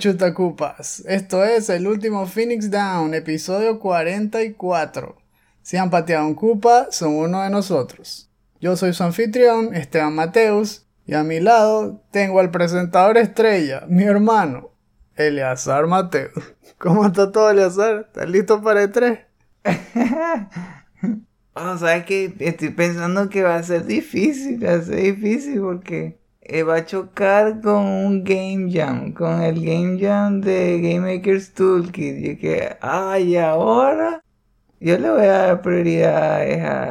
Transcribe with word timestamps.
chutacupas, 0.00 1.04
esto 1.06 1.44
es 1.44 1.68
el 1.68 1.86
último 1.86 2.26
Phoenix 2.26 2.70
Down, 2.70 3.12
episodio 3.12 3.78
44. 3.78 5.14
Si 5.60 5.76
han 5.76 5.90
pateado 5.90 6.26
un 6.26 6.34
cupa, 6.34 6.86
son 6.90 7.16
uno 7.16 7.42
de 7.42 7.50
nosotros. 7.50 8.30
Yo 8.62 8.76
soy 8.76 8.94
su 8.94 9.04
anfitrión, 9.04 9.74
Esteban 9.74 10.14
Mateus, 10.14 10.86
y 11.04 11.12
a 11.12 11.22
mi 11.22 11.38
lado 11.38 12.02
tengo 12.12 12.40
al 12.40 12.50
presentador 12.50 13.18
estrella, 13.18 13.84
mi 13.88 14.04
hermano, 14.04 14.70
Eleazar 15.16 15.86
Mateus. 15.86 16.32
¿Cómo 16.78 17.06
está 17.06 17.30
todo, 17.30 17.50
Eleazar? 17.50 18.06
¿Estás 18.08 18.30
listo 18.30 18.62
para 18.62 18.84
el 18.84 18.92
3? 18.92 19.18
O 21.52 21.76
sea 21.76 22.06
que 22.06 22.34
estoy 22.38 22.70
pensando 22.70 23.28
que 23.28 23.42
va 23.42 23.56
a 23.56 23.62
ser 23.62 23.84
difícil, 23.84 24.64
va 24.64 24.76
a 24.76 24.82
ser 24.82 24.96
difícil 24.96 25.60
porque 25.60 26.19
eh, 26.50 26.62
va 26.64 26.76
a 26.76 26.84
chocar 26.84 27.60
con 27.60 27.84
un 27.86 28.24
Game 28.24 28.70
Jam, 28.72 29.12
con 29.12 29.40
el 29.42 29.64
Game 29.64 29.98
Jam 30.00 30.40
de 30.40 30.80
Game 30.80 31.16
Maker's 31.16 31.54
Toolkit. 31.54 32.24
Y 32.24 32.36
que, 32.38 32.76
ay, 32.80 33.36
ahora 33.36 34.22
yo 34.80 34.98
le 34.98 35.10
voy 35.10 35.22
a 35.26 35.38
dar 35.46 35.62
prioridad 35.62 36.42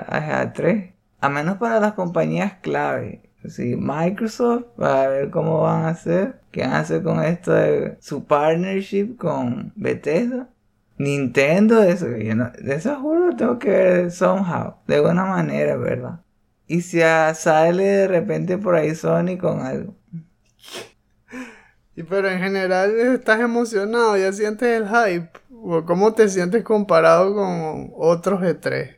a 0.10 0.42
a 0.42 0.54
3, 0.54 0.94
a 1.22 1.30
menos 1.30 1.58
para 1.58 1.80
las 1.80 1.94
compañías 1.94 2.54
clave. 2.62 3.22
Sí, 3.48 3.76
Microsoft, 3.78 4.66
va 4.82 5.04
a 5.04 5.08
ver 5.08 5.30
cómo 5.30 5.62
van 5.62 5.86
a 5.86 5.90
hacer, 5.90 6.42
qué 6.52 6.62
van 6.62 6.74
a 6.74 6.80
hacer 6.80 7.04
con 7.04 7.24
esto 7.24 7.54
de 7.54 7.98
su 8.02 8.26
partnership 8.26 9.18
con 9.18 9.74
Bethesda. 9.76 10.50
Nintendo, 10.98 11.82
eso, 11.82 12.08
yo 12.18 12.36
no, 12.36 12.52
de 12.52 12.76
eso 12.76 12.96
juro 13.00 13.36
tengo 13.36 13.58
que 13.58 13.70
ver 13.70 14.12
somehow, 14.12 14.76
de 14.88 15.00
buena 15.00 15.26
manera, 15.26 15.78
¿verdad? 15.78 16.20
Y 16.70 16.82
si 16.82 17.00
sale 17.00 17.84
de 17.84 18.08
repente 18.08 18.60
por 18.60 18.76
ahí 18.76 18.94
Sony 18.94 19.40
con 19.42 19.62
algo. 19.62 19.96
Y 21.96 22.04
pero 22.04 22.30
en 22.30 22.40
general 22.40 22.98
estás 23.00 23.40
emocionado, 23.40 24.16
ya 24.16 24.32
sientes 24.32 24.80
el 24.80 24.88
hype. 24.88 25.32
¿O 25.52 25.84
¿Cómo 25.84 26.14
te 26.14 26.30
sientes 26.30 26.64
comparado 26.64 27.34
con 27.34 27.92
otros 27.98 28.42
E3? 28.42 28.98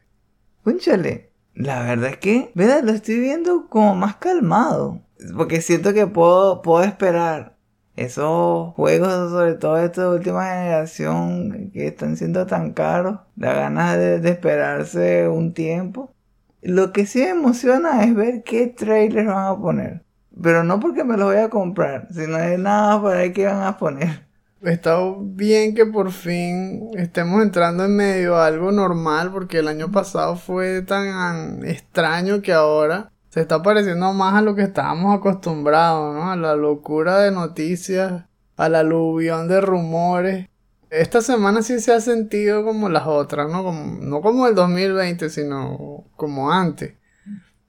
Púnchale, 0.64 1.32
la 1.56 1.84
verdad 1.84 2.10
es 2.10 2.18
que, 2.18 2.52
¿verdad? 2.56 2.84
Lo 2.84 2.92
estoy 2.92 3.22
viendo 3.22 3.70
como 3.70 3.96
más 3.96 4.18
calmado. 4.18 5.02
Porque 5.38 5.62
siento 5.62 5.94
que 5.94 6.08
puedo, 6.08 6.62
puedo 6.62 6.84
esperar 6.84 7.58
esos 7.96 8.74
juegos, 8.74 9.32
sobre 9.32 9.54
todo 9.54 9.78
estos 9.78 10.12
de 10.12 10.18
última 10.18 10.44
generación, 10.44 11.72
que 11.72 11.88
están 11.88 12.18
siendo 12.18 12.46
tan 12.46 12.74
caros, 12.74 13.22
da 13.38 13.54
ganas 13.54 13.98
de, 13.98 14.20
de, 14.20 14.30
esperarse 14.30 15.30
un 15.30 15.54
tiempo. 15.54 16.14
Lo 16.62 16.94
que 16.94 17.06
sí 17.06 17.20
me 17.20 17.30
emociona 17.30 18.04
es 18.04 18.16
ver 18.16 18.44
qué 18.44 18.68
trailers 18.68 19.28
van 19.28 19.48
a 19.48 19.58
poner. 19.58 20.04
Pero 20.42 20.64
no 20.64 20.80
porque 20.80 21.04
me 21.04 21.18
los 21.18 21.28
voy 21.34 21.42
a 21.42 21.50
comprar, 21.50 22.08
sino 22.12 22.38
es 22.38 22.58
nada 22.60 23.02
para 23.02 23.18
ver 23.18 23.34
qué 23.34 23.48
van 23.48 23.64
a 23.64 23.78
poner. 23.78 24.32
Está 24.62 24.96
bien 25.20 25.74
que 25.74 25.88
por 25.88 26.12
fin 26.12 26.92
estemos 26.94 27.42
entrando 27.42 27.84
en 27.86 27.96
medio 27.96 28.36
a 28.36 28.46
algo 28.46 28.72
normal, 28.72 29.32
porque 29.32 29.58
el 29.58 29.68
año 29.68 29.92
pasado 29.92 30.36
fue 30.36 30.84
tan 30.84 31.66
extraño 31.66 32.44
que 32.44 32.54
ahora 32.54 33.12
se 33.30 33.42
está 33.42 33.64
pareciendo 33.64 34.14
más 34.14 34.36
a 34.36 34.42
lo 34.42 34.54
que 34.54 34.62
estábamos 34.62 35.18
acostumbrados, 35.18 36.14
¿no? 36.14 36.30
A 36.30 36.36
la 36.36 36.56
locura 36.56 37.20
de 37.20 37.32
noticias, 37.32 38.26
al 38.56 38.76
aluvión 38.76 39.48
de 39.48 39.62
rumores. 39.62 40.48
Esta 40.92 41.22
semana 41.22 41.62
sí 41.62 41.80
se 41.80 41.94
ha 41.94 42.02
sentido 42.02 42.66
como 42.66 42.90
las 42.90 43.08
otras, 43.08 43.50
¿no? 43.50 43.64
Como, 43.64 43.98
no 44.02 44.22
como 44.22 44.46
el 44.48 44.56
2020, 44.56 45.30
sino 45.30 46.04
como 46.18 46.52
antes. 46.52 46.96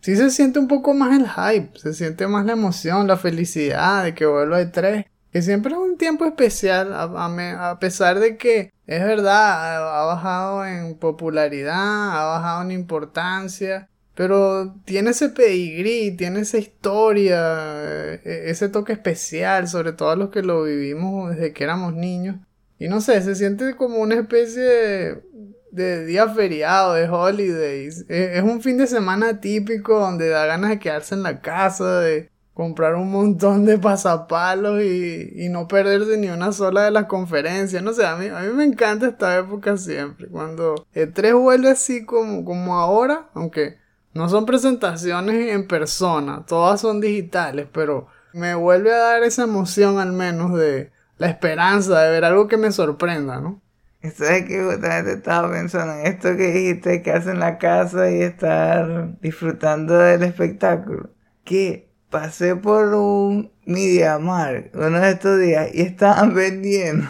Sí 0.00 0.16
se 0.16 0.30
siente 0.30 0.58
un 0.58 0.66
poco 0.66 0.92
más 0.92 1.16
el 1.16 1.28
hype, 1.28 1.78
se 1.78 1.94
siente 1.94 2.26
más 2.26 2.44
la 2.46 2.54
emoción, 2.54 3.06
la 3.06 3.16
felicidad 3.16 4.02
de 4.02 4.14
que 4.14 4.26
vuelva 4.26 4.60
el 4.60 4.72
3. 4.72 5.06
Que 5.32 5.40
siempre 5.40 5.72
es 5.72 5.78
un 5.78 5.96
tiempo 5.98 6.24
especial, 6.24 6.92
a, 6.92 7.70
a, 7.70 7.78
pesar 7.78 8.18
de 8.18 8.36
que 8.36 8.72
es 8.88 9.04
verdad, 9.04 10.00
ha, 10.00 10.04
bajado 10.04 10.66
en 10.66 10.98
popularidad, 10.98 12.20
ha 12.20 12.24
bajado 12.24 12.62
en 12.62 12.72
importancia. 12.72 13.88
Pero 14.16 14.74
tiene 14.84 15.10
ese 15.10 15.28
pedigrí, 15.28 16.16
tiene 16.16 16.40
esa 16.40 16.58
historia, 16.58 18.14
e, 18.14 18.50
ese 18.50 18.68
toque 18.68 18.92
especial, 18.94 19.68
sobre 19.68 19.92
todo 19.92 20.10
a 20.10 20.16
los 20.16 20.30
que 20.30 20.42
lo 20.42 20.64
vivimos 20.64 21.30
desde 21.30 21.52
que 21.52 21.64
éramos 21.64 21.94
niños. 21.94 22.36
Y 22.82 22.88
no 22.88 23.00
sé, 23.00 23.22
se 23.22 23.36
siente 23.36 23.76
como 23.76 23.98
una 23.98 24.16
especie 24.16 25.22
de, 25.70 26.04
día 26.04 26.28
feriado, 26.28 26.94
de 26.94 27.08
holidays. 27.08 28.04
E, 28.08 28.38
es, 28.38 28.42
un 28.42 28.60
fin 28.60 28.76
de 28.76 28.88
semana 28.88 29.40
típico 29.40 30.00
donde 30.00 30.28
da 30.28 30.46
ganas 30.46 30.70
de 30.70 30.80
quedarse 30.80 31.14
en 31.14 31.22
la 31.22 31.40
casa, 31.40 32.00
de 32.00 32.28
comprar 32.54 32.96
un 32.96 33.08
montón 33.12 33.66
de 33.66 33.78
pasapalos 33.78 34.82
y, 34.82 35.30
y 35.36 35.48
no 35.48 35.68
perderse 35.68 36.16
ni 36.16 36.26
una 36.26 36.50
sola 36.50 36.82
de 36.82 36.90
las 36.90 37.04
conferencias. 37.04 37.84
No 37.84 37.92
sé, 37.92 38.04
a 38.04 38.16
mí, 38.16 38.26
a 38.26 38.40
mí 38.40 38.52
me 38.52 38.64
encanta 38.64 39.06
esta 39.06 39.38
época 39.38 39.76
siempre. 39.76 40.26
Cuando 40.26 40.74
el 40.92 41.12
3 41.12 41.34
vuelve 41.34 41.70
así 41.70 42.04
como, 42.04 42.44
como 42.44 42.80
ahora, 42.80 43.30
aunque 43.34 43.78
no 44.12 44.28
son 44.28 44.44
presentaciones 44.44 45.52
en 45.54 45.68
persona, 45.68 46.44
todas 46.48 46.80
son 46.80 47.00
digitales, 47.00 47.68
pero 47.72 48.08
me 48.32 48.56
vuelve 48.56 48.92
a 48.92 48.98
dar 48.98 49.22
esa 49.22 49.44
emoción 49.44 50.00
al 50.00 50.12
menos 50.12 50.58
de 50.58 50.90
la 51.18 51.28
esperanza 51.28 52.00
de 52.00 52.10
ver 52.10 52.24
algo 52.24 52.48
que 52.48 52.56
me 52.56 52.72
sorprenda, 52.72 53.40
¿no? 53.40 53.62
¿Sabes 54.02 54.46
que 54.46 54.62
justamente 54.62 55.12
estaba 55.12 55.52
pensando 55.52 55.94
en 55.94 56.06
esto 56.06 56.36
que 56.36 56.52
dijiste, 56.52 57.02
que 57.02 57.12
en 57.12 57.38
la 57.38 57.58
casa 57.58 58.10
y 58.10 58.20
estar 58.20 59.20
disfrutando 59.20 59.96
del 59.96 60.24
espectáculo? 60.24 61.10
Que 61.44 61.88
pasé 62.10 62.56
por 62.56 62.94
un 62.94 63.52
Media 63.64 64.18
Mark 64.18 64.72
uno 64.74 64.98
de 64.98 65.10
estos 65.10 65.40
días 65.40 65.68
y 65.72 65.82
estaban 65.82 66.34
vendiendo 66.34 67.08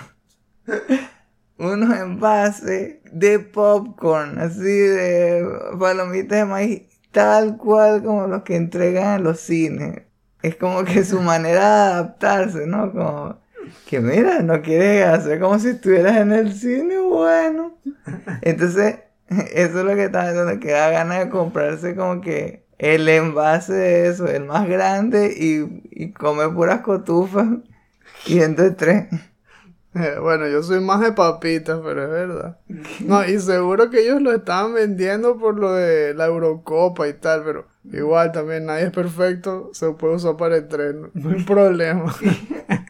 unos 1.56 1.96
envases 1.96 2.96
de 3.10 3.38
popcorn, 3.38 4.38
así 4.38 4.62
de 4.62 5.46
palomitas 5.78 6.38
de 6.38 6.44
maíz 6.44 6.82
tal 7.12 7.58
cual 7.58 8.02
como 8.02 8.26
los 8.26 8.42
que 8.42 8.56
entregan 8.56 9.19
en 9.19 9.24
los 9.24 9.40
cines. 9.40 10.02
Es 10.42 10.56
como 10.56 10.82
que 10.84 11.04
su 11.04 11.20
manera 11.20 11.60
de 11.60 11.92
adaptarse, 11.92 12.66
¿no? 12.66 12.90
Como 12.90 13.38
que 13.89 14.00
mira, 14.00 14.43
no 14.43 14.62
quieres 14.62 15.06
hacer 15.06 15.41
como 15.41 15.59
si 15.59 15.69
estuvieras 15.69 16.17
en 16.17 16.33
el 16.33 16.53
cine, 16.53 16.99
bueno. 16.99 17.78
Entonces, 18.43 18.97
eso 19.28 19.78
es 19.81 19.84
lo 19.84 19.95
que 19.95 20.05
está 20.05 20.28
haciendo, 20.28 20.61
que 20.61 20.73
da 20.73 20.91
ganas 20.91 21.21
de 21.21 21.31
comprarse 21.31 21.95
como 21.95 22.21
que 22.21 22.65
el 22.78 23.09
envase 23.09 23.73
de 23.73 24.09
eso, 24.09 24.27
el 24.27 24.45
más 24.45 24.69
grande, 24.69 25.34
y, 25.39 25.83
y 25.91 26.12
comer 26.12 26.50
puras 26.53 26.81
cotufas 26.81 27.49
y 28.27 28.41
entre 28.41 28.71
tres. 28.73 29.06
Bueno, 29.94 30.49
yo 30.49 30.62
soy 30.62 30.81
más 30.81 31.00
de 31.00 31.12
papitas, 31.12 31.81
pero 31.84 32.05
es 32.05 32.11
verdad. 32.11 32.59
No, 33.00 33.25
y 33.27 33.39
seguro 33.39 33.91
que 33.91 34.00
ellos 34.00 34.23
lo 34.23 34.33
estaban 34.33 34.73
vendiendo 34.73 35.37
por 35.37 35.59
lo 35.59 35.75
de 35.75 36.15
la 36.15 36.27
Eurocopa 36.27 37.09
y 37.09 37.12
tal, 37.12 37.43
pero 37.44 37.67
igual 37.84 38.33
también 38.33 38.65
nadie 38.65 38.84
es 38.84 38.91
perfecto, 38.91 39.69
se 39.75 39.91
puede 39.91 40.15
usar 40.15 40.37
para 40.39 40.56
el 40.56 40.69
tren, 40.69 41.11
no 41.12 41.31
hay 41.31 41.43
problema. 41.44 42.15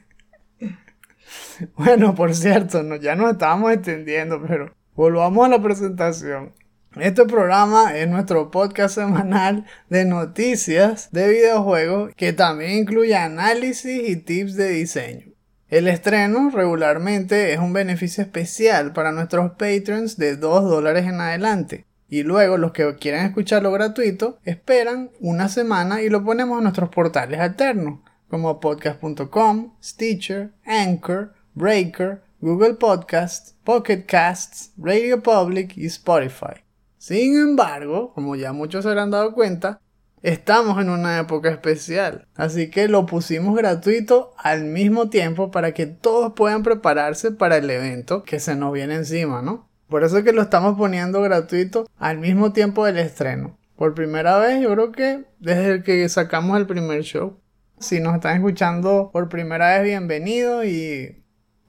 bueno, 1.76 2.14
por 2.14 2.34
cierto, 2.34 2.82
ya 2.96 3.14
nos 3.14 3.32
estábamos 3.32 3.72
extendiendo, 3.72 4.42
pero 4.46 4.74
volvamos 4.94 5.46
a 5.46 5.50
la 5.50 5.62
presentación. 5.62 6.52
Este 7.00 7.24
programa 7.24 7.96
es 7.96 8.06
nuestro 8.08 8.50
podcast 8.50 8.96
semanal 8.96 9.64
de 9.88 10.04
noticias 10.04 11.08
de 11.10 11.28
videojuegos 11.30 12.12
que 12.16 12.34
también 12.34 12.72
incluye 12.80 13.16
análisis 13.16 14.08
y 14.08 14.16
tips 14.16 14.56
de 14.56 14.68
diseño. 14.68 15.32
El 15.68 15.88
estreno 15.88 16.50
regularmente 16.50 17.54
es 17.54 17.58
un 17.58 17.72
beneficio 17.72 18.22
especial 18.22 18.92
para 18.92 19.10
nuestros 19.10 19.52
patrons 19.52 20.18
de 20.18 20.36
2 20.36 20.64
dólares 20.64 21.06
en 21.06 21.18
adelante. 21.18 21.86
Y 22.10 22.24
luego 22.24 22.58
los 22.58 22.72
que 22.72 22.94
quieren 22.96 23.24
escucharlo 23.24 23.72
gratuito 23.72 24.38
esperan 24.44 25.10
una 25.18 25.48
semana 25.48 26.02
y 26.02 26.10
lo 26.10 26.22
ponemos 26.22 26.58
en 26.58 26.64
nuestros 26.64 26.90
portales 26.90 27.40
alternos 27.40 28.00
como 28.28 28.60
podcast.com, 28.60 29.72
Stitcher, 29.82 30.52
Anchor, 30.66 31.32
Breaker, 31.54 32.22
Google 32.40 32.74
Podcasts, 32.74 33.54
Pocket 33.64 34.04
Casts, 34.06 34.72
Radio 34.76 35.22
Public 35.22 35.76
y 35.76 35.86
Spotify. 35.86 36.62
Sin 36.98 37.38
embargo, 37.38 38.12
como 38.14 38.36
ya 38.36 38.52
muchos 38.52 38.84
se 38.84 38.90
habrán 38.90 39.10
dado 39.10 39.32
cuenta, 39.32 39.80
Estamos 40.22 40.80
en 40.80 40.88
una 40.88 41.18
época 41.18 41.50
especial, 41.50 42.28
así 42.36 42.70
que 42.70 42.86
lo 42.86 43.06
pusimos 43.06 43.56
gratuito 43.56 44.32
al 44.38 44.62
mismo 44.62 45.10
tiempo 45.10 45.50
para 45.50 45.74
que 45.74 45.86
todos 45.86 46.34
puedan 46.34 46.62
prepararse 46.62 47.32
para 47.32 47.56
el 47.56 47.68
evento 47.68 48.22
que 48.22 48.38
se 48.38 48.54
nos 48.54 48.72
viene 48.72 48.94
encima, 48.94 49.42
¿no? 49.42 49.68
Por 49.88 50.04
eso 50.04 50.18
es 50.18 50.24
que 50.24 50.32
lo 50.32 50.42
estamos 50.42 50.78
poniendo 50.78 51.20
gratuito 51.22 51.88
al 51.98 52.18
mismo 52.18 52.52
tiempo 52.52 52.86
del 52.86 52.98
estreno. 52.98 53.58
Por 53.74 53.94
primera 53.94 54.38
vez, 54.38 54.62
yo 54.62 54.70
creo 54.72 54.92
que 54.92 55.24
desde 55.40 55.82
que 55.82 56.08
sacamos 56.08 56.56
el 56.56 56.68
primer 56.68 57.02
show. 57.02 57.40
Si 57.80 57.98
nos 57.98 58.14
están 58.14 58.36
escuchando 58.36 59.10
por 59.12 59.28
primera 59.28 59.76
vez, 59.76 59.82
bienvenido 59.82 60.64
y 60.64 61.21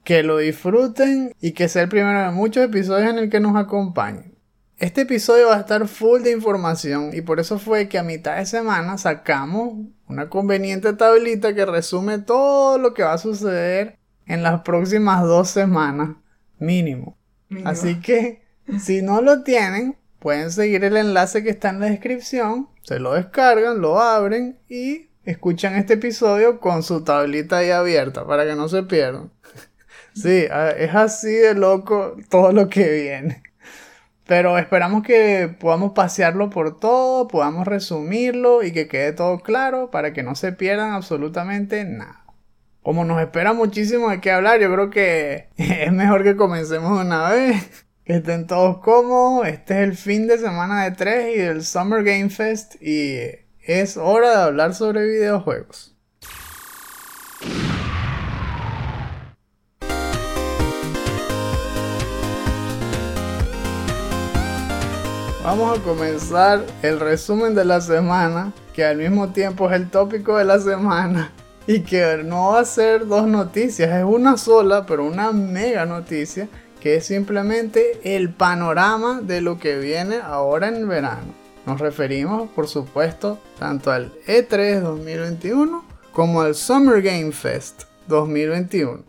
que 0.04 0.22
lo 0.22 0.38
disfruten 0.38 1.34
y 1.40 1.52
que 1.52 1.68
sea 1.68 1.82
el 1.82 1.88
primero 1.88 2.20
de 2.20 2.30
muchos 2.30 2.64
episodios 2.64 3.10
en 3.10 3.18
el 3.18 3.30
que 3.30 3.40
nos 3.40 3.56
acompañen. 3.56 4.34
Este 4.76 5.02
episodio 5.02 5.48
va 5.48 5.56
a 5.56 5.60
estar 5.60 5.86
full 5.88 6.22
de 6.22 6.32
información 6.32 7.10
y 7.14 7.22
por 7.22 7.40
eso 7.40 7.58
fue 7.58 7.88
que 7.88 7.98
a 7.98 8.02
mitad 8.02 8.36
de 8.36 8.44
semana 8.44 8.98
sacamos 8.98 9.86
una 10.08 10.28
conveniente 10.28 10.92
tablita 10.92 11.54
que 11.54 11.64
resume 11.64 12.18
todo 12.18 12.76
lo 12.78 12.92
que 12.92 13.02
va 13.02 13.14
a 13.14 13.18
suceder 13.18 13.98
en 14.26 14.42
las 14.42 14.62
próximas 14.62 15.22
dos 15.22 15.48
semanas 15.48 16.16
mínimo. 16.58 17.16
Mínimo. 17.48 17.70
Así 17.70 18.00
que 18.00 18.42
si 18.78 19.00
no 19.00 19.22
lo 19.22 19.42
tienen, 19.42 19.96
pueden 20.18 20.50
seguir 20.50 20.84
el 20.84 20.96
enlace 20.96 21.42
que 21.42 21.50
está 21.50 21.70
en 21.70 21.80
la 21.80 21.86
descripción, 21.86 22.68
se 22.82 22.98
lo 22.98 23.14
descargan, 23.14 23.80
lo 23.80 24.00
abren 24.00 24.58
y 24.68 25.08
escuchan 25.24 25.76
este 25.76 25.94
episodio 25.94 26.60
con 26.60 26.82
su 26.82 27.04
tablita 27.04 27.58
ahí 27.58 27.70
abierta 27.70 28.26
para 28.26 28.44
que 28.44 28.54
no 28.54 28.68
se 28.68 28.82
pierdan. 28.82 29.30
Sí, 30.14 30.46
es 30.78 30.94
así 30.94 31.32
de 31.32 31.54
loco 31.54 32.16
todo 32.30 32.52
lo 32.52 32.68
que 32.68 32.90
viene. 32.90 33.42
Pero 34.26 34.56
esperamos 34.56 35.02
que 35.02 35.54
podamos 35.60 35.92
pasearlo 35.92 36.48
por 36.48 36.78
todo, 36.78 37.28
podamos 37.28 37.66
resumirlo 37.66 38.62
y 38.62 38.72
que 38.72 38.88
quede 38.88 39.12
todo 39.12 39.40
claro 39.40 39.90
para 39.90 40.12
que 40.14 40.22
no 40.22 40.34
se 40.34 40.52
pierdan 40.52 40.92
absolutamente 40.92 41.84
nada. 41.84 42.24
Como 42.82 43.04
nos 43.04 43.20
espera 43.20 43.52
muchísimo 43.52 44.10
de 44.10 44.20
qué 44.20 44.30
hablar, 44.30 44.60
yo 44.60 44.72
creo 44.72 44.90
que 44.90 45.48
es 45.56 45.92
mejor 45.92 46.22
que 46.22 46.36
comencemos 46.36 46.98
una 46.98 47.30
vez. 47.30 47.86
Que 48.04 48.16
estén 48.16 48.46
todos 48.46 48.78
cómodos. 48.78 49.48
Este 49.48 49.74
es 49.74 49.80
el 49.88 49.96
fin 49.96 50.26
de 50.26 50.38
semana 50.38 50.84
de 50.84 50.90
3 50.92 51.36
y 51.36 51.38
del 51.40 51.64
Summer 51.64 52.02
Game 52.04 52.28
Fest 52.28 52.76
y 52.82 53.18
es 53.60 53.96
hora 53.96 54.30
de 54.30 54.42
hablar 54.44 54.74
sobre 54.74 55.06
videojuegos. 55.06 55.93
Vamos 65.44 65.78
a 65.78 65.82
comenzar 65.82 66.64
el 66.82 66.98
resumen 67.00 67.54
de 67.54 67.64
la 67.66 67.80
semana, 67.80 68.52
que 68.72 68.84
al 68.84 68.96
mismo 68.96 69.28
tiempo 69.32 69.68
es 69.68 69.76
el 69.76 69.90
tópico 69.90 70.36
de 70.38 70.44
la 70.44 70.58
semana. 70.58 71.32
Y 71.66 71.80
que 71.80 72.18
no 72.22 72.50
va 72.50 72.60
a 72.60 72.64
ser 72.66 73.06
dos 73.06 73.26
noticias, 73.26 73.90
es 73.90 74.04
una 74.04 74.36
sola, 74.36 74.84
pero 74.84 75.02
una 75.06 75.32
mega 75.32 75.86
noticia, 75.86 76.46
que 76.78 76.96
es 76.96 77.06
simplemente 77.06 78.00
el 78.16 78.34
panorama 78.34 79.22
de 79.22 79.40
lo 79.40 79.58
que 79.58 79.78
viene 79.78 80.16
ahora 80.22 80.68
en 80.68 80.86
verano. 80.86 81.32
Nos 81.64 81.80
referimos, 81.80 82.50
por 82.50 82.68
supuesto, 82.68 83.38
tanto 83.58 83.90
al 83.90 84.12
E 84.26 84.46
E3 84.46 84.80
2021 84.82 85.86
como 86.12 86.42
al 86.42 86.54
Summer 86.54 87.00
Game 87.00 87.32
Fest 87.32 87.84
2021. 88.08 89.02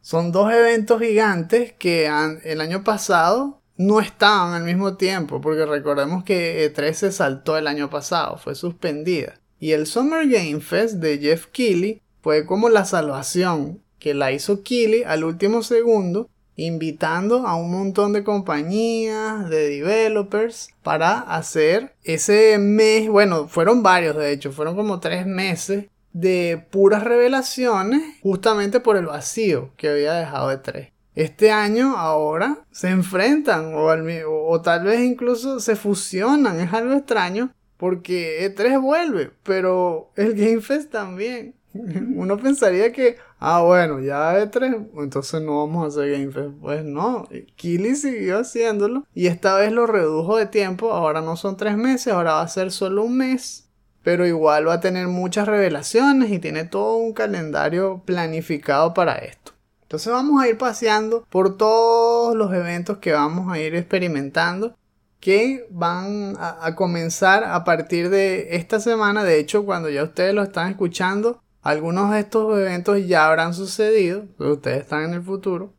Son 0.00 0.32
dos 0.32 0.52
eventos 0.52 1.00
gigantes 1.00 1.74
que 1.78 2.08
han- 2.08 2.40
el 2.42 2.60
año 2.60 2.82
pasado 2.82 3.57
no 3.78 4.00
estaban 4.00 4.52
al 4.52 4.64
mismo 4.64 4.96
tiempo, 4.96 5.40
porque 5.40 5.64
recordemos 5.64 6.24
que 6.24 6.70
E3 6.70 6.92
se 6.92 7.12
saltó 7.12 7.56
el 7.56 7.66
año 7.66 7.88
pasado, 7.88 8.36
fue 8.36 8.54
suspendida. 8.54 9.40
Y 9.60 9.72
el 9.72 9.86
Summer 9.86 10.28
Game 10.28 10.60
Fest 10.60 10.96
de 10.96 11.18
Jeff 11.18 11.46
Keighley 11.46 12.02
fue 12.20 12.44
como 12.44 12.68
la 12.68 12.84
salvación 12.84 13.80
que 13.98 14.14
la 14.14 14.32
hizo 14.32 14.62
Keighley 14.62 15.04
al 15.04 15.24
último 15.24 15.62
segundo, 15.62 16.28
invitando 16.56 17.46
a 17.46 17.54
un 17.54 17.70
montón 17.70 18.12
de 18.12 18.24
compañías, 18.24 19.48
de 19.48 19.68
developers, 19.68 20.70
para 20.82 21.20
hacer 21.20 21.94
ese 22.02 22.58
mes, 22.58 23.08
bueno, 23.08 23.46
fueron 23.46 23.84
varios 23.84 24.16
de 24.16 24.32
hecho, 24.32 24.50
fueron 24.50 24.74
como 24.74 24.98
tres 24.98 25.24
meses 25.24 25.86
de 26.12 26.66
puras 26.70 27.04
revelaciones 27.04 28.02
justamente 28.22 28.80
por 28.80 28.96
el 28.96 29.06
vacío 29.06 29.70
que 29.76 29.88
había 29.88 30.14
dejado 30.14 30.48
de 30.48 30.58
3. 30.58 30.88
Este 31.14 31.50
año 31.50 31.96
ahora 31.96 32.64
se 32.70 32.90
enfrentan 32.90 33.72
o, 33.74 34.60
tal 34.60 34.84
vez 34.84 35.00
incluso 35.00 35.58
se 35.60 35.74
fusionan, 35.74 36.60
es 36.60 36.72
algo 36.72 36.94
extraño 36.94 37.50
porque 37.76 38.54
E3 38.54 38.80
vuelve, 38.80 39.30
pero 39.42 40.10
el 40.16 40.34
Game 40.34 40.60
Fest 40.60 40.90
también. 40.90 41.54
Uno 41.72 42.38
pensaría 42.38 42.92
que, 42.92 43.16
ah 43.38 43.62
bueno, 43.62 44.00
ya 44.00 44.38
E3, 44.38 44.90
entonces 44.98 45.42
no 45.42 45.66
vamos 45.66 45.84
a 45.84 45.88
hacer 45.88 46.12
Game 46.12 46.32
Fest. 46.32 46.54
Pues 46.60 46.84
no, 46.84 47.28
Kili 47.56 47.94
siguió 47.96 48.38
haciéndolo 48.38 49.04
y 49.14 49.26
esta 49.26 49.56
vez 49.56 49.72
lo 49.72 49.86
redujo 49.86 50.36
de 50.36 50.46
tiempo, 50.46 50.92
ahora 50.92 51.20
no 51.20 51.36
son 51.36 51.56
tres 51.56 51.76
meses, 51.76 52.12
ahora 52.12 52.34
va 52.34 52.42
a 52.42 52.48
ser 52.48 52.70
solo 52.70 53.04
un 53.04 53.16
mes 53.16 53.68
pero 54.08 54.26
igual 54.26 54.66
va 54.66 54.74
a 54.74 54.80
tener 54.80 55.06
muchas 55.06 55.46
revelaciones 55.46 56.30
y 56.30 56.38
tiene 56.38 56.64
todo 56.64 56.96
un 56.96 57.12
calendario 57.12 58.00
planificado 58.06 58.94
para 58.94 59.16
esto. 59.16 59.52
Entonces 59.88 60.12
vamos 60.12 60.42
a 60.42 60.48
ir 60.48 60.58
paseando 60.58 61.26
por 61.30 61.56
todos 61.56 62.36
los 62.36 62.52
eventos 62.52 62.98
que 62.98 63.12
vamos 63.12 63.50
a 63.50 63.58
ir 63.58 63.74
experimentando 63.74 64.76
que 65.18 65.66
van 65.70 66.36
a, 66.38 66.58
a 66.60 66.74
comenzar 66.74 67.42
a 67.42 67.64
partir 67.64 68.10
de 68.10 68.56
esta 68.56 68.80
semana. 68.80 69.24
De 69.24 69.38
hecho, 69.38 69.64
cuando 69.64 69.88
ya 69.88 70.02
ustedes 70.02 70.34
lo 70.34 70.42
están 70.42 70.68
escuchando, 70.68 71.42
algunos 71.62 72.10
de 72.12 72.20
estos 72.20 72.58
eventos 72.58 73.06
ya 73.06 73.26
habrán 73.26 73.54
sucedido, 73.54 74.26
pero 74.36 74.52
ustedes 74.52 74.82
están 74.82 75.04
en 75.04 75.14
el 75.14 75.22
futuro. 75.22 75.72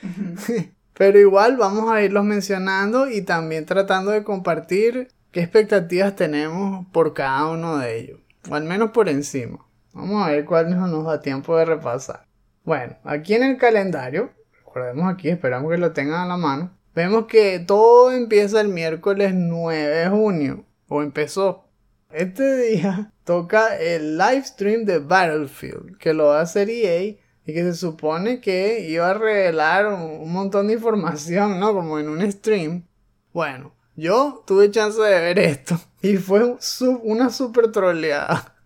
Pero 0.94 1.18
igual 1.18 1.56
vamos 1.56 1.90
a 1.90 2.02
irlos 2.02 2.24
mencionando 2.24 3.10
y 3.10 3.22
también 3.22 3.64
tratando 3.64 4.10
de 4.10 4.22
compartir 4.22 5.08
qué 5.32 5.40
expectativas 5.40 6.14
tenemos 6.14 6.86
por 6.92 7.14
cada 7.14 7.46
uno 7.46 7.78
de 7.78 7.98
ellos. 7.98 8.20
O 8.50 8.54
al 8.54 8.64
menos 8.64 8.90
por 8.90 9.08
encima. 9.08 9.64
Vamos 9.94 10.22
a 10.22 10.30
ver 10.30 10.44
cuál 10.44 10.70
no 10.70 10.86
nos 10.86 11.06
da 11.06 11.20
tiempo 11.20 11.56
de 11.56 11.64
repasar. 11.64 12.29
Bueno, 12.64 12.96
aquí 13.04 13.34
en 13.34 13.42
el 13.42 13.56
calendario, 13.56 14.30
recordemos 14.58 15.12
aquí, 15.12 15.28
esperamos 15.28 15.70
que 15.70 15.78
lo 15.78 15.92
tengan 15.92 16.20
a 16.20 16.26
la 16.26 16.36
mano. 16.36 16.76
Vemos 16.94 17.26
que 17.26 17.58
todo 17.60 18.12
empieza 18.12 18.60
el 18.60 18.68
miércoles 18.68 19.32
9 19.34 19.86
de 19.88 20.08
junio. 20.08 20.64
O 20.88 21.02
empezó. 21.02 21.64
Este 22.10 22.56
día 22.56 23.12
toca 23.24 23.76
el 23.76 24.18
live 24.18 24.44
stream 24.44 24.84
de 24.84 24.98
Battlefield, 24.98 25.96
que 25.98 26.12
lo 26.12 26.26
va 26.26 26.40
a 26.40 26.42
hacer 26.42 26.68
EA 26.68 27.02
y 27.02 27.54
que 27.54 27.62
se 27.62 27.74
supone 27.74 28.40
que 28.40 28.88
iba 28.88 29.08
a 29.08 29.14
revelar 29.14 29.86
un, 29.86 30.32
montón 30.32 30.66
de 30.66 30.74
información, 30.74 31.60
¿no? 31.60 31.72
Como 31.72 31.98
en 31.98 32.08
un 32.08 32.30
stream. 32.30 32.84
Bueno, 33.32 33.72
yo 33.94 34.42
tuve 34.46 34.70
chance 34.70 35.00
de 35.00 35.20
ver 35.20 35.38
esto 35.38 35.80
y 36.02 36.16
fue 36.16 36.56
una 37.02 37.30
super 37.30 37.70
troleada. 37.70 38.56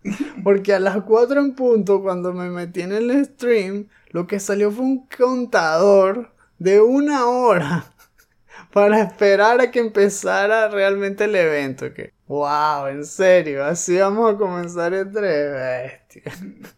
Porque 0.42 0.75
a 0.75 0.80
las 0.80 1.02
4 1.02 1.40
en 1.40 1.54
punto, 1.54 2.02
cuando 2.02 2.32
me 2.32 2.50
metí 2.50 2.82
en 2.82 2.92
el 2.92 3.25
stream, 3.25 3.88
lo 4.11 4.26
que 4.26 4.40
salió 4.40 4.70
fue 4.70 4.84
un 4.84 5.06
contador 5.06 6.32
de 6.58 6.80
una 6.80 7.26
hora 7.26 7.92
para 8.73 9.00
esperar 9.00 9.61
a 9.61 9.70
que 9.70 9.80
empezara 9.80 10.68
realmente 10.68 11.25
el 11.25 11.34
evento. 11.34 11.92
Que, 11.94 12.12
wow, 12.26 12.87
en 12.88 13.04
serio, 13.04 13.64
así 13.64 13.99
vamos 13.99 14.34
a 14.34 14.38
comenzar 14.38 14.92
el 14.94 15.11
3, 15.11 15.52
bestia. 15.52 16.23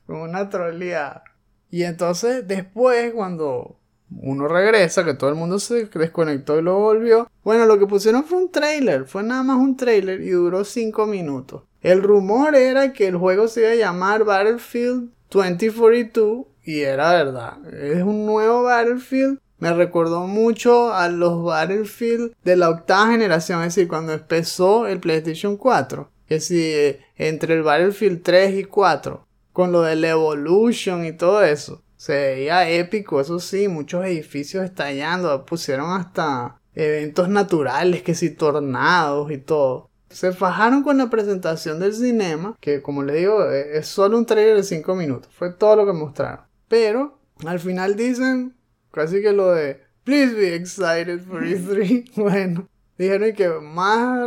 Una 0.07 0.49
troleada. 0.49 1.25
Y 1.71 1.83
entonces 1.83 2.47
después 2.47 3.13
cuando 3.13 3.79
uno 4.11 4.49
regresa, 4.49 5.05
que 5.05 5.15
todo 5.15 5.31
el 5.31 5.37
mundo 5.37 5.59
se 5.59 5.87
desconectó 5.87 6.59
y 6.59 6.63
luego 6.63 6.81
volvió, 6.81 7.31
bueno, 7.43 7.67
lo 7.67 7.79
que 7.79 7.87
pusieron 7.87 8.25
fue 8.25 8.39
un 8.39 8.51
trailer, 8.51 9.05
fue 9.05 9.23
nada 9.23 9.43
más 9.43 9.59
un 9.59 9.77
trailer 9.77 10.21
y 10.21 10.31
duró 10.31 10.65
5 10.65 11.07
minutos. 11.07 11.65
El 11.87 12.03
rumor 12.03 12.57
era 12.57 12.93
que 12.93 13.07
el 13.07 13.15
juego 13.15 13.47
se 13.47 13.61
iba 13.61 13.71
a 13.71 13.75
llamar 13.77 14.25
Battlefield 14.25 15.11
2042 15.31 16.47
y 16.65 16.81
era 16.81 17.13
verdad, 17.13 17.59
es 17.73 18.03
un 18.03 18.27
nuevo 18.27 18.65
Battlefield. 18.65 19.39
Me 19.61 19.73
recordó 19.73 20.27
mucho 20.27 20.93
a 20.93 21.09
los 21.09 21.45
Battlefield 21.45 22.35
de 22.43 22.57
la 22.57 22.71
octava 22.71 23.13
generación, 23.13 23.61
es 23.61 23.77
decir, 23.77 23.87
cuando 23.87 24.15
empezó 24.15 24.89
el 24.89 24.99
PlayStation 24.99 25.57
4. 25.57 26.11
Que 26.29 26.41
si 26.41 26.97
entre 27.15 27.55
el 27.55 27.63
Battlefield 27.63 28.21
3 28.25 28.59
y 28.59 28.65
4 28.65 29.25
con 29.53 29.71
lo 29.71 29.83
del 29.83 30.05
Evolution 30.05 31.05
y 31.05 31.13
todo 31.13 31.45
eso. 31.45 31.85
Se 31.97 32.15
veía 32.15 32.69
épico, 32.69 33.21
eso 33.21 33.39
sí, 33.39 33.69
muchos 33.69 34.05
edificios 34.05 34.65
estallando, 34.65 35.47
pusieron 35.47 35.93
hasta 35.93 36.61
eventos 36.75 37.29
naturales, 37.29 38.03
que 38.03 38.17
si 38.17 38.31
tornados 38.31 39.31
y 39.31 39.39
todo. 39.39 39.89
Se 40.17 40.33
fajaron 40.33 40.83
con 40.83 40.97
la 40.97 41.11
presentación 41.11 41.79
del 41.79 41.93
cinema, 41.93 42.57
que 42.59 42.81
como 42.81 43.03
les 43.03 43.17
digo, 43.17 43.53
e- 43.53 43.77
es 43.77 43.87
solo 43.87 44.17
un 44.17 44.25
trailer 44.25 44.57
de 44.57 44.63
5 44.63 44.95
minutos, 44.95 45.31
fue 45.31 45.53
todo 45.53 45.77
lo 45.77 45.85
que 45.85 45.93
mostraron. 45.93 46.47
Pero 46.69 47.19
al 47.45 47.61
final 47.61 47.97
dicen 47.97 48.57
casi 48.91 49.21
que 49.21 49.33
lo 49.33 49.53
de 49.53 49.83
Please 50.05 50.33
be 50.35 50.55
excited 50.55 51.21
for 51.21 51.43
E3. 51.45 52.13
bueno, 52.17 52.67
dijeron 52.97 53.35
que 53.35 53.47
más 53.61 54.27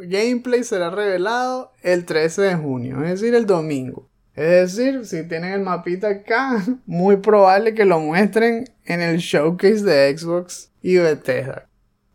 gameplay 0.00 0.62
será 0.62 0.90
revelado 0.90 1.72
el 1.80 2.04
13 2.04 2.42
de 2.42 2.54
junio, 2.56 3.02
es 3.02 3.22
decir, 3.22 3.34
el 3.34 3.46
domingo. 3.46 4.10
Es 4.34 4.76
decir, 4.76 5.06
si 5.06 5.26
tienen 5.26 5.52
el 5.54 5.60
mapita 5.62 6.08
acá, 6.08 6.62
muy 6.84 7.16
probable 7.16 7.72
que 7.72 7.86
lo 7.86 7.98
muestren 7.98 8.64
en 8.84 9.00
el 9.00 9.16
showcase 9.16 9.84
de 9.84 10.18
Xbox 10.18 10.70
y 10.82 10.98
Bethesda. 10.98 11.69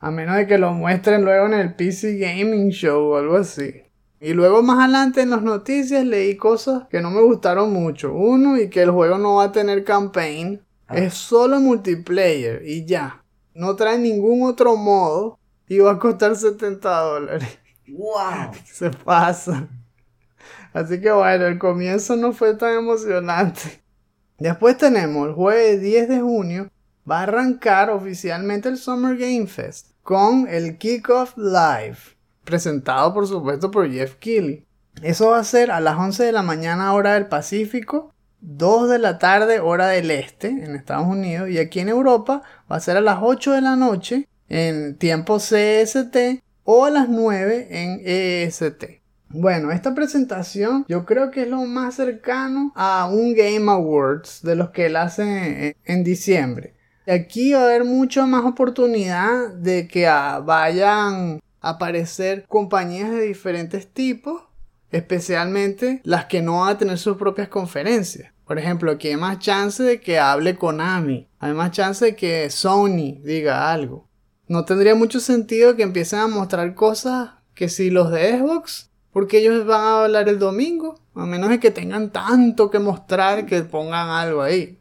A 0.05 0.12
menos 0.12 0.35
de 0.35 0.45
que 0.45 0.59
lo 0.59 0.71
muestren 0.71 1.25
luego 1.25 1.47
en 1.47 1.55
el 1.55 1.74
PC 1.74 2.19
Gaming 2.19 2.69
Show 2.69 3.13
o 3.13 3.17
algo 3.17 3.38
así. 3.38 3.81
Y 4.19 4.33
luego 4.33 4.62
más 4.62 4.77
adelante 4.77 5.21
en 5.21 5.31
las 5.31 5.41
noticias 5.41 6.05
leí 6.05 6.38
cosas 6.38 6.83
que 6.91 7.01
no 7.01 7.09
me 7.09 7.24
gustaron 7.24 7.74
mucho. 7.74 8.13
Uno, 8.13 8.55
y 8.55 8.69
que 8.69 8.83
el 8.83 8.91
juego 8.91 9.17
no 9.17 9.38
va 9.38 9.45
a 9.45 9.51
tener 9.51 9.83
campaign. 9.83 10.63
Es 10.91 11.15
solo 11.15 11.59
multiplayer 11.59 12.62
y 12.63 12.85
ya. 12.85 13.24
No 13.55 13.75
trae 13.75 13.97
ningún 13.97 14.47
otro 14.47 14.75
modo 14.75 15.39
y 15.67 15.79
va 15.79 15.93
a 15.93 15.97
costar 15.97 16.35
70 16.35 17.00
dólares. 17.00 17.57
¡Wow! 17.88 18.51
Se 18.63 18.91
pasa. 18.91 19.67
Así 20.71 21.01
que 21.01 21.12
bueno, 21.12 21.47
el 21.47 21.57
comienzo 21.57 22.15
no 22.15 22.31
fue 22.31 22.53
tan 22.53 22.77
emocionante. 22.77 23.81
Después 24.38 24.77
tenemos 24.77 25.29
el 25.29 25.33
jueves 25.33 25.81
10 25.81 26.09
de 26.09 26.19
junio. 26.19 26.69
Va 27.09 27.21
a 27.21 27.24
arrancar 27.24 27.89
oficialmente 27.89 28.69
el 28.69 28.77
Summer 28.77 29.17
Game 29.17 29.47
Fest 29.47 29.95
con 30.05 30.47
el 30.47 30.77
Kickoff 30.77 31.35
Live, 31.35 31.97
presentado 32.43 33.12
por 33.12 33.25
supuesto 33.25 33.71
por 33.71 33.91
Jeff 33.91 34.13
Keighley. 34.19 34.63
Eso 35.01 35.31
va 35.31 35.39
a 35.39 35.43
ser 35.43 35.71
a 35.71 35.79
las 35.79 35.97
11 35.97 36.25
de 36.25 36.31
la 36.31 36.43
mañana 36.43 36.93
hora 36.93 37.15
del 37.15 37.25
Pacífico, 37.25 38.13
2 38.41 38.88
de 38.88 39.00
la 39.00 39.17
tarde 39.17 39.59
hora 39.59 39.88
del 39.88 40.12
Este 40.12 40.50
en 40.50 40.75
Estados 40.75 41.07
Unidos 41.07 41.50
y 41.50 41.57
aquí 41.57 41.79
en 41.79 41.89
Europa 41.89 42.43
va 42.71 42.75
a 42.75 42.81
ser 42.81 42.97
a 42.97 43.01
las 43.01 43.17
8 43.19 43.53
de 43.53 43.62
la 43.62 43.75
noche 43.75 44.27
en 44.47 44.95
tiempo 44.95 45.38
CST 45.38 46.43
o 46.63 46.85
a 46.85 46.91
las 46.91 47.09
9 47.09 47.67
en 47.71 48.00
EST. 48.05 49.01
Bueno, 49.29 49.71
esta 49.71 49.95
presentación 49.95 50.85
yo 50.88 51.03
creo 51.05 51.31
que 51.31 51.41
es 51.41 51.50
lo 51.50 51.63
más 51.65 51.95
cercano 51.95 52.71
a 52.75 53.09
un 53.12 53.33
Game 53.33 53.71
Awards 53.71 54.43
de 54.43 54.55
los 54.55 54.69
que 54.69 54.85
él 54.85 54.97
hace 54.97 55.75
en, 55.83 56.03
diciembre. 56.03 56.75
Aquí 57.07 57.53
va 57.53 57.62
a 57.62 57.63
haber 57.65 57.85
mucha 57.85 58.25
más 58.25 58.45
oportunidad 58.45 59.53
de 59.53 59.88
que 59.88 60.07
ah, 60.07 60.41
vayan 60.43 61.39
a 61.62 61.69
aparecer 61.69 62.45
compañías 62.47 63.12
de 63.12 63.21
diferentes 63.21 63.88
tipos, 63.88 64.43
especialmente 64.91 66.01
las 66.03 66.25
que 66.25 66.41
no 66.41 66.62
van 66.62 66.69
a 66.69 66.77
tener 66.77 66.97
sus 66.97 67.17
propias 67.17 67.47
conferencias. 67.47 68.33
Por 68.45 68.57
ejemplo, 68.59 68.91
aquí 68.91 69.09
hay 69.09 69.17
más 69.17 69.39
chance 69.39 69.81
de 69.83 70.00
que 70.00 70.19
hable 70.19 70.55
Konami, 70.55 71.27
hay 71.39 71.53
más 71.53 71.71
chance 71.71 72.05
de 72.05 72.15
que 72.15 72.50
Sony 72.50 73.19
diga 73.24 73.71
algo. 73.71 74.07
No 74.47 74.65
tendría 74.65 74.95
mucho 74.95 75.19
sentido 75.19 75.75
que 75.75 75.83
empiecen 75.83 76.19
a 76.19 76.27
mostrar 76.27 76.75
cosas 76.75 77.31
que 77.53 77.69
si 77.69 77.89
los 77.89 78.12
de 78.12 78.38
Xbox 78.38 78.91
porque 79.15 79.38
ellos 79.38 79.65
van 79.65 79.79
a 79.79 80.03
hablar 80.03 80.27
el 80.27 80.39
domingo, 80.39 81.00
a 81.13 81.25
menos 81.25 81.50
de 81.50 81.62
que 81.62 81.71
tengan 81.71 82.12
tanto 82.12 82.69
que 82.69 82.79
mostrar 82.79 83.45
que 83.45 83.62
pongan 83.62 84.09
algo 84.09 84.41
ahí. 84.41 84.77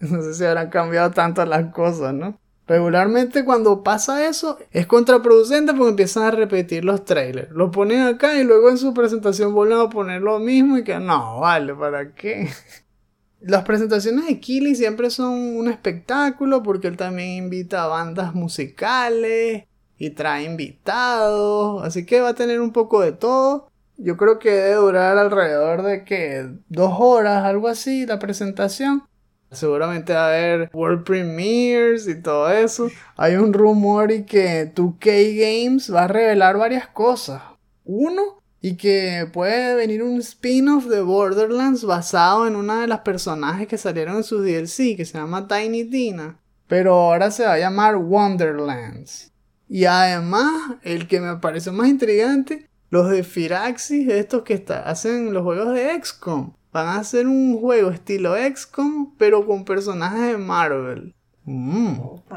No 0.10 0.22
sé 0.22 0.34
si 0.34 0.44
habrán 0.44 0.70
cambiado 0.70 1.10
tanto 1.10 1.44
las 1.44 1.72
cosas, 1.72 2.14
¿no? 2.14 2.38
Regularmente 2.68 3.46
cuando 3.46 3.82
pasa 3.82 4.28
eso 4.28 4.58
es 4.72 4.86
contraproducente 4.86 5.72
porque 5.72 5.90
empiezan 5.90 6.24
a 6.24 6.30
repetir 6.30 6.84
los 6.84 7.04
trailers. 7.04 7.50
Lo 7.50 7.70
ponen 7.70 8.02
acá 8.02 8.38
y 8.38 8.44
luego 8.44 8.68
en 8.68 8.76
su 8.76 8.92
presentación 8.92 9.54
vuelven 9.54 9.78
a 9.78 9.88
poner 9.88 10.20
lo 10.20 10.38
mismo 10.38 10.76
y 10.76 10.84
que 10.84 10.98
no, 10.98 11.40
vale, 11.40 11.74
¿para 11.74 12.12
qué? 12.12 12.50
Las 13.40 13.64
presentaciones 13.64 14.26
de 14.26 14.38
Kili 14.38 14.74
siempre 14.74 15.08
son 15.10 15.32
un 15.56 15.68
espectáculo 15.68 16.62
porque 16.62 16.88
él 16.88 16.96
también 16.96 17.44
invita 17.44 17.84
a 17.84 17.86
bandas 17.86 18.34
musicales 18.34 19.64
y 19.96 20.10
trae 20.10 20.44
invitados, 20.44 21.82
así 21.84 22.04
que 22.04 22.20
va 22.20 22.30
a 22.30 22.34
tener 22.34 22.60
un 22.60 22.72
poco 22.72 23.00
de 23.00 23.12
todo. 23.12 23.68
Yo 23.96 24.16
creo 24.16 24.38
que 24.38 24.50
debe 24.50 24.74
durar 24.74 25.16
alrededor 25.18 25.82
de 25.82 26.04
que 26.04 26.48
dos 26.68 26.92
horas, 26.98 27.44
algo 27.44 27.68
así, 27.68 28.06
la 28.06 28.18
presentación. 28.18 29.04
Seguramente 29.50 30.12
va 30.12 30.26
a 30.26 30.28
haber 30.28 30.70
World 30.72 31.04
Premiers 31.04 32.06
y 32.06 32.20
todo 32.20 32.50
eso. 32.50 32.88
Hay 33.16 33.36
un 33.36 33.52
rumor 33.52 34.12
y 34.12 34.24
que 34.24 34.72
2K 34.74 35.64
Games 35.64 35.92
va 35.92 36.04
a 36.04 36.08
revelar 36.08 36.58
varias 36.58 36.88
cosas. 36.88 37.42
Uno, 37.84 38.38
y 38.60 38.76
que 38.76 39.28
puede 39.32 39.74
venir 39.74 40.02
un 40.02 40.18
spin-off 40.20 40.86
de 40.86 41.00
Borderlands 41.00 41.84
basado 41.84 42.46
en 42.46 42.56
una 42.56 42.80
de 42.80 42.88
las 42.88 43.00
personajes 43.00 43.68
que 43.68 43.78
salieron 43.78 44.16
en 44.16 44.24
su 44.24 44.42
DLC, 44.42 44.96
que 44.96 45.04
se 45.04 45.18
llama 45.18 45.46
Tiny 45.46 45.84
Tina. 45.84 46.38
Pero 46.66 46.94
ahora 46.94 47.30
se 47.30 47.44
va 47.44 47.54
a 47.54 47.58
llamar 47.58 47.96
Wonderlands. 47.96 49.32
Y 49.68 49.84
además, 49.84 50.76
el 50.82 51.06
que 51.06 51.20
me 51.20 51.36
parece 51.36 51.70
más 51.70 51.88
intrigante 51.88 52.68
los 52.90 53.10
de 53.10 53.22
Firaxis, 53.22 54.08
estos 54.08 54.42
que 54.42 54.64
hacen 54.84 55.32
los 55.32 55.42
juegos 55.42 55.74
de 55.74 55.98
XCOM, 56.02 56.54
van 56.78 56.96
a 56.96 57.00
hacer 57.00 57.26
un 57.26 57.58
juego 57.60 57.90
estilo 57.90 58.34
XCOM, 58.36 59.14
pero 59.18 59.46
con 59.46 59.64
personajes 59.64 60.32
de 60.32 60.38
Marvel. 60.38 61.14
Mm, 61.44 61.94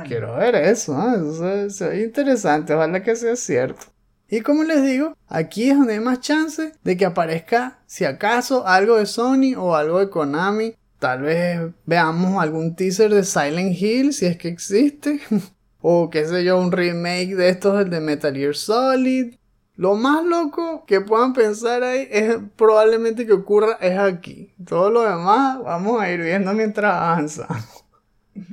quiero 0.07 0.38
ver 0.38 0.55
eso, 0.55 0.98
¿eh? 0.98 1.27
eso 1.27 1.69
se, 1.69 2.01
interesante, 2.01 2.74
ojalá 2.74 3.03
que 3.03 3.15
sea 3.15 3.36
cierto. 3.36 3.88
Y 4.29 4.39
como 4.41 4.63
les 4.63 4.81
digo, 4.83 5.13
aquí 5.27 5.69
es 5.69 5.77
donde 5.77 5.93
hay 5.93 6.00
más 6.00 6.21
chance 6.21 6.71
de 6.83 6.98
que 6.98 7.05
aparezca, 7.05 7.79
si 7.86 8.05
acaso, 8.05 8.65
algo 8.65 8.95
de 8.95 9.05
Sony 9.05 9.55
o 9.57 9.75
algo 9.75 10.00
de 10.00 10.10
Konami. 10.10 10.75
Tal 11.00 11.24
vez 11.24 11.60
veamos 11.86 12.41
algún 12.41 12.74
teaser 12.75 13.13
de 13.13 13.25
Silent 13.25 13.75
Hill, 13.75 14.13
si 14.13 14.27
es 14.27 14.38
que 14.38 14.48
existe. 14.48 15.19
o 15.81 16.10
qué 16.10 16.25
sé 16.25 16.45
yo, 16.45 16.57
un 16.57 16.71
remake 16.71 17.36
de 17.36 17.50
estos, 17.50 17.81
el 17.81 17.89
de 17.89 18.00
Metal 18.00 18.33
Gear 18.33 18.55
Solid. 18.55 19.36
Lo 19.82 19.96
más 19.96 20.24
loco 20.24 20.86
que 20.86 21.02
puedan 21.02 21.34
pensar 21.34 21.82
ahí 21.82 22.08
es 22.12 22.38
probablemente 22.56 23.26
que 23.26 23.34
ocurra 23.34 23.80
es 23.82 23.98
aquí. 23.98 24.54
Todo 24.64 24.92
lo 24.92 25.02
demás 25.02 25.58
vamos 25.64 26.00
a 26.00 26.12
ir 26.12 26.22
viendo 26.22 26.54
mientras 26.54 26.94
avanza. 26.94 27.48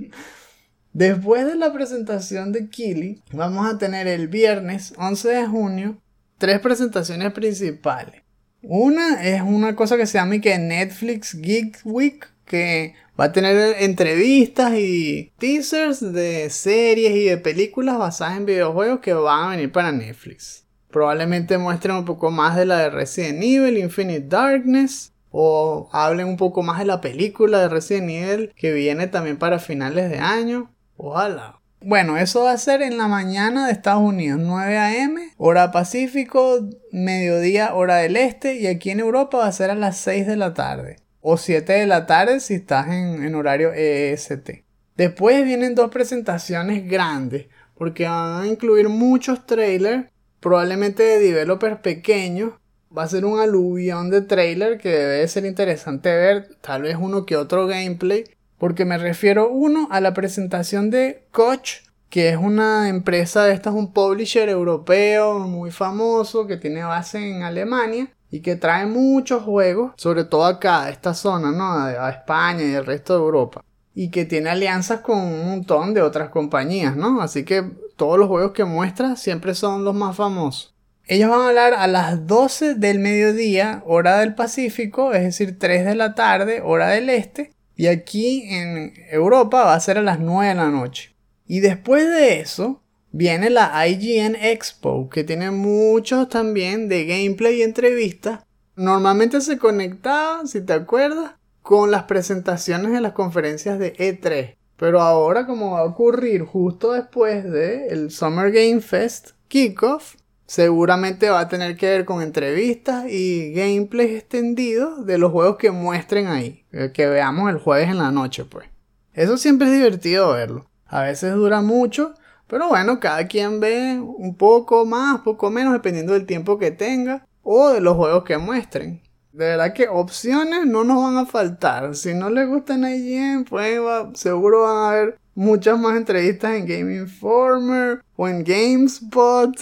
Después 0.95 1.45
de 1.45 1.57
la 1.57 1.71
presentación 1.71 2.51
de 2.51 2.71
Kili, 2.71 3.23
vamos 3.31 3.71
a 3.71 3.77
tener 3.77 4.07
el 4.07 4.29
viernes 4.29 4.95
11 4.97 5.29
de 5.29 5.47
junio 5.47 5.99
tres 6.39 6.61
presentaciones 6.61 7.31
principales. 7.35 8.23
Una 8.63 9.23
es 9.23 9.43
una 9.43 9.77
cosa 9.77 9.99
que 9.99 10.07
se 10.07 10.17
llama 10.17 10.41
que 10.41 10.57
Netflix 10.57 11.35
Geek 11.35 11.81
Week, 11.85 12.27
que 12.47 12.95
va 13.21 13.25
a 13.25 13.33
tener 13.33 13.83
entrevistas 13.83 14.73
y 14.79 15.31
teasers 15.39 16.11
de 16.11 16.49
series 16.49 17.15
y 17.15 17.25
de 17.25 17.37
películas 17.37 17.99
basadas 17.99 18.39
en 18.39 18.47
videojuegos 18.47 19.01
que 19.01 19.13
van 19.13 19.45
a 19.45 19.51
venir 19.51 19.71
para 19.71 19.93
Netflix. 19.93 20.65
Probablemente 20.91 21.59
muestren 21.59 21.97
un 21.97 22.05
poco 22.05 22.31
más 22.31 22.57
de 22.57 22.67
la 22.67 22.79
de 22.79 22.91
Resident 22.91 23.43
Evil, 23.43 23.79
Infinite 23.79 24.27
Darkness. 24.29 25.13
O 25.31 25.91
hablen 25.93 26.27
un 26.27 26.37
poco 26.39 26.63
más 26.63 26.79
de 26.79 26.87
la 26.87 27.03
película 27.03 27.61
de 27.61 27.69
Resident 27.69 28.11
Evil 28.11 28.53
que 28.57 28.73
viene 28.73 29.09
también 29.09 29.37
para 29.37 29.59
finales 29.59 30.09
de 30.11 30.19
año. 30.19 30.71
Ojalá. 30.97 31.59
Bueno, 31.81 32.17
eso 32.17 32.43
va 32.43 32.53
a 32.53 32.59
ser 32.59 32.83
en 32.83 32.99
la 32.99 33.07
mañana 33.07 33.67
de 33.67 33.73
Estados 33.73 34.03
Unidos, 34.03 34.41
9 34.43 34.79
a.m., 34.79 35.33
hora 35.37 35.71
Pacífico, 35.71 36.69
mediodía, 36.91 37.73
hora 37.75 37.97
del 37.99 38.17
Este, 38.17 38.57
y 38.57 38.67
aquí 38.67 38.91
en 38.91 38.99
Europa 38.99 39.39
va 39.39 39.47
a 39.47 39.53
ser 39.53 39.71
a 39.71 39.77
las 39.77 39.97
6 39.99 40.27
de 40.27 40.37
la 40.37 40.55
tarde, 40.55 40.97
o 41.21 41.37
7 41.37 41.73
de 41.73 41.87
la 41.87 42.07
tarde 42.07 42.41
si 42.41 42.55
estás 42.55 42.89
en, 42.89 43.23
en 43.23 43.35
horario 43.37 43.73
EST. 43.73 44.65
Después 44.97 45.45
vienen 45.45 45.77
dos 45.77 45.93
presentaciones 45.93 46.89
grandes, 46.89 47.47
porque 47.77 48.09
van 48.09 48.43
a 48.43 48.47
incluir 48.49 48.89
muchos 48.89 49.47
trailers 49.47 50.07
probablemente 50.41 51.03
de 51.03 51.19
developers 51.19 51.81
pequeños. 51.81 52.53
Va 52.97 53.03
a 53.03 53.09
ser 53.09 53.25
un 53.25 53.39
aluvión 53.39 54.11
de 54.11 54.23
trailer 54.23 54.79
que 54.79 54.89
debe 54.89 55.29
ser 55.29 55.45
interesante 55.45 56.15
ver, 56.15 56.57
tal 56.61 56.83
vez 56.83 56.97
uno 56.99 57.27
que 57.27 57.37
otro 57.37 57.67
gameplay, 57.67 58.25
porque 58.57 58.85
me 58.85 58.99
refiero 58.99 59.51
uno 59.51 59.89
a 59.91 60.01
la 60.01 60.15
presentación 60.15 60.91
de 60.91 61.25
Koch, 61.31 61.83
que 62.09 62.31
es 62.31 62.37
una 62.37 62.89
empresa 62.89 63.45
de 63.45 63.53
estas, 63.53 63.75
un 63.75 63.93
publisher 63.93 64.49
europeo 64.49 65.39
muy 65.41 65.71
famoso 65.71 66.47
que 66.47 66.57
tiene 66.57 66.83
base 66.83 67.19
en 67.19 67.43
Alemania 67.43 68.09
y 68.31 68.41
que 68.41 68.57
trae 68.57 68.87
muchos 68.87 69.43
juegos, 69.43 69.93
sobre 69.97 70.25
todo 70.25 70.45
acá, 70.45 70.85
a 70.85 70.91
esta 70.91 71.15
zona, 71.15 71.51
¿no? 71.51 71.73
A 71.73 72.11
España 72.11 72.63
y 72.63 72.75
el 72.75 72.87
resto 72.87 73.15
de 73.15 73.21
Europa. 73.21 73.65
Y 73.95 74.11
que 74.11 74.25
tiene 74.25 74.51
alianzas 74.51 75.01
con 75.01 75.19
un 75.19 75.49
montón 75.49 75.93
de 75.93 76.03
otras 76.03 76.31
compañías, 76.31 76.97
¿no? 76.97 77.21
Así 77.21 77.45
que 77.45 77.65
todos 77.99 78.19
los 78.19 78.29
juegos 78.29 78.53
que 78.53 78.65
muestra 78.65 79.17
siempre 79.17 79.55
son 79.55 79.85
los 79.85 79.95
más 79.95 80.17
famosos. 80.17 80.75
Ellos 81.05 81.31
van 81.31 81.41
a 81.41 81.49
hablar 81.49 81.75
a 81.75 81.87
las 81.87 82.27
12 82.27 82.75
del 82.75 82.99
mediodía, 83.01 83.83
hora 83.87 84.19
del 84.21 84.35
Pacífico, 84.35 85.13
es 85.13 85.23
decir, 85.23 85.59
3 85.59 85.85
de 85.85 85.95
la 85.95 86.15
tarde, 86.15 86.61
hora 86.63 86.89
del 86.89 87.11
Este. 87.11 87.51
Y 87.77 87.87
aquí 87.87 88.43
en 88.51 88.95
Europa 89.11 89.65
va 89.65 89.75
a 89.75 89.81
ser 89.81 89.99
a 89.99 90.03
las 90.03 90.21
9 90.21 90.49
de 90.49 90.55
la 90.55 90.69
noche. 90.69 91.15
Y 91.47 91.61
después 91.61 92.09
de 92.09 92.41
eso, 92.41 92.83
viene 93.11 93.51
la 93.51 93.89
IGN 93.89 94.37
Expo, 94.37 95.09
que 95.09 95.25
tiene 95.25 95.51
muchos 95.51 96.29
también 96.29 96.89
de 96.89 97.07
gameplay 97.07 97.61
y 97.61 97.63
entrevistas. 97.63 98.41
Normalmente 98.77 99.41
se 99.41 99.59
conectaba, 99.59 100.47
si 100.47 100.61
te 100.61 100.75
acuerdas, 100.75 101.33
con 101.63 101.91
las 101.91 102.05
presentaciones 102.05 102.93
de 102.93 103.01
las 103.01 103.13
conferencias 103.13 103.79
de 103.79 103.95
E3. 103.97 104.58
Pero 104.79 105.01
ahora, 105.01 105.45
como 105.45 105.73
va 105.73 105.81
a 105.81 105.85
ocurrir 105.85 106.45
justo 106.45 106.93
después 106.93 107.43
del 107.45 107.91
el 107.91 108.11
Summer 108.13 108.53
Game 108.53 108.81
Fest 108.81 109.31
Kickoff, 109.49 110.15
seguramente 110.47 111.29
va 111.31 111.41
a 111.41 111.49
tener 111.49 111.77
que 111.77 111.87
ver 111.87 112.05
con 112.05 112.23
entrevistas 112.23 113.07
y 113.11 113.53
gameplays 113.53 114.19
extendidos 114.19 115.05
de 115.05 115.19
los 115.19 115.33
juegos 115.33 115.57
que 115.57 115.73
muestren 115.73 116.29
ahí, 116.29 116.65
eh, 116.73 116.93
que 116.95 117.07
veamos 117.07 117.51
el 117.51 117.59
jueves 117.59 117.89
en 117.89 117.99
la 117.99 118.13
noche, 118.13 118.45
pues. 118.45 118.69
Eso 119.15 119.37
siempre 119.37 119.67
es 119.67 119.75
divertido 119.75 120.33
verlo. 120.33 120.67
A 120.87 121.03
veces 121.03 121.35
dura 121.35 121.61
mucho, 121.61 122.15
pero 122.47 122.69
bueno, 122.69 123.01
cada 123.01 123.27
quien 123.27 123.59
ve 123.59 124.01
un 124.01 124.37
poco 124.37 124.87
más, 124.87 125.23
poco 125.23 125.51
menos, 125.51 125.73
dependiendo 125.73 126.13
del 126.13 126.25
tiempo 126.25 126.57
que 126.57 126.71
tenga 126.71 127.27
o 127.43 127.71
de 127.71 127.81
los 127.81 127.97
juegos 127.97 128.23
que 128.23 128.39
muestren. 128.39 129.03
De 129.39 129.45
verdad 129.45 129.73
que 129.73 129.87
opciones 129.87 130.67
no 130.67 130.83
nos 130.83 131.01
van 131.01 131.17
a 131.17 131.25
faltar. 131.25 131.95
Si 131.95 132.13
no 132.13 132.29
les 132.29 132.49
gustan 132.49 132.83
IGN, 132.83 133.45
pues 133.45 133.79
seguro 134.15 134.63
van 134.63 134.77
a 134.77 134.91
haber 134.91 135.19
muchas 135.37 135.79
más 135.79 135.97
entrevistas 135.97 136.55
en 136.57 136.67
Game 136.67 136.97
Informer 136.97 138.03
o 138.17 138.27
en 138.27 138.43
GameSpot. 138.43 139.55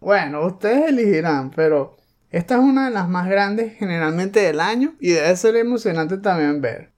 Bueno, 0.00 0.44
ustedes 0.44 0.88
elegirán, 0.88 1.52
pero 1.52 1.96
esta 2.30 2.56
es 2.56 2.60
una 2.60 2.86
de 2.86 2.90
las 2.90 3.08
más 3.08 3.28
grandes 3.28 3.74
generalmente 3.78 4.40
del 4.40 4.58
año 4.58 4.96
y 4.98 5.10
debe 5.10 5.36
ser 5.36 5.54
emocionante 5.54 6.18
también 6.18 6.60
ver. 6.60 6.90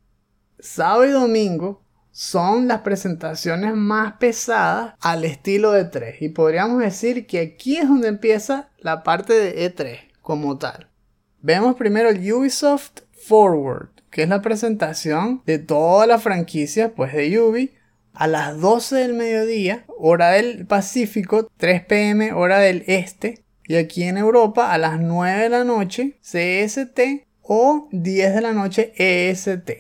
Sábado 0.59 1.05
y 1.05 1.11
domingo 1.11 1.83
son 2.13 2.67
las 2.67 2.81
presentaciones 2.81 3.75
más 3.75 4.15
pesadas 4.15 4.95
al 5.03 5.27
estilo 5.27 5.73
de 5.73 5.91
E3 5.91 6.17
y 6.21 6.31
podríamos 6.31 6.79
decir 6.79 7.27
que 7.27 7.41
aquí 7.41 7.77
es 7.77 7.87
donde 7.87 8.09
empieza 8.09 8.71
la 8.79 9.03
parte 9.03 9.35
de 9.35 9.71
E3 9.71 9.99
como 10.23 10.57
tal. 10.57 10.92
Vemos 11.45 11.75
primero 11.75 12.09
el 12.09 12.33
Ubisoft 12.33 13.01
Forward, 13.11 13.89
que 14.11 14.23
es 14.23 14.29
la 14.29 14.43
presentación 14.43 15.43
de 15.45 15.59
toda 15.59 16.07
la 16.07 16.21
franquicia 16.21 16.95
pues, 16.95 17.13
de 17.13 17.41
Ubi 17.41 17.73
a 18.15 18.29
las 18.29 18.61
12 18.61 18.95
del 18.95 19.15
mediodía, 19.15 19.85
hora 19.99 20.31
del 20.31 20.67
Pacífico, 20.69 21.51
3 21.57 21.85
pm, 21.87 22.33
hora 22.33 22.61
del 22.61 22.85
Este, 22.87 23.43
y 23.67 23.75
aquí 23.75 24.05
en 24.05 24.19
Europa 24.19 24.73
a 24.73 24.79
las 24.79 25.01
9 25.01 25.43
de 25.43 25.49
la 25.49 25.65
noche, 25.65 26.17
CST, 26.21 27.27
o 27.43 27.89
10 27.91 28.35
de 28.37 28.41
la 28.41 28.53
noche, 28.53 28.93
EST. 28.97 29.71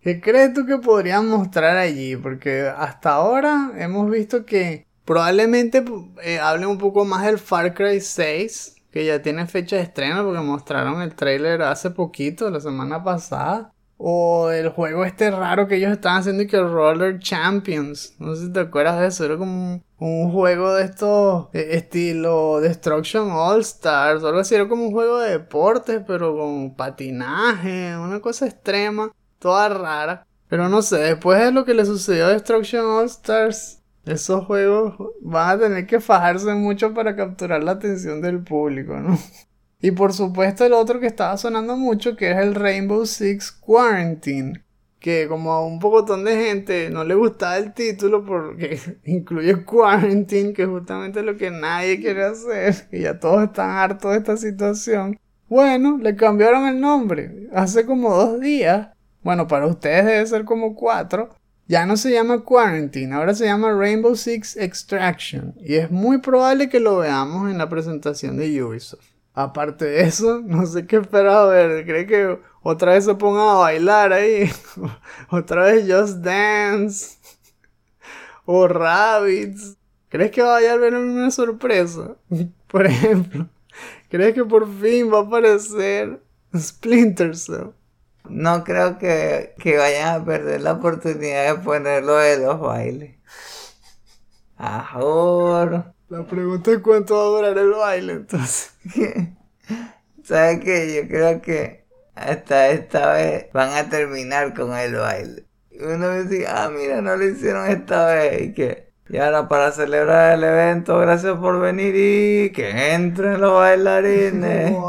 ¿Qué 0.00 0.20
crees 0.22 0.54
tú 0.54 0.64
que 0.64 0.78
podrían 0.78 1.28
mostrar 1.28 1.76
allí? 1.76 2.16
Porque 2.16 2.72
hasta 2.74 3.10
ahora 3.10 3.72
hemos 3.76 4.10
visto 4.10 4.46
que 4.46 4.86
probablemente 5.04 5.84
eh, 6.22 6.38
hablen 6.38 6.70
un 6.70 6.78
poco 6.78 7.04
más 7.04 7.26
del 7.26 7.38
Far 7.38 7.74
Cry 7.74 8.00
6, 8.00 8.75
que 8.96 9.04
ya 9.04 9.20
tiene 9.20 9.46
fecha 9.46 9.76
de 9.76 9.82
estreno 9.82 10.24
porque 10.24 10.40
mostraron 10.40 11.02
el 11.02 11.14
trailer 11.14 11.60
hace 11.60 11.90
poquito, 11.90 12.48
la 12.48 12.60
semana 12.60 13.04
pasada. 13.04 13.70
O 13.98 14.48
el 14.50 14.70
juego 14.70 15.04
este 15.04 15.30
raro 15.30 15.68
que 15.68 15.76
ellos 15.76 15.92
estaban 15.92 16.20
haciendo 16.20 16.42
y 16.42 16.46
que 16.46 16.56
el 16.56 16.72
Roller 16.72 17.18
Champions. 17.18 18.14
No 18.18 18.34
sé 18.34 18.46
si 18.46 18.52
te 18.54 18.60
acuerdas 18.60 18.98
de 18.98 19.08
eso. 19.08 19.26
Era 19.26 19.36
como 19.36 19.52
un, 19.52 19.84
un 19.98 20.32
juego 20.32 20.72
de 20.72 20.84
estos 20.84 21.48
eh, 21.52 21.68
estilo 21.72 22.58
Destruction 22.62 23.30
All 23.32 23.60
Stars 23.60 24.22
o 24.22 24.28
algo 24.28 24.40
así. 24.40 24.54
Era 24.54 24.66
como 24.66 24.86
un 24.86 24.92
juego 24.92 25.18
de 25.18 25.32
deportes, 25.32 26.00
pero 26.06 26.34
con 26.34 26.74
patinaje, 26.74 27.98
una 27.98 28.20
cosa 28.20 28.46
extrema, 28.46 29.12
toda 29.38 29.68
rara. 29.68 30.26
Pero 30.48 30.70
no 30.70 30.80
sé, 30.80 30.96
después 30.96 31.38
de 31.38 31.52
lo 31.52 31.66
que 31.66 31.74
le 31.74 31.84
sucedió 31.84 32.24
a 32.24 32.30
Destruction 32.30 32.86
All 32.86 33.04
Stars, 33.04 33.82
esos 34.06 34.46
juegos 34.46 34.94
van 35.20 35.50
a 35.50 35.60
tener 35.60 35.86
que 35.86 36.00
fajarse 36.00 36.54
mucho 36.54 36.94
para 36.94 37.16
capturar 37.16 37.62
la 37.62 37.72
atención 37.72 38.20
del 38.22 38.42
público, 38.42 38.96
¿no? 38.96 39.18
Y 39.78 39.90
por 39.90 40.14
supuesto 40.14 40.64
el 40.64 40.72
otro 40.72 41.00
que 41.00 41.06
estaba 41.06 41.36
sonando 41.36 41.76
mucho, 41.76 42.16
que 42.16 42.30
es 42.30 42.38
el 42.38 42.54
Rainbow 42.54 43.04
Six 43.04 43.52
Quarantine. 43.52 44.64
Que 44.98 45.28
como 45.28 45.52
a 45.52 45.64
un 45.64 45.78
pocotón 45.78 46.24
de 46.24 46.34
gente 46.46 46.88
no 46.88 47.04
le 47.04 47.14
gustaba 47.14 47.58
el 47.58 47.74
título 47.74 48.24
porque 48.24 48.80
incluye 49.04 49.64
Quarantine, 49.64 50.54
que 50.54 50.62
es 50.62 50.68
justamente 50.68 51.22
lo 51.22 51.36
que 51.36 51.50
nadie 51.50 52.00
quiere 52.00 52.24
hacer. 52.24 52.88
Y 52.90 53.02
ya 53.02 53.20
todos 53.20 53.44
están 53.44 53.70
hartos 53.70 54.12
de 54.12 54.18
esta 54.18 54.36
situación. 54.38 55.20
Bueno, 55.48 55.98
le 55.98 56.16
cambiaron 56.16 56.66
el 56.66 56.80
nombre. 56.80 57.48
Hace 57.52 57.84
como 57.84 58.14
dos 58.14 58.40
días. 58.40 58.88
Bueno, 59.22 59.46
para 59.46 59.66
ustedes 59.66 60.06
debe 60.06 60.26
ser 60.26 60.44
como 60.44 60.74
cuatro. 60.74 61.28
Ya 61.68 61.84
no 61.84 61.96
se 61.96 62.12
llama 62.12 62.44
Quarantine, 62.44 63.12
ahora 63.12 63.34
se 63.34 63.44
llama 63.44 63.72
Rainbow 63.72 64.14
Six 64.14 64.56
Extraction. 64.56 65.54
Y 65.60 65.74
es 65.74 65.90
muy 65.90 66.18
probable 66.18 66.68
que 66.68 66.78
lo 66.78 66.98
veamos 66.98 67.50
en 67.50 67.58
la 67.58 67.68
presentación 67.68 68.36
de 68.36 68.62
Ubisoft. 68.62 69.04
Aparte 69.34 69.84
de 69.84 70.02
eso, 70.02 70.40
no 70.44 70.64
sé 70.66 70.86
qué 70.86 70.96
esperar 70.96 71.48
ver. 71.48 71.84
¿Cree 71.84 72.06
que 72.06 72.38
otra 72.62 72.92
vez 72.92 73.04
se 73.04 73.14
pongan 73.16 73.48
a 73.48 73.54
bailar 73.54 74.12
ahí? 74.12 74.50
otra 75.30 75.64
vez 75.64 75.84
Just 75.90 76.18
Dance. 76.18 77.18
o 78.44 78.68
Rabbits. 78.68 79.76
¿Crees 80.08 80.30
que 80.30 80.42
vaya 80.42 80.70
a 80.70 80.74
haber 80.74 80.94
una 80.94 81.32
sorpresa? 81.32 82.16
Por 82.68 82.86
ejemplo, 82.86 83.48
¿crees 84.08 84.34
que 84.34 84.44
por 84.44 84.72
fin 84.80 85.12
va 85.12 85.18
a 85.18 85.22
aparecer 85.22 86.22
Splinter 86.56 87.36
Cell? 87.36 87.70
No 88.30 88.64
creo 88.64 88.98
que, 88.98 89.54
que 89.58 89.76
vayan 89.76 90.20
a 90.20 90.24
perder 90.24 90.60
la 90.62 90.72
oportunidad 90.72 91.54
de 91.54 91.62
ponerlo 91.62 92.16
de 92.16 92.38
los 92.38 92.60
bailes. 92.60 93.16
Ahora. 94.56 95.92
La 96.08 96.24
pregunta 96.24 96.70
es 96.70 96.78
cuánto 96.78 97.16
va 97.16 97.22
a 97.22 97.24
durar 97.24 97.58
el 97.58 97.70
baile 97.70 98.12
entonces. 98.12 98.74
¿Sabes 100.24 100.60
qué? 100.60 101.02
Yo 101.02 101.08
creo 101.08 101.42
que 101.42 101.84
hasta 102.14 102.68
esta 102.68 103.12
vez 103.12 103.46
van 103.52 103.72
a 103.74 103.88
terminar 103.88 104.54
con 104.54 104.72
el 104.76 104.94
baile. 104.94 105.44
Y 105.70 105.82
uno 105.82 106.22
dice, 106.22 106.46
ah, 106.48 106.70
mira, 106.74 107.02
no 107.02 107.16
lo 107.16 107.24
hicieron 107.24 107.68
esta 107.68 108.06
vez. 108.06 108.42
Y 108.42 108.54
que, 108.54 108.92
y 109.08 109.18
ahora 109.18 109.48
para 109.48 109.72
celebrar 109.72 110.34
el 110.34 110.44
evento, 110.44 110.98
gracias 110.98 111.36
por 111.38 111.60
venir 111.60 111.94
y 111.96 112.52
que 112.52 112.94
entren 112.94 113.40
los 113.40 113.52
bailarines. 113.52 114.76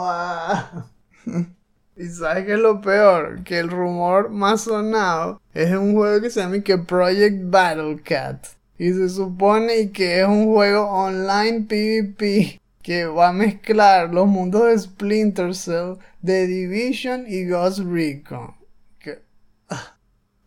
y 1.97 2.07
sabes 2.09 2.45
qué 2.45 2.53
es 2.53 2.59
lo 2.59 2.79
peor, 2.81 3.43
que 3.43 3.57
el 3.57 3.69
rumor 3.69 4.29
más 4.29 4.61
sonado 4.61 5.41
es 5.53 5.71
un 5.71 5.93
juego 5.93 6.21
que 6.21 6.29
se 6.29 6.41
llama 6.41 6.61
que 6.61 6.77
Project 6.77 7.49
Battle 7.49 8.01
Cat. 8.03 8.45
Y 8.77 8.93
se 8.93 9.09
supone 9.09 9.91
que 9.91 10.21
es 10.21 10.27
un 10.27 10.45
juego 10.53 10.85
online 10.85 11.61
PvP 11.61 12.61
que 12.83 13.05
va 13.05 13.29
a 13.29 13.33
mezclar 13.33 14.13
los 14.13 14.27
mundos 14.27 14.67
de 14.67 14.77
Splinter 14.77 15.55
Cell, 15.55 15.95
The 16.23 16.45
Division 16.45 17.25
y 17.27 17.45
Ghost 17.49 17.79
Recon. 17.79 18.53
Que, 18.99 19.19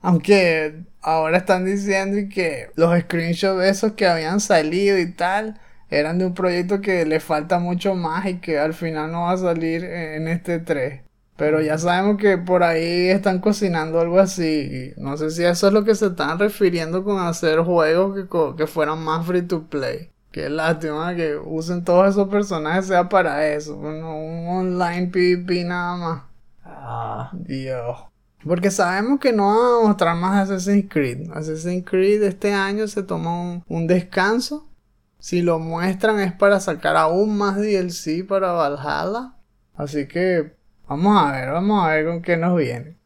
aunque 0.01 0.85
ahora 1.01 1.39
están 1.39 1.65
diciendo 1.65 2.17
que 2.33 2.71
los 2.77 2.97
screenshots 3.01 3.65
esos 3.65 3.93
que 3.95 4.07
habían 4.07 4.39
salido 4.39 4.99
y 4.99 5.11
tal 5.11 5.61
eran 5.91 6.19
de 6.19 6.27
un 6.27 6.35
proyecto 6.35 6.81
que 6.81 7.05
le 7.05 7.19
falta 7.19 7.59
mucho 7.59 7.97
más 7.97 8.25
y 8.27 8.39
que 8.39 8.59
al 8.61 8.75
final 8.75 9.11
no 9.11 9.23
va 9.23 9.33
a 9.33 9.37
salir 9.37 9.85
en 9.85 10.29
este 10.29 10.61
3. 10.61 11.10
Pero 11.41 11.63
ya 11.63 11.79
sabemos 11.79 12.19
que 12.19 12.37
por 12.37 12.63
ahí 12.63 13.09
están 13.09 13.39
cocinando 13.39 13.99
algo 13.99 14.21
así. 14.21 14.93
No 14.99 15.17
sé 15.17 15.31
si 15.31 15.43
eso 15.43 15.69
es 15.69 15.73
lo 15.73 15.85
que 15.85 15.95
se 15.95 16.09
están 16.09 16.39
refiriendo 16.39 17.03
con 17.03 17.19
hacer 17.19 17.61
juegos 17.61 18.15
que, 18.15 18.57
que 18.59 18.67
fueran 18.67 19.03
más 19.03 19.25
free 19.25 19.41
to 19.41 19.67
play. 19.67 20.11
Qué 20.31 20.51
lástima 20.51 21.17
que 21.17 21.37
usen 21.37 21.83
todos 21.83 22.11
esos 22.11 22.29
personajes 22.29 22.89
sea 22.89 23.09
para 23.09 23.47
eso. 23.47 23.75
Bueno, 23.79 24.19
un 24.19 24.49
online 24.49 25.07
PvP 25.07 25.65
nada 25.65 25.97
más. 25.97 26.23
Ah, 26.63 27.31
Dios. 27.33 27.97
Porque 28.45 28.71
sabemos 28.71 29.19
que 29.19 29.33
no 29.33 29.47
van 29.47 29.57
a 29.57 29.89
mostrar 29.89 30.17
más 30.17 30.51
Assassin's 30.51 30.91
Creed. 30.91 31.31
Assassin's 31.33 31.87
Creed 31.89 32.23
este 32.23 32.53
año 32.53 32.87
se 32.87 33.03
toma 33.03 33.41
un, 33.41 33.65
un 33.67 33.87
descanso. 33.87 34.69
Si 35.19 35.41
lo 35.41 35.59
muestran 35.59 36.21
es 36.21 36.35
para 36.35 36.61
sacar 36.61 36.99
aún 36.99 37.39
más 37.39 37.57
DLC 37.57 38.27
para 38.29 38.53
Valhalla. 38.53 39.37
Así 39.75 40.07
que 40.07 40.60
Vamos 40.91 41.23
a 41.23 41.31
ver, 41.31 41.53
vamos 41.53 41.87
a 41.87 41.91
ver 41.93 42.05
con 42.05 42.21
qué 42.21 42.37
nos 42.37 42.59
viene. 42.59 42.97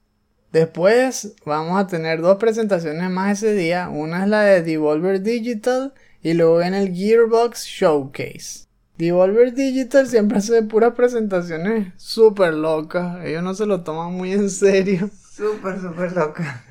Después 0.51 1.35
vamos 1.45 1.79
a 1.79 1.87
tener 1.87 2.23
dos 2.23 2.39
presentaciones 2.39 3.11
más 3.11 3.43
ese 3.43 3.53
día. 3.53 3.91
Una 3.91 4.23
es 4.23 4.29
la 4.31 4.41
de 4.41 4.63
Devolver 4.63 5.21
Digital 5.21 5.93
y 6.23 6.33
luego 6.33 6.61
viene 6.61 6.81
el 6.83 6.95
Gearbox 6.95 7.67
Showcase. 7.67 8.69
Devolver 8.97 9.53
Digital 9.53 10.07
siempre 10.07 10.39
hace 10.39 10.63
puras 10.63 10.95
presentaciones 10.95 11.93
súper 11.99 12.55
locas. 12.55 13.23
Ellos 13.23 13.43
no 13.43 13.53
se 13.53 13.67
lo 13.67 13.83
toman 13.83 14.15
muy 14.15 14.33
en 14.33 14.49
serio. 14.49 15.11
súper, 15.37 15.79
súper 15.79 16.17
loca. 16.17 16.65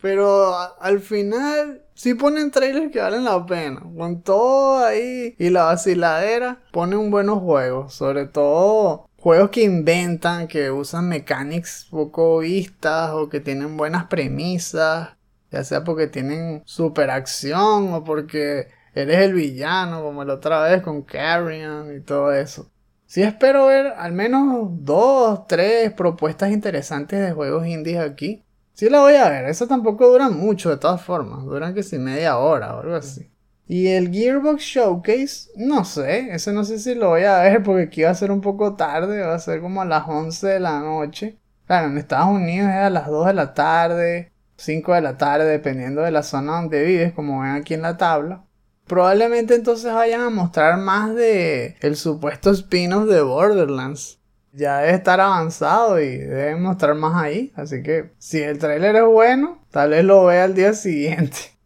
Pero 0.00 0.54
al 0.80 1.00
final 1.00 1.82
sí 1.94 2.14
ponen 2.14 2.52
trailers 2.52 2.92
que 2.92 3.00
valen 3.00 3.24
la 3.24 3.44
pena. 3.44 3.82
Con 3.96 4.22
todo 4.22 4.84
ahí 4.84 5.34
y 5.36 5.50
la 5.50 5.64
vaciladera 5.64 6.60
ponen 6.70 7.10
buenos 7.10 7.40
juegos. 7.40 7.92
Sobre 7.92 8.26
todo 8.26 9.07
juegos 9.28 9.50
que 9.50 9.62
inventan, 9.62 10.48
que 10.48 10.70
usan 10.70 11.06
mechanics 11.06 11.86
poco 11.90 12.38
vistas 12.38 13.10
o 13.10 13.28
que 13.28 13.40
tienen 13.40 13.76
buenas 13.76 14.06
premisas, 14.06 15.18
ya 15.50 15.64
sea 15.64 15.84
porque 15.84 16.06
tienen 16.06 16.62
super 16.64 17.10
acción 17.10 17.92
o 17.92 18.04
porque 18.04 18.68
eres 18.94 19.18
el 19.18 19.34
villano, 19.34 20.02
como 20.02 20.24
la 20.24 20.32
otra 20.32 20.62
vez 20.62 20.80
con 20.80 21.02
Carrion 21.02 21.94
y 21.94 22.00
todo 22.00 22.32
eso. 22.32 22.70
Sí 23.04 23.22
espero 23.22 23.66
ver 23.66 23.88
al 23.98 24.12
menos 24.12 24.70
dos, 24.82 25.46
tres 25.46 25.92
propuestas 25.92 26.50
interesantes 26.50 27.20
de 27.20 27.32
juegos 27.32 27.66
indies 27.66 27.98
aquí. 27.98 28.46
Sí 28.72 28.88
la 28.88 29.00
voy 29.00 29.16
a 29.16 29.28
ver, 29.28 29.44
eso 29.44 29.66
tampoco 29.66 30.08
dura 30.08 30.30
mucho 30.30 30.70
de 30.70 30.78
todas 30.78 31.02
formas, 31.02 31.44
duran 31.44 31.74
que 31.74 31.82
si 31.82 31.98
media 31.98 32.38
hora 32.38 32.74
o 32.76 32.80
algo 32.80 32.94
así. 32.94 33.30
Y 33.68 33.88
el 33.88 34.10
Gearbox 34.10 34.62
Showcase, 34.62 35.50
no 35.56 35.84
sé, 35.84 36.30
ese 36.34 36.52
no 36.54 36.64
sé 36.64 36.78
si 36.78 36.94
lo 36.94 37.10
voy 37.10 37.24
a 37.24 37.40
ver 37.40 37.62
porque 37.64 37.82
aquí 37.82 38.02
va 38.02 38.10
a 38.10 38.14
ser 38.14 38.30
un 38.32 38.40
poco 38.40 38.76
tarde, 38.76 39.20
va 39.20 39.34
a 39.34 39.38
ser 39.38 39.60
como 39.60 39.82
a 39.82 39.84
las 39.84 40.08
11 40.08 40.46
de 40.46 40.60
la 40.60 40.80
noche. 40.80 41.38
Claro, 41.66 41.88
en 41.88 41.98
Estados 41.98 42.30
Unidos 42.30 42.70
es 42.70 42.76
a 42.76 42.88
las 42.90 43.08
2 43.08 43.26
de 43.26 43.34
la 43.34 43.52
tarde, 43.52 44.32
5 44.56 44.94
de 44.94 45.00
la 45.02 45.18
tarde, 45.18 45.44
dependiendo 45.44 46.00
de 46.00 46.10
la 46.10 46.22
zona 46.22 46.52
donde 46.56 46.82
vives, 46.82 47.12
como 47.12 47.42
ven 47.42 47.50
aquí 47.50 47.74
en 47.74 47.82
la 47.82 47.98
tabla. 47.98 48.46
Probablemente 48.86 49.54
entonces 49.54 49.92
vayan 49.92 50.22
a 50.22 50.30
mostrar 50.30 50.78
más 50.78 51.14
de 51.14 51.76
el 51.82 51.96
supuesto 51.96 52.50
spin-off 52.52 53.06
de 53.06 53.20
Borderlands. 53.20 54.18
ya 54.52 54.78
debe 54.78 54.94
estar 54.94 55.20
avanzado 55.20 56.00
y 56.00 56.16
debe 56.16 56.56
mostrar 56.56 56.94
más 56.94 57.22
ahí. 57.22 57.52
Así 57.54 57.82
que 57.82 58.12
si 58.16 58.40
el 58.40 58.58
tráiler 58.58 58.96
es 58.96 59.04
bueno, 59.04 59.62
tal 59.70 59.90
vez 59.90 60.04
lo 60.04 60.24
vea 60.24 60.44
al 60.44 60.54
día 60.54 60.72
siguiente. 60.72 61.36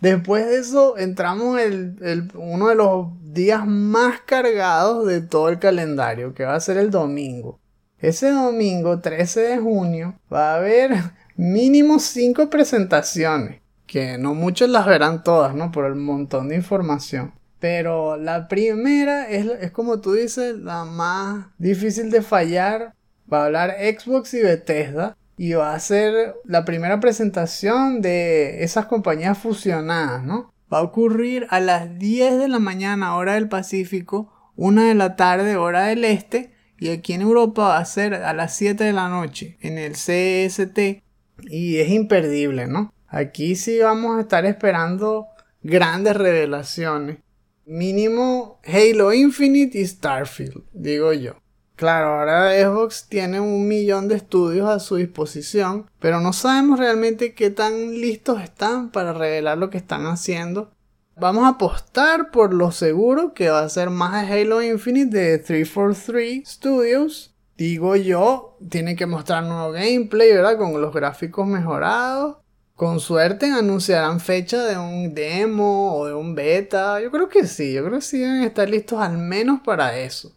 Después 0.00 0.46
de 0.46 0.58
eso 0.58 0.96
entramos 0.96 1.60
en 1.60 1.98
el, 2.00 2.32
uno 2.34 2.68
de 2.68 2.74
los 2.74 3.08
días 3.22 3.66
más 3.66 4.20
cargados 4.22 5.06
de 5.06 5.20
todo 5.20 5.50
el 5.50 5.58
calendario, 5.58 6.32
que 6.32 6.44
va 6.44 6.54
a 6.54 6.60
ser 6.60 6.78
el 6.78 6.90
domingo. 6.90 7.60
Ese 7.98 8.30
domingo, 8.30 9.00
13 9.00 9.40
de 9.40 9.58
junio, 9.58 10.18
va 10.32 10.52
a 10.52 10.56
haber 10.56 10.92
mínimo 11.36 11.98
5 11.98 12.48
presentaciones, 12.48 13.60
que 13.86 14.16
no 14.16 14.32
muchos 14.32 14.70
las 14.70 14.86
verán 14.86 15.22
todas, 15.22 15.54
¿no? 15.54 15.70
Por 15.70 15.84
el 15.84 15.96
montón 15.96 16.48
de 16.48 16.56
información. 16.56 17.34
Pero 17.58 18.16
la 18.16 18.48
primera 18.48 19.28
es, 19.28 19.44
es 19.60 19.70
como 19.70 20.00
tú 20.00 20.14
dices, 20.14 20.56
la 20.56 20.86
más 20.86 21.46
difícil 21.58 22.10
de 22.10 22.22
fallar. 22.22 22.94
Va 23.30 23.42
a 23.42 23.46
hablar 23.46 23.76
Xbox 23.78 24.32
y 24.32 24.42
Bethesda 24.42 25.14
y 25.40 25.54
va 25.54 25.72
a 25.72 25.80
ser 25.80 26.34
la 26.44 26.66
primera 26.66 27.00
presentación 27.00 28.02
de 28.02 28.62
esas 28.62 28.84
compañías 28.84 29.38
fusionadas, 29.38 30.22
¿no? 30.22 30.52
Va 30.70 30.80
a 30.80 30.82
ocurrir 30.82 31.46
a 31.48 31.60
las 31.60 31.98
10 31.98 32.36
de 32.36 32.46
la 32.46 32.58
mañana 32.58 33.16
hora 33.16 33.32
del 33.36 33.48
Pacífico, 33.48 34.30
1 34.56 34.82
de 34.82 34.94
la 34.94 35.16
tarde 35.16 35.56
hora 35.56 35.86
del 35.86 36.04
Este 36.04 36.52
y 36.78 36.90
aquí 36.90 37.14
en 37.14 37.22
Europa 37.22 37.68
va 37.68 37.78
a 37.78 37.84
ser 37.86 38.12
a 38.12 38.34
las 38.34 38.54
7 38.54 38.84
de 38.84 38.92
la 38.92 39.08
noche 39.08 39.56
en 39.62 39.78
el 39.78 39.92
CST 39.92 41.02
y 41.48 41.78
es 41.78 41.88
imperdible, 41.88 42.66
¿no? 42.66 42.92
Aquí 43.08 43.56
sí 43.56 43.78
vamos 43.78 44.18
a 44.18 44.20
estar 44.20 44.44
esperando 44.44 45.28
grandes 45.62 46.16
revelaciones. 46.16 47.16
Mínimo 47.64 48.60
Halo 48.66 49.14
Infinite 49.14 49.78
y 49.78 49.86
Starfield, 49.86 50.64
digo 50.74 51.14
yo. 51.14 51.36
Claro, 51.80 52.08
ahora 52.08 52.52
Xbox 52.52 53.06
tiene 53.08 53.40
un 53.40 53.66
millón 53.66 54.06
de 54.06 54.16
estudios 54.16 54.68
a 54.68 54.80
su 54.80 54.96
disposición, 54.96 55.86
pero 55.98 56.20
no 56.20 56.34
sabemos 56.34 56.78
realmente 56.78 57.32
qué 57.32 57.48
tan 57.48 57.92
listos 57.92 58.42
están 58.42 58.90
para 58.90 59.14
revelar 59.14 59.56
lo 59.56 59.70
que 59.70 59.78
están 59.78 60.04
haciendo. 60.04 60.72
Vamos 61.16 61.46
a 61.46 61.52
apostar 61.52 62.30
por 62.32 62.52
lo 62.52 62.70
seguro 62.70 63.32
que 63.32 63.48
va 63.48 63.60
a 63.60 63.68
ser 63.70 63.88
más 63.88 64.30
Halo 64.30 64.60
Infinite 64.60 65.16
de 65.16 65.38
343 65.38 66.46
Studios. 66.46 67.34
Digo 67.56 67.96
yo, 67.96 68.58
tienen 68.68 68.94
que 68.94 69.06
mostrar 69.06 69.44
nuevo 69.44 69.72
gameplay, 69.72 70.34
¿verdad? 70.34 70.58
Con 70.58 70.78
los 70.82 70.92
gráficos 70.92 71.46
mejorados. 71.46 72.36
Con 72.74 73.00
suerte 73.00 73.50
anunciarán 73.52 74.20
fecha 74.20 74.66
de 74.66 74.76
un 74.76 75.14
demo 75.14 75.96
o 75.96 76.04
de 76.04 76.12
un 76.12 76.34
beta. 76.34 77.00
Yo 77.00 77.10
creo 77.10 77.30
que 77.30 77.46
sí, 77.46 77.72
yo 77.72 77.82
creo 77.86 78.00
que 78.00 78.04
sí 78.04 78.18
deben 78.18 78.42
estar 78.42 78.68
listos 78.68 79.00
al 79.00 79.16
menos 79.16 79.60
para 79.64 79.96
eso. 79.96 80.36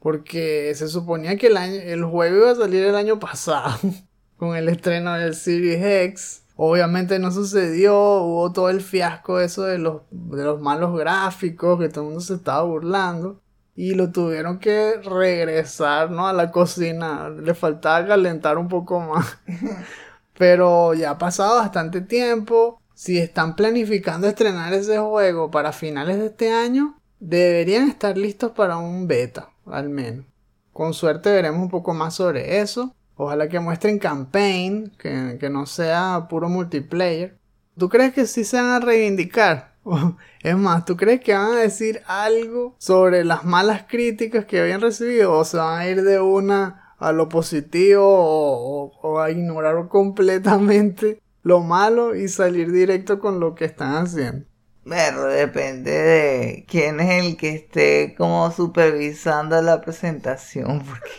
Porque 0.00 0.72
se 0.74 0.88
suponía 0.88 1.36
que 1.36 1.48
el, 1.48 1.56
el 1.56 2.04
juego 2.04 2.36
iba 2.36 2.50
a 2.52 2.56
salir 2.56 2.84
el 2.84 2.94
año 2.94 3.18
pasado. 3.18 3.78
con 4.38 4.56
el 4.56 4.68
estreno 4.68 5.14
del 5.14 5.34
Series 5.34 5.84
X. 6.10 6.44
Obviamente 6.56 7.18
no 7.18 7.30
sucedió. 7.30 7.94
Hubo 8.22 8.52
todo 8.52 8.70
el 8.70 8.80
fiasco 8.80 9.40
eso 9.40 9.64
de 9.64 9.78
los, 9.78 10.02
de 10.10 10.44
los 10.44 10.60
malos 10.60 10.96
gráficos. 10.96 11.78
Que 11.78 11.88
todo 11.88 12.02
el 12.02 12.06
mundo 12.06 12.20
se 12.20 12.34
estaba 12.34 12.62
burlando. 12.62 13.42
Y 13.74 13.94
lo 13.94 14.10
tuvieron 14.10 14.58
que 14.58 14.94
regresar, 15.04 16.10
¿no? 16.10 16.26
A 16.26 16.32
la 16.32 16.50
cocina. 16.50 17.28
Le 17.28 17.54
faltaba 17.54 18.06
calentar 18.06 18.58
un 18.58 18.68
poco 18.68 19.00
más. 19.00 19.38
Pero 20.38 20.94
ya 20.94 21.10
ha 21.10 21.18
pasado 21.18 21.56
bastante 21.56 22.00
tiempo. 22.00 22.80
Si 22.94 23.18
están 23.18 23.54
planificando 23.54 24.26
estrenar 24.26 24.72
ese 24.72 24.98
juego 24.98 25.50
para 25.50 25.72
finales 25.72 26.18
de 26.18 26.26
este 26.26 26.52
año, 26.52 26.96
deberían 27.20 27.88
estar 27.88 28.16
listos 28.16 28.52
para 28.52 28.76
un 28.76 29.06
beta 29.06 29.50
al 29.72 29.88
menos. 29.88 30.26
Con 30.72 30.94
suerte 30.94 31.32
veremos 31.32 31.60
un 31.60 31.70
poco 31.70 31.94
más 31.94 32.14
sobre 32.14 32.60
eso. 32.60 32.94
Ojalá 33.16 33.48
que 33.48 33.58
muestren 33.58 33.98
campaign, 33.98 34.92
que, 34.96 35.50
no 35.50 35.66
sea 35.66 36.28
puro 36.30 36.48
multiplayer. 36.48 37.36
¿Tú 37.76 37.88
crees 37.88 38.12
que 38.12 38.26
sí 38.26 38.44
se 38.44 38.58
van 38.58 38.70
a 38.70 38.80
reivindicar? 38.80 39.74
es 40.42 40.56
más, 40.56 40.84
¿tú 40.84 40.96
crees 40.96 41.20
que 41.20 41.34
van 41.34 41.52
a 41.52 41.56
decir 41.56 42.00
algo 42.06 42.76
sobre 42.78 43.24
las 43.24 43.44
malas 43.44 43.86
críticas 43.88 44.44
que 44.44 44.60
habían 44.60 44.80
recibido? 44.80 45.32
¿O 45.32 45.44
se 45.44 45.56
van 45.56 45.80
a 45.80 45.88
ir 45.88 46.02
de 46.02 46.20
una 46.20 46.94
a 46.98 47.10
lo 47.10 47.28
positivo 47.28 48.04
o, 48.04 48.92
o 49.02 49.20
a 49.20 49.32
ignorar 49.32 49.88
completamente 49.88 51.20
lo 51.42 51.60
malo 51.60 52.14
y 52.14 52.28
salir 52.28 52.70
directo 52.70 53.18
con 53.18 53.40
lo 53.40 53.56
que 53.56 53.64
están 53.64 53.96
haciendo? 53.96 54.46
Bueno, 54.88 55.24
depende 55.24 55.90
de 55.90 56.64
quién 56.66 56.98
es 57.00 57.22
el 57.22 57.36
que 57.36 57.50
esté 57.50 58.14
como 58.16 58.50
supervisando 58.50 59.60
la 59.60 59.82
presentación. 59.82 60.82
Porque 60.86 61.10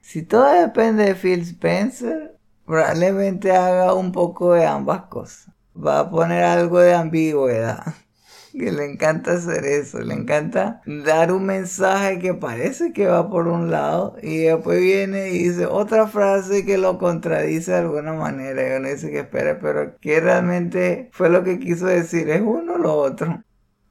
si 0.00 0.24
todo 0.24 0.50
depende 0.52 1.04
de 1.04 1.14
Phil 1.14 1.42
Spencer, 1.42 2.36
probablemente 2.66 3.52
haga 3.52 3.94
un 3.94 4.10
poco 4.10 4.54
de 4.54 4.66
ambas 4.66 5.02
cosas. 5.02 5.54
Va 5.76 6.00
a 6.00 6.10
poner 6.10 6.42
algo 6.42 6.80
de 6.80 6.94
ambigüedad 6.94 7.94
que 8.58 8.72
le 8.72 8.84
encanta 8.84 9.32
hacer 9.32 9.64
eso, 9.64 10.00
le 10.00 10.14
encanta 10.14 10.82
dar 10.86 11.32
un 11.32 11.44
mensaje 11.44 12.18
que 12.18 12.34
parece 12.34 12.92
que 12.92 13.06
va 13.06 13.28
por 13.30 13.48
un 13.48 13.70
lado 13.70 14.16
y 14.22 14.38
después 14.38 14.80
viene 14.80 15.30
y 15.30 15.44
dice 15.44 15.66
otra 15.66 16.06
frase 16.06 16.64
que 16.64 16.78
lo 16.78 16.98
contradice 16.98 17.72
de 17.72 17.78
alguna 17.78 18.12
manera 18.12 18.62
y 18.68 18.78
uno 18.78 18.88
dice 18.88 19.10
que 19.10 19.20
espera, 19.20 19.58
pero 19.60 19.96
¿qué 20.00 20.20
realmente 20.20 21.10
fue 21.12 21.30
lo 21.30 21.44
que 21.44 21.58
quiso 21.58 21.86
decir? 21.86 22.28
¿Es 22.30 22.42
uno 22.42 22.74
o 22.74 22.78
lo 22.78 22.94
otro? 22.94 23.42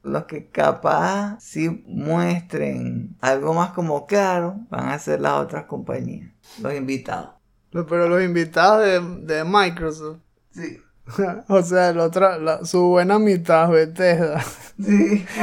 Los 0.02 0.24
que 0.24 0.48
capaz 0.48 1.38
si 1.40 1.68
muestren 1.86 3.16
algo 3.20 3.54
más 3.54 3.70
como 3.70 4.06
claro 4.06 4.56
van 4.70 4.88
a 4.88 4.98
ser 4.98 5.20
las 5.20 5.34
otras 5.34 5.64
compañías, 5.64 6.30
los 6.60 6.74
invitados. 6.74 7.30
Pero 7.70 8.08
los 8.08 8.22
invitados 8.22 8.84
de, 8.84 9.34
de 9.34 9.44
Microsoft. 9.44 10.18
Sí. 10.50 10.78
o 11.48 11.62
sea, 11.62 11.90
el 11.90 11.98
otro, 11.98 12.64
su 12.64 12.88
buena 12.88 13.18
mitad, 13.18 13.70
Bethesda. 13.70 14.42
Sí. 14.82 15.24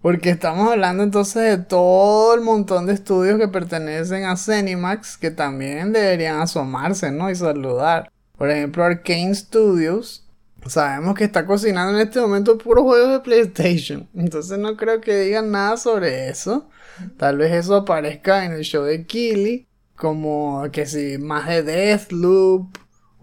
Porque 0.00 0.28
estamos 0.28 0.70
hablando 0.70 1.02
entonces 1.02 1.42
de 1.42 1.64
todo 1.64 2.34
el 2.34 2.42
montón 2.42 2.84
de 2.84 2.92
estudios 2.92 3.38
que 3.38 3.48
pertenecen 3.48 4.24
a 4.24 4.36
Cenimax 4.36 5.16
que 5.16 5.30
también 5.30 5.94
deberían 5.94 6.40
asomarse, 6.40 7.10
¿no? 7.10 7.30
Y 7.30 7.36
saludar. 7.36 8.12
Por 8.36 8.50
ejemplo, 8.50 8.84
Arkane 8.84 9.34
Studios. 9.34 10.26
Sabemos 10.66 11.14
que 11.14 11.24
está 11.24 11.46
cocinando 11.46 11.98
en 11.98 12.06
este 12.06 12.20
momento 12.20 12.58
puros 12.58 12.84
juegos 12.84 13.12
de 13.12 13.20
PlayStation. 13.20 14.08
Entonces 14.14 14.58
no 14.58 14.76
creo 14.76 15.00
que 15.00 15.20
digan 15.20 15.50
nada 15.50 15.78
sobre 15.78 16.28
eso. 16.28 16.68
Tal 17.16 17.38
vez 17.38 17.52
eso 17.52 17.74
aparezca 17.76 18.44
en 18.44 18.52
el 18.52 18.62
show 18.62 18.84
de 18.84 19.06
Kili. 19.06 19.66
Como 19.96 20.64
que 20.70 20.84
si 20.84 21.16
más 21.16 21.48
de 21.48 21.62
Deathloop 21.62 22.76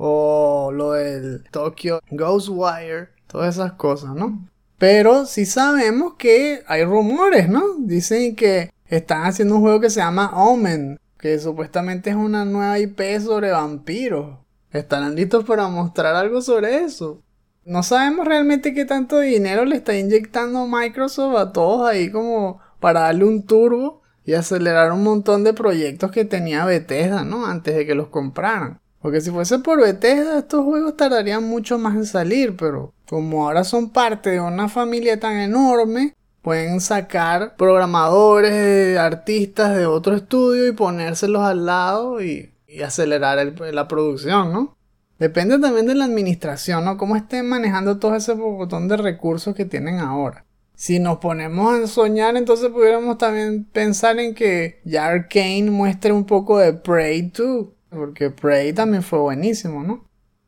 o 0.03 0.71
lo 0.73 0.93
del 0.93 1.43
Tokyo 1.51 1.99
Ghostwire, 2.09 3.09
todas 3.27 3.53
esas 3.53 3.73
cosas, 3.73 4.15
¿no? 4.15 4.47
Pero 4.79 5.27
sí 5.27 5.45
sabemos 5.45 6.15
que 6.15 6.63
hay 6.65 6.83
rumores, 6.83 7.47
¿no? 7.47 7.75
Dicen 7.77 8.35
que 8.35 8.71
están 8.87 9.25
haciendo 9.25 9.57
un 9.57 9.61
juego 9.61 9.79
que 9.79 9.91
se 9.91 9.99
llama 9.99 10.31
Omen, 10.33 10.99
que 11.19 11.37
supuestamente 11.37 12.09
es 12.09 12.15
una 12.15 12.45
nueva 12.45 12.79
IP 12.79 12.99
sobre 13.19 13.51
vampiros. 13.51 14.39
¿Estarán 14.71 15.13
listos 15.13 15.45
para 15.45 15.67
mostrar 15.67 16.15
algo 16.15 16.41
sobre 16.41 16.83
eso? 16.83 17.21
No 17.63 17.83
sabemos 17.83 18.25
realmente 18.25 18.73
qué 18.73 18.85
tanto 18.85 19.19
dinero 19.19 19.65
le 19.65 19.75
está 19.75 19.95
inyectando 19.95 20.65
Microsoft 20.65 21.37
a 21.37 21.51
todos 21.51 21.87
ahí 21.87 22.09
como 22.09 22.59
para 22.79 23.01
darle 23.01 23.25
un 23.25 23.45
turbo 23.45 24.01
y 24.25 24.33
acelerar 24.33 24.93
un 24.93 25.03
montón 25.03 25.43
de 25.43 25.53
proyectos 25.53 26.09
que 26.09 26.25
tenía 26.25 26.65
Bethesda, 26.65 27.23
¿no? 27.23 27.45
Antes 27.45 27.75
de 27.75 27.85
que 27.85 27.93
los 27.93 28.07
compraran. 28.07 28.81
Porque 29.01 29.21
si 29.21 29.31
fuese 29.31 29.59
por 29.59 29.81
Bethesda, 29.81 30.39
estos 30.39 30.63
juegos 30.63 30.95
tardarían 30.95 31.43
mucho 31.43 31.79
más 31.79 31.95
en 31.95 32.05
salir, 32.05 32.55
pero 32.55 32.93
como 33.09 33.45
ahora 33.45 33.63
son 33.63 33.89
parte 33.89 34.29
de 34.29 34.39
una 34.39 34.69
familia 34.69 35.19
tan 35.19 35.37
enorme, 35.37 36.15
pueden 36.43 36.79
sacar 36.81 37.55
programadores, 37.55 38.97
artistas 38.97 39.75
de 39.75 39.87
otro 39.87 40.15
estudio 40.15 40.67
y 40.67 40.73
ponérselos 40.73 41.41
al 41.41 41.65
lado 41.65 42.21
y, 42.23 42.49
acelerar 42.85 43.53
la 43.73 43.87
producción, 43.89 44.53
¿no? 44.53 44.77
Depende 45.19 45.59
también 45.59 45.87
de 45.87 45.95
la 45.95 46.05
administración, 46.05 46.85
¿no? 46.85 46.97
Cómo 46.97 47.17
estén 47.17 47.49
manejando 47.49 47.99
todo 47.99 48.15
ese 48.15 48.33
botón 48.33 48.87
de 48.87 48.95
recursos 48.95 49.53
que 49.53 49.65
tienen 49.65 49.99
ahora. 49.99 50.45
Si 50.73 50.97
nos 50.97 51.17
ponemos 51.17 51.75
a 51.75 51.85
soñar, 51.87 52.37
entonces 52.37 52.69
pudiéramos 52.69 53.17
también 53.17 53.65
pensar 53.65 54.19
en 54.19 54.33
que 54.33 54.79
ya 54.85 55.07
Arkane 55.07 55.69
muestre 55.69 56.13
un 56.13 56.23
poco 56.23 56.59
de 56.59 56.73
Prey 56.73 57.23
2 57.23 57.67
porque 57.91 58.29
Prey 58.29 58.73
también 58.73 59.03
fue 59.03 59.19
buenísimo, 59.19 59.83
¿no? 59.83 60.05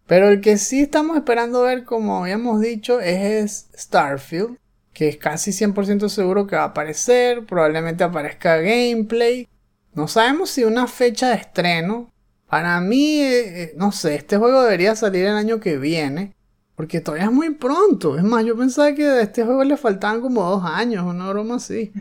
Pero 0.08 0.30
el 0.30 0.42
que 0.42 0.58
sí 0.58 0.82
estamos 0.82 1.18
esperando 1.18 1.62
ver, 1.64 1.86
como 1.86 2.24
habíamos 2.24 2.60
dicho, 2.62 3.00
es 3.00 3.70
Starfield, 3.78 4.58
que 4.94 5.10
es 5.10 5.18
casi 5.18 5.52
100% 5.52 6.10
seguro 6.10 6.46
que 6.48 6.56
va 6.56 6.64
a 6.64 6.68
aparecer, 6.68 7.46
probablemente 7.46 8.04
aparezca 8.04 8.58
gameplay. 8.58 9.48
No 9.94 10.08
sabemos 10.08 10.50
si 10.50 10.64
una 10.64 10.88
fecha 10.88 11.30
de 11.30 11.36
estreno. 11.36 12.12
Para 12.48 12.80
mí, 12.82 13.20
eh, 13.20 13.64
eh, 13.64 13.74
no 13.78 13.92
sé, 13.92 14.16
este 14.16 14.38
juego 14.38 14.64
debería 14.64 14.96
salir 14.96 15.26
el 15.26 15.36
año 15.36 15.60
que 15.60 15.78
viene, 15.78 16.36
porque 16.76 17.02
todavía 17.02 17.26
es 17.26 17.32
muy 17.32 17.52
pronto. 17.52 18.18
Es 18.18 18.24
más, 18.24 18.46
yo 18.46 18.58
pensaba 18.58 18.94
que 18.94 19.06
a 19.08 19.22
este 19.22 19.44
juego 19.44 19.64
le 19.64 19.78
faltaban 19.78 20.22
como 20.22 20.44
dos 20.44 20.64
años, 20.66 21.06
una 21.06 21.30
broma 21.30 21.56
así. 21.56 21.92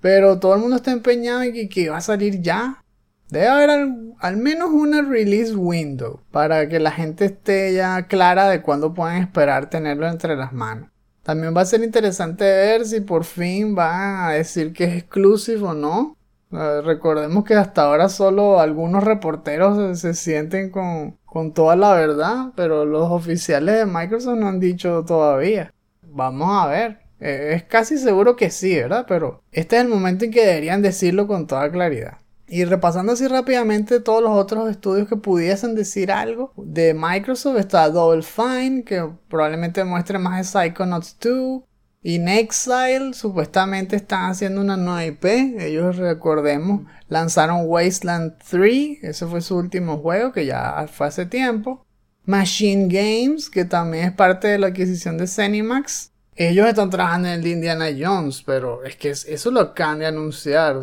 Pero 0.00 0.38
todo 0.40 0.54
el 0.54 0.60
mundo 0.60 0.76
está 0.76 0.90
empeñado 0.90 1.42
en 1.42 1.52
que, 1.52 1.68
que 1.68 1.90
va 1.90 1.98
a 1.98 2.00
salir 2.00 2.40
ya. 2.40 2.82
Debe 3.30 3.46
haber 3.46 3.70
al, 4.18 4.36
menos 4.38 4.70
una 4.70 5.02
release 5.02 5.54
window 5.54 6.20
para 6.32 6.68
que 6.68 6.80
la 6.80 6.90
gente 6.90 7.26
esté 7.26 7.72
ya 7.74 8.06
clara 8.08 8.48
de 8.48 8.60
cuándo 8.60 8.92
pueden 8.92 9.22
esperar 9.22 9.70
tenerlo 9.70 10.08
entre 10.08 10.36
las 10.36 10.52
manos. 10.52 10.90
También 11.22 11.56
va 11.56 11.60
a 11.60 11.66
ser 11.66 11.82
interesante 11.82 12.44
ver 12.44 12.84
si 12.86 13.00
por 13.00 13.24
fin 13.24 13.74
van 13.74 14.24
a 14.24 14.32
decir 14.32 14.72
que 14.72 14.84
es 14.84 14.96
exclusive 14.96 15.62
o 15.62 15.74
no. 15.74 16.16
Uh, 16.50 16.82
recordemos 16.84 17.44
que 17.44 17.54
hasta 17.54 17.82
ahora 17.82 18.08
solo 18.08 18.58
algunos 18.58 19.04
reporteros 19.04 20.00
se, 20.00 20.14
se 20.14 20.14
sienten 20.14 20.70
con, 20.70 21.16
con 21.24 21.54
toda 21.54 21.76
la 21.76 21.94
verdad, 21.94 22.52
pero 22.56 22.84
los 22.84 23.08
oficiales 23.12 23.76
de 23.76 23.86
Microsoft 23.86 24.38
no 24.38 24.48
han 24.48 24.58
dicho 24.58 25.04
todavía. 25.06 25.72
Vamos 26.02 26.48
a 26.50 26.66
ver. 26.66 26.98
Eh, 27.20 27.52
es 27.54 27.62
casi 27.64 27.98
seguro 27.98 28.34
que 28.34 28.50
sí, 28.50 28.74
¿verdad? 28.74 29.04
Pero 29.06 29.42
este 29.52 29.76
es 29.76 29.82
el 29.82 29.88
momento 29.88 30.24
en 30.24 30.32
que 30.32 30.44
deberían 30.44 30.82
decirlo 30.82 31.28
con 31.28 31.46
toda 31.46 31.70
claridad. 31.70 32.18
Y 32.52 32.64
repasando 32.64 33.12
así 33.12 33.28
rápidamente 33.28 34.00
todos 34.00 34.20
los 34.20 34.32
otros 34.32 34.68
estudios 34.68 35.06
que 35.06 35.14
pudiesen 35.14 35.76
decir 35.76 36.10
algo 36.10 36.52
de 36.56 36.94
Microsoft, 36.94 37.58
está 37.58 37.88
Double 37.88 38.22
Fine, 38.22 38.82
que 38.82 39.08
probablemente 39.28 39.84
muestre 39.84 40.18
más 40.18 40.52
de 40.52 40.60
Psychonauts 40.60 41.16
2. 41.20 41.62
In 42.02 42.26
Exile, 42.26 43.14
supuestamente 43.14 43.94
están 43.94 44.30
haciendo 44.30 44.60
una 44.62 44.76
nueva 44.76 45.06
IP. 45.06 45.24
Ellos, 45.60 45.96
recordemos, 45.96 46.90
lanzaron 47.08 47.66
Wasteland 47.66 48.38
3, 48.50 48.98
ese 49.02 49.26
fue 49.26 49.42
su 49.42 49.56
último 49.56 49.98
juego, 49.98 50.32
que 50.32 50.44
ya 50.44 50.88
fue 50.92 51.06
hace 51.06 51.26
tiempo. 51.26 51.86
Machine 52.24 52.88
Games, 52.88 53.48
que 53.48 53.64
también 53.64 54.06
es 54.06 54.12
parte 54.12 54.48
de 54.48 54.58
la 54.58 54.68
adquisición 54.68 55.18
de 55.18 55.28
Zenimax, 55.28 56.09
ellos 56.48 56.66
están 56.66 56.88
trabajando 56.88 57.28
en 57.28 57.34
el 57.34 57.42
de 57.42 57.50
Indiana 57.50 57.88
Jones, 57.96 58.42
pero 58.46 58.82
es 58.82 58.96
que 58.96 59.10
eso 59.10 59.50
lo 59.50 59.60
acaban 59.60 59.98
de 59.98 60.06
anunciar. 60.06 60.78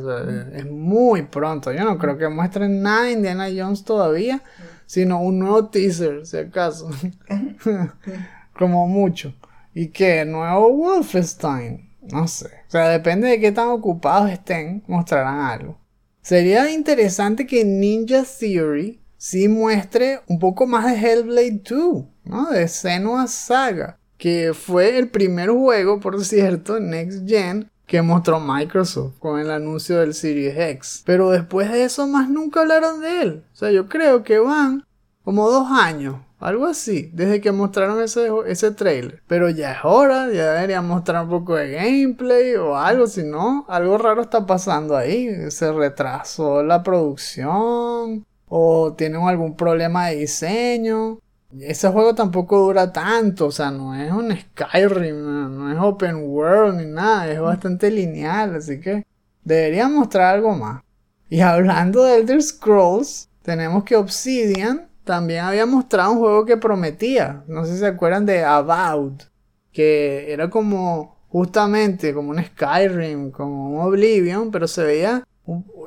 es 0.54 0.66
muy 0.68 1.24
pronto. 1.24 1.72
Yo 1.72 1.84
no 1.84 1.98
creo 1.98 2.16
que 2.16 2.30
muestren 2.30 2.84
nada 2.84 3.06
de 3.06 3.14
Indiana 3.14 3.48
Jones 3.56 3.84
todavía, 3.84 4.44
sino 4.86 5.20
un 5.20 5.40
nuevo 5.40 5.68
teaser, 5.68 6.28
si 6.28 6.38
acaso. 6.38 6.92
Como 8.54 8.88
mucho. 8.88 9.34
¿Y 9.74 9.88
qué? 9.88 10.26
Nuevo 10.26 10.72
Wolfenstein. 10.74 11.90
No 12.04 12.28
sé. 12.28 12.46
O 12.68 12.72
sea, 12.72 12.90
depende 12.90 13.28
de 13.28 13.40
qué 13.40 13.52
tan 13.52 13.70
ocupados 13.70 14.30
estén, 14.30 14.84
mostrarán 14.86 15.40
algo. 15.40 15.80
Sería 16.22 16.70
interesante 16.70 17.48
que 17.48 17.66
Ninja 17.66 18.24
Theory 18.24 19.02
sí 19.18 19.48
muestre 19.48 20.22
un 20.28 20.38
poco 20.38 20.68
más 20.68 20.86
de 20.86 21.00
Hellblade 21.00 21.64
2, 21.68 22.06
¿no? 22.26 22.52
De 22.52 22.68
Senua 22.68 23.26
Saga 23.26 23.98
que 24.18 24.54
fue 24.54 24.98
el 24.98 25.10
primer 25.10 25.50
juego, 25.50 26.00
por 26.00 26.24
cierto, 26.24 26.80
Next 26.80 27.28
Gen, 27.28 27.70
que 27.86 28.02
mostró 28.02 28.40
Microsoft 28.40 29.18
con 29.20 29.40
el 29.40 29.50
anuncio 29.50 30.00
del 30.00 30.14
Series 30.14 30.58
X. 30.58 31.04
Pero 31.06 31.32
después 31.32 31.72
de 31.72 31.84
eso 31.84 32.06
más 32.08 32.30
nunca 32.30 32.62
hablaron 32.62 33.02
de 33.02 33.22
él. 33.22 33.44
O 33.54 33.56
sea, 33.56 33.72
yo 33.72 33.88
creo 33.88 34.24
que 34.24 34.40
van 34.40 34.84
como 35.24 35.50
dos 35.50 35.68
años, 35.72 36.18
algo 36.40 36.66
así, 36.66 37.10
desde 37.14 37.42
que 37.42 37.52
mostraron 37.52 38.02
ese, 38.02 38.30
ese 38.48 38.72
trailer. 38.72 39.24
Pero 39.28 39.50
ya 39.50 39.72
es 39.72 39.80
hora, 39.84 40.32
ya 40.32 40.52
deberían 40.52 40.88
mostrar 40.88 41.24
un 41.24 41.30
poco 41.30 41.56
de 41.56 41.72
gameplay 41.72 42.56
o 42.56 42.76
algo, 42.78 43.08
si 43.08 43.24
no, 43.24 43.66
algo 43.70 43.98
raro 43.98 44.22
está 44.22 44.46
pasando 44.46 44.96
ahí. 44.96 45.50
Se 45.52 45.72
retrasó 45.72 46.64
la 46.64 46.84
producción 46.84 48.26
o 48.50 48.94
tienen 48.98 49.22
algún 49.22 49.56
problema 49.56 50.08
de 50.08 50.18
diseño. 50.18 51.20
Ese 51.60 51.88
juego 51.90 52.14
tampoco 52.14 52.60
dura 52.60 52.92
tanto, 52.92 53.48
o 53.48 53.52
sea, 53.52 53.72
no 53.72 53.96
es 53.96 54.12
un 54.12 54.36
Skyrim, 54.36 55.58
no 55.58 55.72
es 55.72 55.78
open 55.80 56.28
world 56.28 56.78
ni 56.78 56.86
nada, 56.86 57.32
es 57.32 57.40
bastante 57.40 57.90
lineal, 57.90 58.56
así 58.56 58.82
que 58.82 59.06
debería 59.44 59.88
mostrar 59.88 60.36
algo 60.36 60.54
más. 60.56 60.84
Y 61.30 61.40
hablando 61.40 62.04
de 62.04 62.18
Elder 62.18 62.42
Scrolls, 62.44 63.30
tenemos 63.44 63.86
que 63.86 63.96
Obsidian 63.96 64.90
también 65.06 65.46
había 65.46 65.66
mostrado 65.66 66.12
un 66.12 66.20
juego 66.20 66.46
que 66.46 66.58
prometía, 66.58 67.44
no 67.48 67.66
sé 67.66 67.74
si 67.74 67.80
se 67.80 67.88
acuerdan 67.88 68.26
de 68.26 68.44
About, 68.44 69.24
que 69.72 70.32
era 70.34 70.50
como 70.50 71.18
justamente 71.30 72.14
como 72.14 72.32
un 72.32 72.44
Skyrim, 72.44 73.32
como 73.32 73.72
un 73.72 73.82
Oblivion, 73.88 74.52
pero 74.52 74.68
se 74.68 74.84
veía 74.84 75.24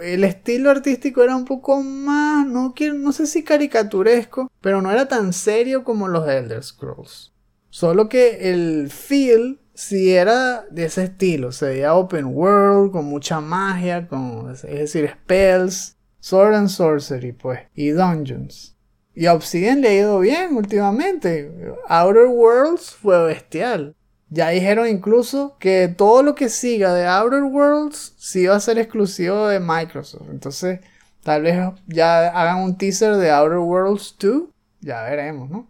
el 0.02 0.24
estilo 0.24 0.70
artístico 0.70 1.22
era 1.22 1.36
un 1.36 1.44
poco 1.44 1.82
más, 1.82 2.46
no, 2.46 2.74
no 2.94 3.12
sé 3.12 3.26
si 3.26 3.44
caricaturesco, 3.44 4.50
pero 4.60 4.80
no 4.80 4.90
era 4.90 5.08
tan 5.08 5.32
serio 5.32 5.84
como 5.84 6.08
los 6.08 6.28
Elder 6.28 6.62
Scrolls. 6.62 7.32
Solo 7.68 8.08
que 8.08 8.50
el 8.50 8.90
feel 8.90 9.60
sí 9.74 10.12
era 10.12 10.64
de 10.70 10.84
ese 10.84 11.04
estilo, 11.04 11.52
se 11.52 11.66
veía 11.66 11.94
open 11.94 12.26
world, 12.26 12.92
con 12.92 13.04
mucha 13.04 13.40
magia, 13.40 14.08
con, 14.08 14.50
es 14.50 14.62
decir, 14.62 15.10
spells, 15.10 15.96
sword 16.20 16.54
and 16.54 16.68
sorcery, 16.68 17.32
pues, 17.32 17.60
y 17.74 17.90
dungeons. 17.90 18.76
Y 19.14 19.26
Obsidian 19.26 19.80
le 19.80 19.88
ha 19.88 19.94
ido 19.94 20.20
bien 20.20 20.56
últimamente. 20.56 21.50
Outer 21.88 22.26
Worlds 22.26 22.92
fue 22.92 23.26
bestial. 23.26 23.94
Ya 24.30 24.50
dijeron 24.50 24.86
incluso 24.86 25.56
que 25.58 25.88
todo 25.88 26.22
lo 26.22 26.36
que 26.36 26.48
siga 26.48 26.94
de 26.94 27.04
Outer 27.04 27.42
Worlds 27.42 28.14
sí 28.16 28.46
va 28.46 28.56
a 28.56 28.60
ser 28.60 28.78
exclusivo 28.78 29.48
de 29.48 29.58
Microsoft. 29.58 30.28
Entonces, 30.30 30.78
tal 31.24 31.42
vez 31.42 31.58
ya 31.88 32.28
hagan 32.28 32.62
un 32.62 32.78
teaser 32.78 33.16
de 33.16 33.30
Outer 33.30 33.58
Worlds 33.58 34.14
2. 34.20 34.44
Ya 34.82 35.02
veremos, 35.02 35.50
¿no? 35.50 35.66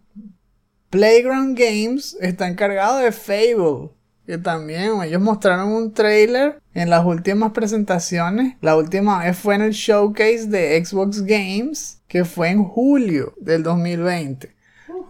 Playground 0.91 1.57
Games 1.57 2.15
está 2.21 2.47
encargado 2.47 2.99
de 2.99 3.11
Fable. 3.11 3.89
Que 4.27 4.37
también 4.37 5.01
ellos 5.01 5.21
mostraron 5.21 5.69
un 5.69 5.93
trailer 5.93 6.61
en 6.75 6.91
las 6.91 7.03
últimas 7.03 7.53
presentaciones. 7.53 8.57
La 8.61 8.77
última 8.77 9.23
vez 9.23 9.35
fue 9.37 9.55
en 9.55 9.63
el 9.63 9.71
showcase 9.71 10.45
de 10.45 10.85
Xbox 10.85 11.23
Games, 11.23 11.99
que 12.07 12.23
fue 12.23 12.49
en 12.49 12.63
julio 12.63 13.33
del 13.39 13.63
2020. 13.63 14.53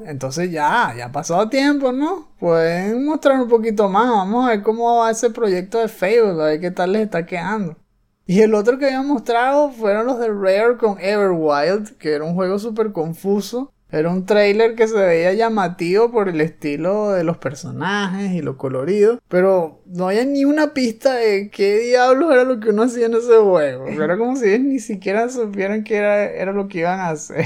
Entonces 0.05 0.51
ya, 0.51 0.93
ya 0.97 1.05
ha 1.05 1.11
pasado 1.11 1.49
tiempo, 1.49 1.91
¿no? 1.91 2.29
Pueden 2.39 3.05
mostrar 3.05 3.39
un 3.39 3.49
poquito 3.49 3.89
más. 3.89 4.09
Vamos 4.09 4.45
a 4.45 4.49
ver 4.49 4.63
cómo 4.63 4.97
va 4.97 5.11
ese 5.11 5.29
proyecto 5.29 5.79
de 5.79 5.87
Facebook, 5.87 6.41
a 6.41 6.45
ver 6.45 6.59
qué 6.59 6.71
tal 6.71 6.93
les 6.93 7.03
está 7.03 7.25
quedando. 7.25 7.77
Y 8.25 8.41
el 8.41 8.53
otro 8.53 8.77
que 8.77 8.85
habían 8.85 9.07
mostrado 9.07 9.71
fueron 9.71 10.05
los 10.05 10.19
de 10.19 10.29
Rare 10.29 10.77
con 10.77 10.99
Everwild, 10.99 11.97
que 11.97 12.13
era 12.13 12.23
un 12.23 12.35
juego 12.35 12.59
súper 12.59 12.91
confuso. 12.91 13.73
Era 13.91 14.09
un 14.09 14.25
trailer 14.25 14.75
que 14.75 14.87
se 14.87 14.95
veía 14.95 15.33
llamativo 15.33 16.11
por 16.11 16.29
el 16.29 16.39
estilo 16.39 17.11
de 17.11 17.25
los 17.25 17.37
personajes 17.37 18.31
y 18.31 18.41
lo 18.41 18.57
colorido. 18.57 19.19
Pero 19.27 19.81
no 19.85 20.07
había 20.07 20.23
ni 20.23 20.45
una 20.45 20.73
pista 20.73 21.15
de 21.15 21.49
qué 21.49 21.79
diablos 21.79 22.31
era 22.31 22.45
lo 22.45 22.61
que 22.61 22.69
uno 22.69 22.83
hacía 22.83 23.07
en 23.07 23.15
ese 23.15 23.35
juego. 23.37 23.87
Era 23.87 24.17
como 24.17 24.37
si 24.37 24.45
ellos 24.45 24.65
ni 24.65 24.79
siquiera 24.79 25.27
supieran 25.27 25.83
qué 25.83 25.97
era, 25.97 26.23
era 26.23 26.53
lo 26.53 26.69
que 26.69 26.79
iban 26.79 27.01
a 27.01 27.09
hacer. 27.09 27.45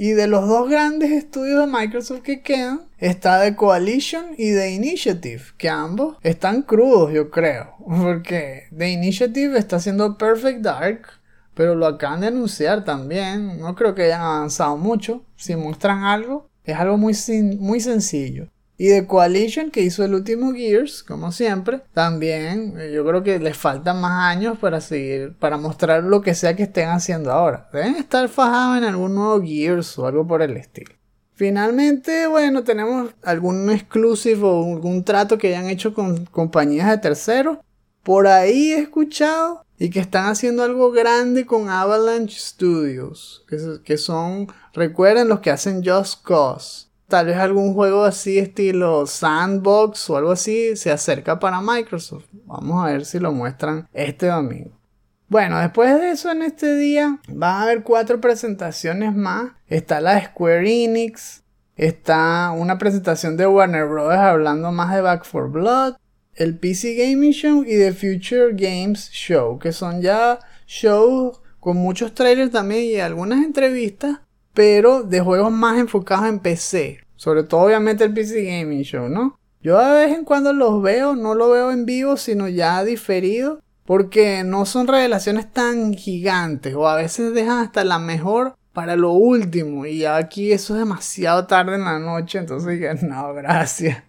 Y 0.00 0.10
de 0.10 0.28
los 0.28 0.46
dos 0.46 0.70
grandes 0.70 1.10
estudios 1.10 1.58
de 1.58 1.66
Microsoft 1.66 2.20
que 2.20 2.40
quedan, 2.40 2.82
está 2.98 3.42
The 3.42 3.56
Coalition 3.56 4.26
y 4.38 4.52
The 4.52 4.70
Initiative, 4.70 5.42
que 5.56 5.68
ambos 5.68 6.16
están 6.22 6.62
crudos, 6.62 7.12
yo 7.12 7.30
creo. 7.30 7.74
Porque 7.84 8.68
The 8.76 8.90
Initiative 8.90 9.58
está 9.58 9.74
haciendo 9.74 10.16
Perfect 10.16 10.60
Dark, 10.60 11.08
pero 11.52 11.74
lo 11.74 11.84
acaban 11.84 12.20
de 12.20 12.28
anunciar 12.28 12.84
también. 12.84 13.58
No 13.58 13.74
creo 13.74 13.96
que 13.96 14.04
hayan 14.04 14.20
avanzado 14.20 14.76
mucho. 14.76 15.24
Si 15.34 15.56
muestran 15.56 16.04
algo, 16.04 16.48
es 16.62 16.76
algo 16.76 16.96
muy, 16.96 17.14
muy 17.58 17.80
sencillo. 17.80 18.50
Y 18.80 18.90
The 18.90 19.08
Coalition, 19.08 19.72
que 19.72 19.82
hizo 19.82 20.04
el 20.04 20.14
último 20.14 20.52
Gears, 20.52 21.02
como 21.02 21.32
siempre, 21.32 21.80
también 21.92 22.74
eh, 22.78 22.92
yo 22.94 23.04
creo 23.04 23.24
que 23.24 23.40
les 23.40 23.56
faltan 23.56 24.00
más 24.00 24.32
años 24.32 24.56
para 24.56 24.80
seguir, 24.80 25.34
para 25.36 25.56
mostrar 25.56 26.04
lo 26.04 26.20
que 26.20 26.36
sea 26.36 26.54
que 26.54 26.62
estén 26.62 26.88
haciendo 26.88 27.32
ahora. 27.32 27.68
Deben 27.72 27.96
estar 27.96 28.28
fajados 28.28 28.78
en 28.78 28.84
algún 28.84 29.16
nuevo 29.16 29.42
Gears 29.42 29.98
o 29.98 30.06
algo 30.06 30.24
por 30.24 30.42
el 30.42 30.56
estilo. 30.56 30.94
Finalmente, 31.34 32.28
bueno, 32.28 32.62
tenemos 32.62 33.10
algún 33.24 33.68
exclusive 33.68 34.42
o 34.44 34.74
algún 34.74 35.02
trato 35.02 35.38
que 35.38 35.48
hayan 35.48 35.68
hecho 35.68 35.92
con 35.92 36.26
compañías 36.26 36.88
de 36.88 36.98
terceros. 36.98 37.58
Por 38.04 38.28
ahí 38.28 38.74
he 38.74 38.78
escuchado 38.78 39.64
y 39.76 39.90
que 39.90 39.98
están 39.98 40.26
haciendo 40.26 40.62
algo 40.62 40.92
grande 40.92 41.46
con 41.46 41.68
Avalanche 41.68 42.38
Studios, 42.38 43.44
que 43.84 43.98
son, 43.98 44.46
recuerden, 44.72 45.26
los 45.26 45.40
que 45.40 45.50
hacen 45.50 45.82
Just 45.84 46.24
Cause 46.24 46.87
tal 47.08 47.26
vez 47.26 47.38
algún 47.38 47.74
juego 47.74 48.04
así 48.04 48.38
estilo 48.38 49.06
sandbox 49.06 50.10
o 50.10 50.16
algo 50.16 50.32
así 50.32 50.76
se 50.76 50.92
acerca 50.92 51.38
para 51.38 51.60
Microsoft. 51.60 52.26
Vamos 52.44 52.84
a 52.84 52.90
ver 52.90 53.04
si 53.04 53.18
lo 53.18 53.32
muestran 53.32 53.88
este 53.92 54.26
domingo. 54.26 54.70
Bueno, 55.28 55.58
después 55.58 55.98
de 55.98 56.10
eso 56.10 56.30
en 56.30 56.42
este 56.42 56.76
día 56.76 57.18
van 57.28 57.56
a 57.56 57.62
haber 57.62 57.82
cuatro 57.82 58.20
presentaciones 58.20 59.14
más. 59.14 59.52
Está 59.66 60.00
la 60.00 60.22
Square 60.24 60.84
Enix, 60.84 61.42
está 61.76 62.50
una 62.50 62.78
presentación 62.78 63.36
de 63.36 63.46
Warner 63.46 63.86
Bros. 63.86 64.14
hablando 64.14 64.70
más 64.70 64.94
de 64.94 65.00
Back 65.00 65.26
4 65.30 65.50
Blood, 65.50 65.94
el 66.34 66.58
PC 66.58 66.94
Gaming 66.94 67.32
Show 67.32 67.64
y 67.64 67.76
The 67.76 67.92
Future 67.92 68.52
Games 68.52 69.10
Show, 69.10 69.58
que 69.58 69.72
son 69.72 70.00
ya 70.02 70.38
shows 70.66 71.40
con 71.58 71.76
muchos 71.76 72.14
trailers 72.14 72.52
también 72.52 72.84
y 72.84 73.00
algunas 73.00 73.44
entrevistas 73.44 74.20
pero 74.58 75.04
de 75.04 75.20
juegos 75.20 75.52
más 75.52 75.78
enfocados 75.78 76.26
en 76.26 76.40
PC. 76.40 76.98
Sobre 77.14 77.44
todo 77.44 77.60
obviamente 77.60 78.02
el 78.02 78.12
PC 78.12 78.42
Gaming 78.42 78.82
Show, 78.82 79.08
¿no? 79.08 79.38
Yo 79.62 79.78
de 79.78 80.04
vez 80.04 80.18
en 80.18 80.24
cuando 80.24 80.52
los 80.52 80.82
veo, 80.82 81.14
no 81.14 81.36
lo 81.36 81.50
veo 81.50 81.70
en 81.70 81.86
vivo, 81.86 82.16
sino 82.16 82.48
ya 82.48 82.82
diferido. 82.82 83.60
porque 83.84 84.42
no 84.42 84.66
son 84.66 84.88
revelaciones 84.88 85.52
tan 85.52 85.94
gigantes 85.94 86.74
o 86.74 86.88
a 86.88 86.96
veces 86.96 87.32
dejan 87.32 87.60
hasta 87.60 87.84
la 87.84 88.00
mejor 88.00 88.56
para 88.72 88.96
lo 88.96 89.12
último 89.12 89.86
y 89.86 90.04
aquí 90.04 90.52
eso 90.52 90.74
es 90.74 90.80
demasiado 90.80 91.46
tarde 91.46 91.76
en 91.76 91.84
la 91.84 92.00
noche, 92.00 92.40
entonces 92.40 92.68
dije, 92.68 92.92
no, 93.06 93.32
gracias. 93.32 94.02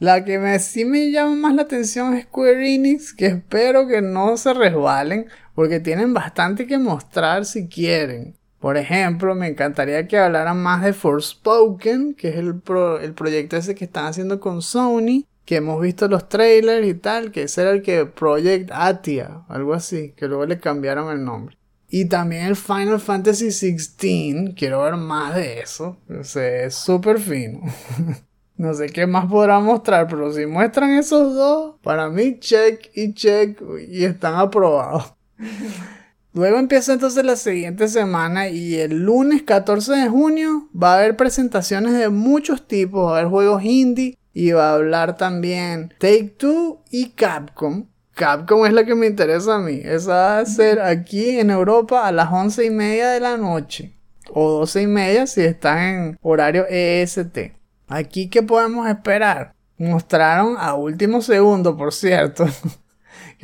La 0.00 0.24
que 0.24 0.40
me, 0.40 0.58
sí 0.58 0.84
me 0.84 1.12
llama 1.12 1.36
más 1.36 1.54
la 1.54 1.62
atención 1.62 2.12
es 2.14 2.24
Square 2.24 2.74
Enix, 2.74 3.14
que 3.14 3.26
espero 3.26 3.86
que 3.86 4.02
no 4.02 4.36
se 4.36 4.52
resbalen, 4.52 5.28
porque 5.54 5.78
tienen 5.78 6.12
bastante 6.12 6.66
que 6.66 6.76
mostrar 6.76 7.46
si 7.46 7.68
quieren. 7.68 8.34
Por 8.64 8.78
ejemplo, 8.78 9.34
me 9.34 9.48
encantaría 9.48 10.08
que 10.08 10.16
hablaran 10.16 10.56
más 10.56 10.82
de 10.82 10.94
Forspoken, 10.94 12.14
que 12.14 12.30
es 12.30 12.36
el, 12.36 12.62
el 13.02 13.12
proyecto 13.12 13.58
ese 13.58 13.74
que 13.74 13.84
están 13.84 14.06
haciendo 14.06 14.40
con 14.40 14.62
Sony, 14.62 15.26
que 15.44 15.56
hemos 15.56 15.82
visto 15.82 16.08
los 16.08 16.30
trailers 16.30 16.86
y 16.86 16.94
tal, 16.94 17.30
que 17.30 17.42
ese 17.42 17.60
era 17.60 17.72
el 17.72 17.82
que 17.82 18.06
Project 18.06 18.70
Atia, 18.72 19.42
algo 19.50 19.74
así, 19.74 20.14
que 20.16 20.28
luego 20.28 20.46
le 20.46 20.60
cambiaron 20.60 21.12
el 21.12 21.22
nombre. 21.22 21.58
Y 21.90 22.06
también 22.06 22.46
el 22.46 22.56
Final 22.56 23.00
Fantasy 23.00 23.50
XVI, 23.50 24.54
quiero 24.56 24.82
ver 24.82 24.96
más 24.96 25.34
de 25.34 25.60
eso, 25.60 25.98
o 26.08 26.24
sea, 26.24 26.64
es 26.64 26.74
súper 26.74 27.18
fino. 27.18 27.60
No 28.56 28.72
sé 28.72 28.86
qué 28.86 29.06
más 29.06 29.26
podrán 29.26 29.64
mostrar, 29.64 30.06
pero 30.06 30.32
si 30.32 30.46
muestran 30.46 30.90
esos 30.92 31.34
dos, 31.34 31.74
para 31.82 32.08
mí 32.08 32.38
check 32.38 32.88
y 32.94 33.12
check 33.12 33.60
y 33.88 34.04
están 34.04 34.36
aprobados. 34.36 35.12
Luego 36.34 36.58
empieza 36.58 36.92
entonces 36.92 37.24
la 37.24 37.36
siguiente 37.36 37.86
semana 37.86 38.48
y 38.48 38.74
el 38.74 39.04
lunes 39.04 39.44
14 39.44 39.92
de 39.92 40.08
junio 40.08 40.68
va 40.74 40.94
a 40.94 40.98
haber 40.98 41.16
presentaciones 41.16 41.92
de 41.94 42.08
muchos 42.08 42.66
tipos, 42.66 43.06
va 43.06 43.10
a 43.10 43.20
haber 43.20 43.30
juegos 43.30 43.62
indie 43.62 44.18
y 44.32 44.50
va 44.50 44.70
a 44.70 44.74
hablar 44.74 45.16
también 45.16 45.94
Take 46.00 46.34
Two 46.36 46.82
y 46.90 47.10
Capcom. 47.10 47.86
Capcom 48.16 48.66
es 48.66 48.72
la 48.72 48.84
que 48.84 48.96
me 48.96 49.06
interesa 49.06 49.54
a 49.54 49.58
mí. 49.60 49.80
Esa 49.84 50.12
va 50.12 50.38
a 50.40 50.46
ser 50.46 50.80
aquí 50.80 51.38
en 51.38 51.50
Europa 51.50 52.04
a 52.04 52.10
las 52.10 52.32
11 52.32 52.64
y 52.64 52.70
media 52.70 53.10
de 53.10 53.20
la 53.20 53.36
noche 53.36 53.94
o 54.32 54.50
12 54.58 54.82
y 54.82 54.86
media 54.88 55.28
si 55.28 55.42
están 55.42 55.78
en 55.78 56.18
horario 56.20 56.66
EST. 56.68 57.52
Aquí, 57.86 58.28
¿qué 58.28 58.42
podemos 58.42 58.88
esperar? 58.88 59.54
Mostraron 59.78 60.56
a 60.58 60.74
último 60.74 61.22
segundo, 61.22 61.76
por 61.76 61.92
cierto. 61.92 62.44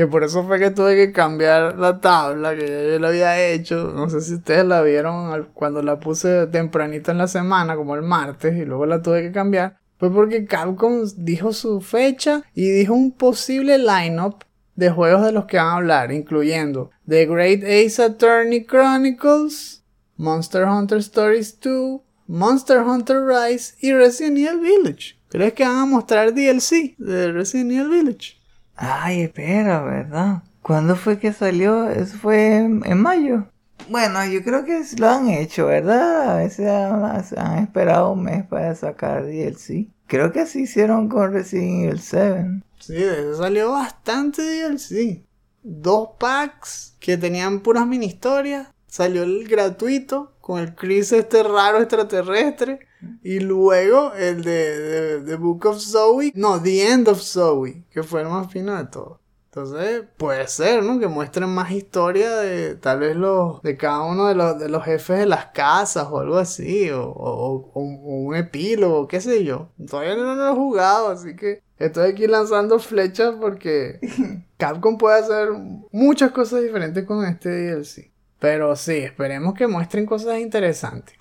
que 0.01 0.07
por 0.07 0.25
eso 0.25 0.47
fue 0.47 0.59
que 0.59 0.71
tuve 0.71 0.97
que 0.97 1.13
cambiar 1.13 1.79
la 1.79 2.01
tabla 2.01 2.57
que 2.57 2.93
yo 2.93 2.99
lo 2.99 3.09
había 3.09 3.39
hecho. 3.39 3.93
No 3.95 4.09
sé 4.09 4.23
si 4.23 4.37
ustedes 4.37 4.65
la 4.65 4.81
vieron 4.81 5.49
cuando 5.53 5.83
la 5.83 6.01
puse 6.01 6.47
tempranito 6.47 7.11
en 7.11 7.19
la 7.19 7.29
semana, 7.29 7.77
como 7.77 7.95
el 7.97 8.01
martes, 8.01 8.57
y 8.57 8.65
luego 8.65 8.87
la 8.87 9.03
tuve 9.03 9.21
que 9.21 9.31
cambiar. 9.31 9.79
Fue 9.99 10.11
porque 10.11 10.47
Capcom 10.47 11.05
dijo 11.19 11.53
su 11.53 11.83
fecha 11.83 12.45
y 12.55 12.71
dijo 12.71 12.95
un 12.95 13.13
posible 13.13 13.77
lineup 13.77 14.43
de 14.75 14.89
juegos 14.89 15.23
de 15.23 15.33
los 15.33 15.45
que 15.45 15.59
van 15.59 15.67
a 15.67 15.77
hablar, 15.77 16.13
incluyendo 16.13 16.89
The 17.07 17.27
Great 17.27 17.63
Ace 17.63 18.03
Attorney 18.03 18.65
Chronicles, 18.65 19.85
Monster 20.17 20.65
Hunter 20.65 21.01
Stories 21.01 21.61
2, 21.61 22.01
Monster 22.27 22.79
Hunter 22.79 23.19
Rise 23.27 23.75
y 23.81 23.93
Resident 23.93 24.39
Evil 24.39 24.61
Village. 24.61 25.19
¿Crees 25.29 25.53
que 25.53 25.67
van 25.67 25.77
a 25.77 25.85
mostrar 25.85 26.33
DLC 26.33 26.97
de 26.97 27.33
Resident 27.33 27.73
Evil 27.73 27.91
Village? 27.91 28.40
Ay, 28.83 29.21
espera, 29.21 29.83
¿verdad? 29.83 30.43
¿Cuándo 30.63 30.97
fue 30.97 31.19
que 31.19 31.35
salió? 31.35 31.91
Eso 31.91 32.17
fue 32.17 32.57
en, 32.57 32.99
mayo. 32.99 33.47
Bueno, 33.91 34.25
yo 34.25 34.43
creo 34.43 34.65
que 34.65 34.83
lo 34.97 35.11
han 35.11 35.29
hecho, 35.29 35.67
¿verdad? 35.67 36.31
A 36.31 36.37
veces 36.39 36.67
han, 36.67 37.59
esperado 37.59 38.13
un 38.13 38.23
mes 38.23 38.47
para 38.47 38.75
sacar 38.75 39.27
DLC. 39.27 39.89
Creo 40.07 40.33
que 40.33 40.41
así 40.41 40.63
hicieron 40.63 41.11
con 41.11 41.31
Resident 41.31 41.85
Evil 41.85 42.01
7. 42.01 42.63
Sí, 42.79 42.97
eso 42.97 43.37
salió 43.37 43.73
bastante 43.73 44.41
DLC. 44.41 45.27
Dos 45.63 46.13
packs 46.19 46.97
que 47.01 47.19
tenían 47.19 47.61
puras 47.61 47.87
mini 47.87 48.07
historias. 48.07 48.69
Salió 48.87 49.25
el 49.25 49.47
gratuito 49.47 50.33
con 50.41 50.59
el 50.59 50.75
Chris 50.75 51.13
este 51.13 51.43
raro 51.43 51.81
extraterrestre. 51.81 52.81
Y 53.23 53.41
luego 53.41 54.13
el 54.15 54.43
de, 54.43 55.23
The 55.25 55.37
Book 55.37 55.67
of 55.67 55.81
Zoe. 55.81 56.33
No, 56.35 56.61
The 56.61 56.89
End 56.93 57.09
of 57.09 57.21
Zoe, 57.21 57.85
que 57.91 58.03
fue 58.03 58.23
el 58.23 58.29
más 58.29 58.51
fino 58.51 58.77
de 58.77 58.85
todo. 58.85 59.21
Entonces, 59.53 60.05
puede 60.17 60.47
ser, 60.47 60.85
¿no? 60.85 61.01
Que 61.01 61.09
muestren 61.09 61.49
más 61.49 61.73
historia 61.73 62.37
de 62.37 62.77
tal 62.77 63.01
vez 63.01 63.17
los, 63.17 63.61
de 63.63 63.77
cada 63.77 64.03
uno 64.03 64.29
de 64.29 64.37
los, 64.37 64.61
de 64.61 64.69
los 64.69 64.85
jefes 64.85 65.19
de 65.19 65.27
las 65.27 65.47
casas 65.47 66.07
o 66.09 66.21
algo 66.21 66.39
así, 66.39 66.89
o, 66.91 67.03
o, 67.03 67.81
un 67.81 68.37
epílogo, 68.37 69.09
qué 69.09 69.21
sé 69.21 69.43
yo. 69.43 69.71
Todavía 69.89 70.15
no 70.15 70.37
lo 70.37 70.53
he 70.53 70.55
jugado, 70.55 71.09
así 71.09 71.35
que 71.35 71.63
estoy 71.81 72.13
aquí 72.13 72.29
lanzando 72.29 72.79
flechas 72.79 73.35
porque 73.41 73.99
Capcom 74.57 74.97
puede 74.97 75.19
hacer 75.19 75.49
muchas 75.91 76.31
cosas 76.31 76.63
diferentes 76.63 77.05
con 77.05 77.25
este 77.25 77.49
DLC. 77.49 78.13
Pero 78.39 78.77
sí, 78.77 78.99
esperemos 78.99 79.55
que 79.55 79.67
muestren 79.67 80.07
cosas 80.07 80.39
interesantes. 80.39 81.17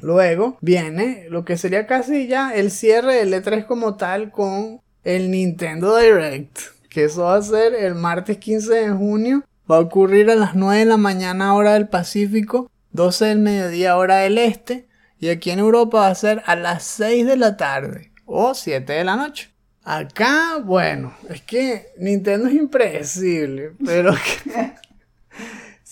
Luego 0.00 0.58
viene 0.60 1.26
lo 1.28 1.44
que 1.44 1.56
sería 1.56 1.86
casi 1.86 2.26
ya 2.26 2.54
el 2.54 2.70
cierre 2.70 3.16
del 3.16 3.32
E3 3.32 3.66
como 3.66 3.96
tal 3.96 4.30
con 4.30 4.80
el 5.04 5.30
Nintendo 5.30 5.96
Direct. 5.96 6.58
Que 6.88 7.04
eso 7.04 7.24
va 7.24 7.36
a 7.36 7.42
ser 7.42 7.74
el 7.74 7.94
martes 7.94 8.38
15 8.38 8.74
de 8.74 8.90
junio. 8.90 9.44
Va 9.70 9.76
a 9.76 9.80
ocurrir 9.80 10.30
a 10.30 10.34
las 10.34 10.54
9 10.54 10.80
de 10.80 10.84
la 10.86 10.96
mañana 10.96 11.54
hora 11.54 11.74
del 11.74 11.88
Pacífico, 11.88 12.70
12 12.92 13.24
del 13.26 13.38
mediodía 13.38 13.96
hora 13.96 14.16
del 14.18 14.38
Este. 14.38 14.86
Y 15.18 15.28
aquí 15.28 15.50
en 15.50 15.60
Europa 15.60 16.00
va 16.00 16.08
a 16.08 16.14
ser 16.14 16.42
a 16.46 16.56
las 16.56 16.82
6 16.84 17.26
de 17.26 17.36
la 17.36 17.56
tarde 17.56 18.12
o 18.26 18.54
7 18.54 18.92
de 18.92 19.04
la 19.04 19.16
noche. 19.16 19.50
Acá, 19.84 20.58
bueno, 20.64 21.14
es 21.28 21.42
que 21.42 21.88
Nintendo 21.98 22.48
es 22.48 22.54
impredecible, 22.54 23.72
pero 23.84 24.14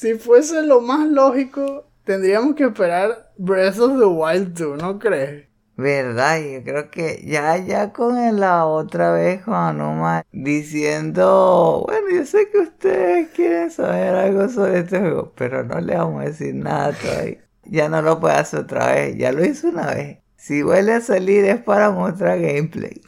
Si 0.00 0.14
fuese 0.14 0.62
lo 0.62 0.80
más 0.80 1.06
lógico, 1.06 1.89
tendríamos 2.04 2.54
que 2.54 2.64
esperar 2.64 3.32
Breath 3.38 3.78
of 3.78 3.98
the 3.98 4.06
Wild 4.06 4.54
2, 4.54 4.82
¿no 4.82 4.98
crees? 4.98 5.50
Verdad, 5.80 6.40
yo 6.42 6.62
creo 6.62 6.90
que 6.90 7.24
ya, 7.24 7.56
ya 7.56 7.90
con 7.94 8.38
la 8.38 8.66
otra 8.66 9.12
vez 9.12 9.42
Juan 9.44 9.80
Oma 9.80 10.26
diciendo, 10.30 11.86
bueno, 11.86 12.06
yo 12.14 12.26
sé 12.26 12.50
que 12.50 12.58
ustedes 12.58 13.28
quieren 13.30 13.70
saber 13.70 14.14
algo 14.14 14.46
sobre 14.50 14.80
este 14.80 14.98
juego, 15.00 15.32
pero 15.34 15.64
no 15.64 15.80
le 15.80 15.96
vamos 15.96 16.20
a 16.20 16.26
decir 16.26 16.54
nada 16.54 16.92
todavía. 16.92 17.38
Ya 17.64 17.88
no 17.88 18.02
lo 18.02 18.20
puede 18.20 18.34
hacer 18.34 18.60
otra 18.60 18.92
vez, 18.92 19.16
ya 19.16 19.32
lo 19.32 19.42
hizo 19.42 19.68
una 19.68 19.86
vez. 19.94 20.18
Si 20.36 20.62
vuelve 20.62 20.92
a 20.92 21.00
salir 21.00 21.46
es 21.46 21.62
para 21.62 21.90
mostrar 21.90 22.38
gameplay. 22.38 23.00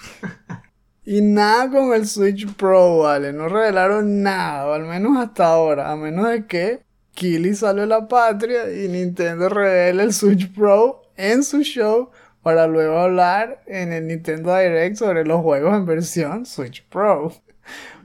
y 1.04 1.20
nada 1.20 1.70
con 1.70 1.92
el 1.92 2.06
Switch 2.06 2.54
Pro, 2.56 3.00
vale, 3.00 3.34
no 3.34 3.48
revelaron 3.48 4.22
nada, 4.22 4.74
al 4.74 4.84
menos 4.84 5.18
hasta 5.18 5.46
ahora, 5.46 5.90
a 5.90 5.96
menos 5.96 6.26
de 6.26 6.46
que 6.46 6.84
Kili 7.14 7.54
sale 7.54 7.82
a 7.82 7.86
la 7.86 8.08
patria 8.08 8.72
y 8.72 8.88
Nintendo 8.88 9.48
revela 9.48 10.02
el 10.02 10.12
Switch 10.12 10.52
Pro 10.52 11.02
en 11.16 11.44
su 11.44 11.62
show 11.62 12.10
para 12.42 12.66
luego 12.66 12.98
hablar 12.98 13.62
en 13.66 13.92
el 13.92 14.06
Nintendo 14.06 14.56
Direct 14.56 14.96
sobre 14.96 15.24
los 15.24 15.40
juegos 15.42 15.76
en 15.76 15.86
versión 15.86 16.46
Switch 16.46 16.84
Pro. 16.88 17.32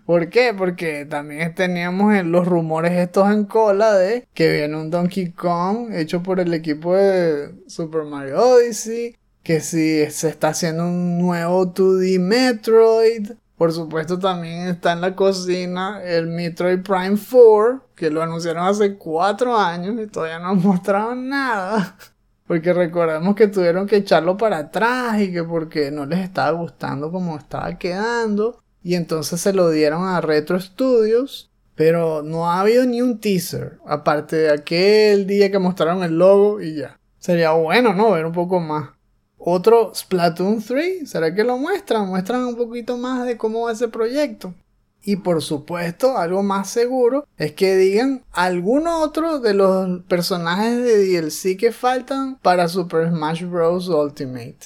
¿Por 0.05 0.29
qué? 0.29 0.53
Porque 0.57 1.05
también 1.05 1.53
teníamos 1.53 2.23
los 2.23 2.47
rumores 2.47 2.93
estos 2.93 3.29
en 3.29 3.43
cola 3.43 3.93
de 3.93 4.25
que 4.33 4.51
viene 4.53 4.77
un 4.77 4.89
Donkey 4.89 5.31
Kong 5.31 5.93
hecho 5.93 6.23
por 6.23 6.39
el 6.39 6.53
equipo 6.53 6.95
de 6.95 7.53
Super 7.67 8.03
Mario 8.03 8.41
Odyssey, 8.41 9.17
que 9.43 9.59
si 9.59 10.09
se 10.09 10.29
está 10.29 10.49
haciendo 10.49 10.85
un 10.85 11.17
nuevo 11.17 11.73
2D 11.73 12.19
Metroid, 12.19 13.31
por 13.57 13.73
supuesto 13.73 14.19
también 14.19 14.67
está 14.67 14.93
en 14.93 15.01
la 15.01 15.15
cocina 15.15 16.01
el 16.03 16.27
Metroid 16.27 16.83
Prime 16.83 17.17
4, 17.17 17.87
que 17.95 18.11
lo 18.11 18.21
anunciaron 18.21 18.67
hace 18.67 18.95
cuatro 18.97 19.57
años 19.57 19.99
y 19.99 20.05
todavía 20.05 20.37
no 20.37 20.49
han 20.49 20.61
mostrado 20.61 21.15
nada. 21.15 21.97
Porque 22.45 22.71
recordemos 22.71 23.35
que 23.35 23.47
tuvieron 23.47 23.87
que 23.87 23.97
echarlo 23.97 24.37
para 24.37 24.59
atrás 24.59 25.19
y 25.19 25.33
que 25.33 25.43
porque 25.43 25.91
no 25.91 26.05
les 26.05 26.19
estaba 26.19 26.51
gustando 26.51 27.11
como 27.11 27.35
estaba 27.35 27.77
quedando. 27.77 28.61
Y 28.83 28.95
entonces 28.95 29.41
se 29.41 29.51
lo 29.51 29.69
dieron 29.69 30.07
a 30.07 30.21
Retro 30.21 30.59
Studios. 30.59 31.51
Pero 31.75 32.23
no 32.23 32.49
ha 32.49 32.61
habido 32.61 32.85
ni 32.85 33.01
un 33.01 33.19
teaser. 33.19 33.79
Aparte 33.85 34.35
de 34.37 34.51
aquel 34.51 35.27
día 35.27 35.51
que 35.51 35.59
mostraron 35.59 36.03
el 36.03 36.17
logo 36.17 36.61
y 36.61 36.75
ya. 36.75 36.99
Sería 37.19 37.51
bueno, 37.51 37.93
¿no? 37.93 38.11
Ver 38.11 38.25
un 38.25 38.31
poco 38.31 38.59
más. 38.59 38.96
Otro 39.37 39.93
Splatoon 39.93 40.63
3, 40.63 41.09
¿será 41.09 41.33
que 41.33 41.43
lo 41.43 41.57
muestran? 41.57 42.07
Muestran 42.07 42.45
un 42.45 42.55
poquito 42.55 42.97
más 42.97 43.25
de 43.25 43.37
cómo 43.37 43.65
va 43.65 43.71
ese 43.71 43.87
proyecto. 43.87 44.53
Y 45.03 45.15
por 45.15 45.41
supuesto, 45.41 46.17
algo 46.17 46.43
más 46.43 46.69
seguro 46.69 47.25
es 47.37 47.53
que 47.53 47.77
digan 47.77 48.23
algún 48.33 48.87
otro 48.87 49.39
de 49.39 49.53
los 49.53 50.01
personajes 50.03 50.83
de 50.83 51.21
DLC 51.21 51.57
que 51.57 51.71
faltan 51.71 52.37
para 52.41 52.67
Super 52.67 53.07
Smash 53.09 53.45
Bros. 53.45 53.87
Ultimate. 53.87 54.57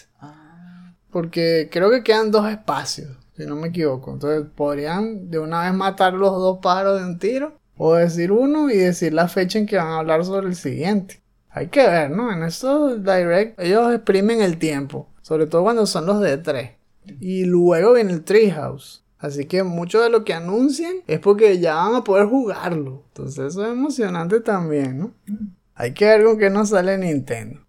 Porque 1.12 1.70
creo 1.72 1.92
que 1.92 2.02
quedan 2.02 2.32
dos 2.32 2.50
espacios, 2.50 3.10
si 3.38 3.46
no 3.46 3.56
me 3.56 3.68
equivoco. 3.68 4.14
Entonces 4.14 4.50
podrían 4.56 5.30
de 5.30 5.38
una 5.38 5.64
vez 5.64 5.74
matar 5.74 6.14
los 6.14 6.32
dos 6.32 6.58
pájaros 6.60 7.00
de 7.00 7.06
un 7.06 7.20
tiro. 7.20 7.54
O 7.78 7.94
decir 7.94 8.32
uno 8.32 8.70
y 8.72 8.78
decir 8.78 9.14
la 9.14 9.28
fecha 9.28 9.60
en 9.60 9.68
que 9.68 9.78
van 9.78 9.88
a 9.88 10.00
hablar 10.00 10.26
sobre 10.26 10.48
el 10.48 10.56
siguiente. 10.56 11.21
Hay 11.54 11.68
que 11.68 11.86
ver, 11.86 12.12
¿no? 12.12 12.32
En 12.32 12.44
estos 12.44 13.04
direct 13.04 13.60
ellos 13.60 13.94
exprimen 13.94 14.42
el 14.42 14.58
tiempo. 14.58 15.10
Sobre 15.22 15.48
todo 15.48 15.64
cuando 15.64 15.86
son 15.86 16.06
los 16.06 16.22
de 16.22 16.38
tres. 16.38 16.72
Y 17.20 17.46
luego 17.46 17.94
viene 17.94 18.14
el 18.14 18.24
Treehouse. 18.24 19.04
Así 19.20 19.46
que 19.46 19.64
mucho 19.64 20.02
de 20.02 20.10
lo 20.10 20.24
que 20.24 20.34
anuncian 20.34 20.96
es 21.08 21.20
porque 21.20 21.60
ya 21.60 21.76
van 21.76 21.96
a 21.96 22.04
poder 22.04 22.26
jugarlo. 22.26 23.04
Entonces 23.10 23.54
eso 23.54 23.66
es 23.66 23.72
emocionante 23.72 24.40
también, 24.40 24.98
¿no? 24.98 25.14
Hay 25.76 25.94
que 25.94 26.06
ver 26.06 26.24
con 26.24 26.40
qué 26.40 26.50
nos 26.50 26.70
sale 26.70 26.98
Nintendo. 26.98 27.60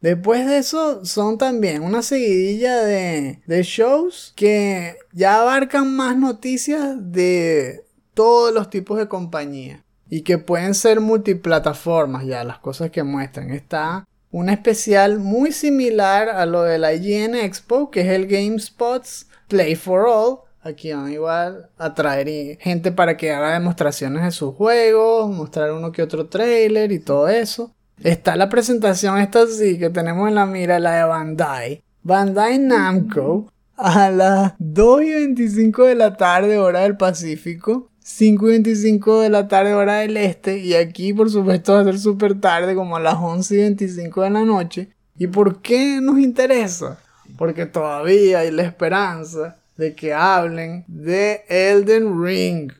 Después 0.00 0.46
de 0.46 0.58
eso 0.58 1.04
son 1.04 1.36
también 1.36 1.82
una 1.82 2.02
seguidilla 2.02 2.76
de, 2.82 3.42
de 3.46 3.62
shows 3.62 4.32
que 4.36 4.96
ya 5.12 5.40
abarcan 5.40 5.94
más 5.94 6.16
noticias 6.16 6.96
de 7.12 7.84
todos 8.14 8.54
los 8.54 8.70
tipos 8.70 8.98
de 8.98 9.08
compañía 9.08 9.84
y 10.10 10.22
que 10.22 10.38
pueden 10.38 10.74
ser 10.74 11.00
multiplataformas 11.00 12.26
ya 12.26 12.44
las 12.44 12.58
cosas 12.58 12.90
que 12.90 13.04
muestran. 13.04 13.50
Está 13.50 14.06
un 14.32 14.50
especial 14.50 15.18
muy 15.18 15.52
similar 15.52 16.28
a 16.28 16.44
lo 16.44 16.64
de 16.64 16.78
la 16.78 16.92
IGN 16.92 17.36
Expo 17.36 17.90
que 17.90 18.02
es 18.02 18.08
el 18.08 18.26
GameSpot's 18.26 19.28
Play 19.48 19.76
for 19.76 20.06
All. 20.06 20.40
Aquí 20.62 20.92
van 20.92 21.10
igual 21.10 21.70
a 21.78 21.94
traer 21.94 22.58
gente 22.58 22.92
para 22.92 23.16
que 23.16 23.32
haga 23.32 23.54
demostraciones 23.54 24.22
de 24.24 24.30
sus 24.30 24.54
juegos, 24.54 25.30
mostrar 25.30 25.72
uno 25.72 25.90
que 25.90 26.02
otro 26.02 26.26
trailer 26.26 26.92
y 26.92 26.98
todo 26.98 27.28
eso. 27.28 27.72
Está 28.02 28.36
la 28.36 28.48
presentación 28.48 29.18
esta 29.18 29.46
sí 29.46 29.78
que 29.78 29.90
tenemos 29.90 30.28
en 30.28 30.34
la 30.34 30.46
mira, 30.46 30.78
la 30.78 30.96
de 30.96 31.04
Bandai. 31.04 31.82
Bandai 32.02 32.58
Namco 32.58 33.50
a 33.76 34.10
las 34.10 34.54
2 34.58 35.02
y 35.02 35.12
25 35.12 35.84
de 35.86 35.94
la 35.94 36.16
tarde 36.16 36.58
hora 36.58 36.80
del 36.80 36.96
Pacífico. 36.96 37.89
5 38.12 38.48
y 38.48 38.50
25 38.50 39.20
de 39.20 39.30
la 39.30 39.48
tarde 39.48 39.74
hora 39.74 40.00
del 40.00 40.16
este. 40.16 40.58
Y 40.58 40.74
aquí 40.74 41.12
por 41.12 41.30
supuesto 41.30 41.74
va 41.74 41.80
a 41.80 41.84
ser 41.84 41.98
súper 41.98 42.40
tarde 42.40 42.74
como 42.74 42.96
a 42.96 43.00
las 43.00 43.14
11 43.14 43.54
y 43.54 43.58
25 43.58 44.22
de 44.22 44.30
la 44.30 44.44
noche. 44.44 44.88
¿Y 45.16 45.26
por 45.28 45.62
qué 45.62 46.00
nos 46.02 46.18
interesa? 46.18 46.98
Porque 47.38 47.66
todavía 47.66 48.40
hay 48.40 48.50
la 48.50 48.62
esperanza 48.62 49.58
de 49.76 49.94
que 49.94 50.12
hablen 50.12 50.84
de 50.88 51.42
Elden 51.48 52.22
Ring. 52.22 52.72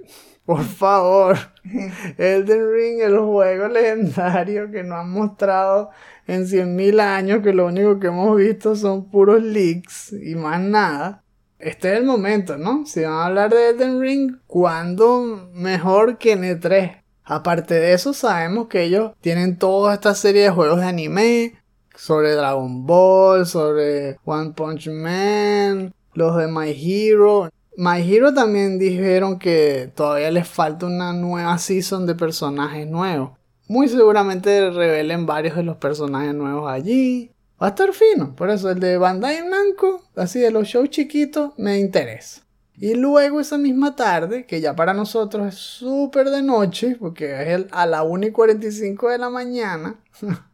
Por 0.45 0.65
favor. 0.65 1.39
Elden 2.19 2.73
Ring, 2.73 3.01
el 3.01 3.19
juego 3.19 3.69
legendario 3.69 4.71
que 4.71 4.83
nos 4.83 4.99
han 4.99 5.11
mostrado 5.11 5.91
en 6.27 6.47
100.000 6.47 7.01
años, 7.01 7.43
que 7.43 7.53
lo 7.53 7.67
único 7.67 7.99
que 8.01 8.09
hemos 8.09 8.37
visto 8.37 8.75
son 8.75 9.11
puros 9.11 9.43
leaks 9.43 10.13
y 10.13 10.35
más 10.35 10.61
nada. 10.61 11.23
Este 11.61 11.93
es 11.93 11.99
el 11.99 12.05
momento, 12.05 12.57
¿no? 12.57 12.87
Si 12.87 13.03
van 13.03 13.13
a 13.13 13.27
hablar 13.27 13.51
de 13.51 13.71
Elden 13.71 14.01
Ring, 14.01 14.39
¿cuándo 14.47 15.51
mejor 15.53 16.17
que 16.17 16.33
en 16.33 16.43
E3? 16.43 17.03
Aparte 17.23 17.75
de 17.75 17.93
eso, 17.93 18.15
sabemos 18.15 18.69
que 18.69 18.83
ellos 18.83 19.13
tienen 19.21 19.59
toda 19.59 19.95
esta 19.95 20.15
serie 20.15 20.43
de 20.43 20.51
juegos 20.51 20.81
de 20.81 20.87
anime, 20.87 21.61
sobre 21.95 22.33
Dragon 22.33 22.87
Ball, 22.87 23.47
sobre 23.47 24.19
One 24.25 24.53
Punch 24.53 24.89
Man, 24.89 25.93
los 26.15 26.37
de 26.37 26.49
My 26.49 26.71
Hero. 26.71 27.51
My 27.77 28.01
Hero 28.01 28.33
también 28.33 28.79
dijeron 28.79 29.39
que 29.39 29.93
todavía 29.95 30.31
les 30.31 30.49
falta 30.49 30.87
una 30.87 31.13
nueva 31.13 31.59
season 31.59 32.07
de 32.07 32.15
personajes 32.15 32.87
nuevos. 32.87 33.33
Muy 33.69 33.89
seguramente 33.89 34.71
revelen 34.71 35.27
varios 35.27 35.57
de 35.57 35.63
los 35.63 35.77
personajes 35.77 36.35
nuevos 36.35 36.71
allí. 36.71 37.33
Va 37.61 37.67
a 37.67 37.71
estar 37.71 37.93
fino. 37.93 38.35
Por 38.35 38.49
eso 38.51 38.71
el 38.71 38.81
de 38.81 38.97
Bandai 38.97 39.47
Namco, 39.47 40.03
así 40.17 40.41
de 40.41 40.51
los 40.51 40.67
shows 40.67 40.89
chiquitos, 40.89 41.53
me 41.59 41.79
interesa. 41.79 42.43
Y 42.77 42.95
luego 42.95 43.41
esa 43.41 43.59
misma 43.59 43.95
tarde, 43.95 44.47
que 44.47 44.63
ya 44.63 44.75
para 44.75 44.95
nosotros 44.95 45.47
es 45.49 45.55
súper 45.57 46.31
de 46.31 46.43
noche, 46.43 46.97
porque 46.99 47.43
es 47.43 47.49
el, 47.49 47.69
a 47.73 47.85
la 47.85 48.03
1 48.03 48.29
y 48.29 48.31
45 48.31 49.11
de 49.11 49.19
la 49.19 49.29
mañana, 49.29 49.97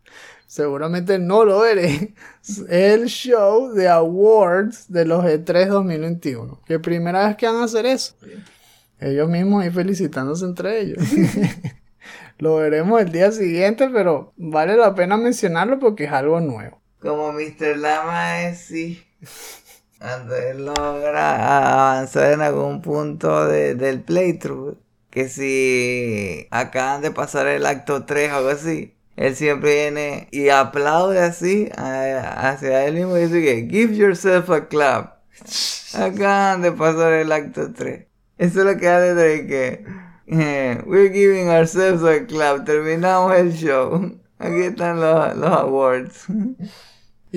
seguramente 0.48 1.20
no 1.20 1.44
lo 1.44 1.61
veré, 1.61 2.14
el 2.68 3.07
show 3.07 3.72
de 3.72 3.88
awards 3.88 4.90
de 4.90 5.04
los 5.04 5.24
E3 5.24 5.68
2021. 5.68 6.62
Que 6.66 6.80
primera 6.80 7.28
vez 7.28 7.36
que 7.36 7.46
van 7.46 7.57
a 7.57 7.64
hacer 7.64 7.86
eso. 7.86 8.16
Ellos 8.98 9.28
mismos 9.28 9.62
ahí 9.62 9.70
felicitándose 9.70 10.44
entre 10.44 10.80
ellos. 10.80 11.04
lo 12.38 12.57
veremos 12.57 13.00
el 13.00 13.12
día 13.12 13.30
siguiente, 13.30 13.88
pero 13.92 14.32
vale 14.36 14.76
la 14.76 14.96
pena 14.96 15.16
mencionarlo 15.16 15.78
porque 15.78 16.04
es 16.04 16.12
algo 16.12 16.40
nuevo. 16.40 16.80
Como 17.07 17.32
Mr. 17.32 17.76
Lama 17.76 18.42
es 18.42 18.61
sí. 18.61 19.02
Cuando 19.98 20.36
él 20.36 20.66
logra 20.66 21.92
avanzar 21.92 22.32
en 22.32 22.42
algún 22.42 22.82
punto 22.82 23.46
del 23.46 24.00
playthrough. 24.02 24.76
Que 25.11 25.28
si 25.28 26.46
acaban 26.50 27.00
de 27.00 27.11
pasar 27.11 27.46
el 27.46 27.64
acto 27.64 28.04
3 28.04 28.32
o 28.32 28.36
algo 28.36 28.48
así 28.50 28.96
él 29.16 29.34
siempre 29.34 29.74
viene 29.74 30.28
y 30.30 30.50
aplaude 30.50 31.18
así 31.20 31.70
hacia 31.74 32.84
él 32.84 32.94
mismo 32.94 33.16
y 33.16 33.22
dice 33.22 33.42
que 33.42 33.66
give 33.68 33.96
yourself 33.96 34.50
a 34.50 34.68
clap. 34.68 35.16
Acaban 35.94 36.62
de 36.62 36.72
pasar 36.72 37.14
el 37.14 37.32
acto 37.32 37.72
3. 37.72 38.07
Eso 38.38 38.61
es 38.61 38.66
lo 38.66 38.76
que 38.76 38.88
hace 38.88 39.14
de 39.14 39.46
que 39.46 39.84
eh, 40.26 40.82
we're 40.84 41.11
giving 41.11 41.48
ourselves 41.48 42.04
a 42.04 42.26
clap. 42.26 42.66
Terminamos 42.66 43.34
el 43.34 43.54
show. 43.54 44.18
Aquí 44.38 44.62
están 44.62 45.00
los, 45.00 45.34
los 45.36 45.50
awards. 45.50 46.26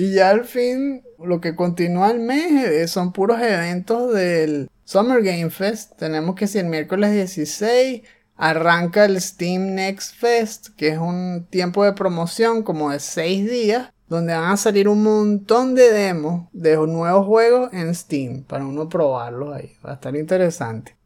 Y 0.00 0.12
ya 0.14 0.30
al 0.30 0.46
fin, 0.46 1.02
lo 1.22 1.42
que 1.42 1.54
continúa 1.54 2.10
el 2.10 2.20
mes 2.20 2.64
eh, 2.64 2.88
son 2.88 3.12
puros 3.12 3.38
eventos 3.38 4.14
del 4.14 4.70
Summer 4.82 5.22
Game 5.22 5.50
Fest. 5.50 5.94
Tenemos 5.98 6.36
que 6.36 6.46
si 6.46 6.58
el 6.58 6.68
miércoles 6.68 7.12
16 7.12 8.00
arranca 8.34 9.04
el 9.04 9.20
Steam 9.20 9.74
Next 9.74 10.14
Fest, 10.14 10.68
que 10.74 10.88
es 10.88 10.98
un 10.98 11.46
tiempo 11.50 11.84
de 11.84 11.92
promoción 11.92 12.62
como 12.62 12.90
de 12.90 12.98
6 12.98 13.50
días, 13.50 13.92
donde 14.08 14.32
van 14.32 14.52
a 14.52 14.56
salir 14.56 14.88
un 14.88 15.02
montón 15.02 15.74
de 15.74 15.92
demos 15.92 16.48
de 16.54 16.76
nuevos 16.76 17.26
juegos 17.26 17.70
en 17.74 17.94
Steam 17.94 18.44
para 18.44 18.64
uno 18.64 18.88
probarlos 18.88 19.54
ahí. 19.54 19.72
Va 19.84 19.90
a 19.90 19.94
estar 19.96 20.16
interesante. 20.16 20.96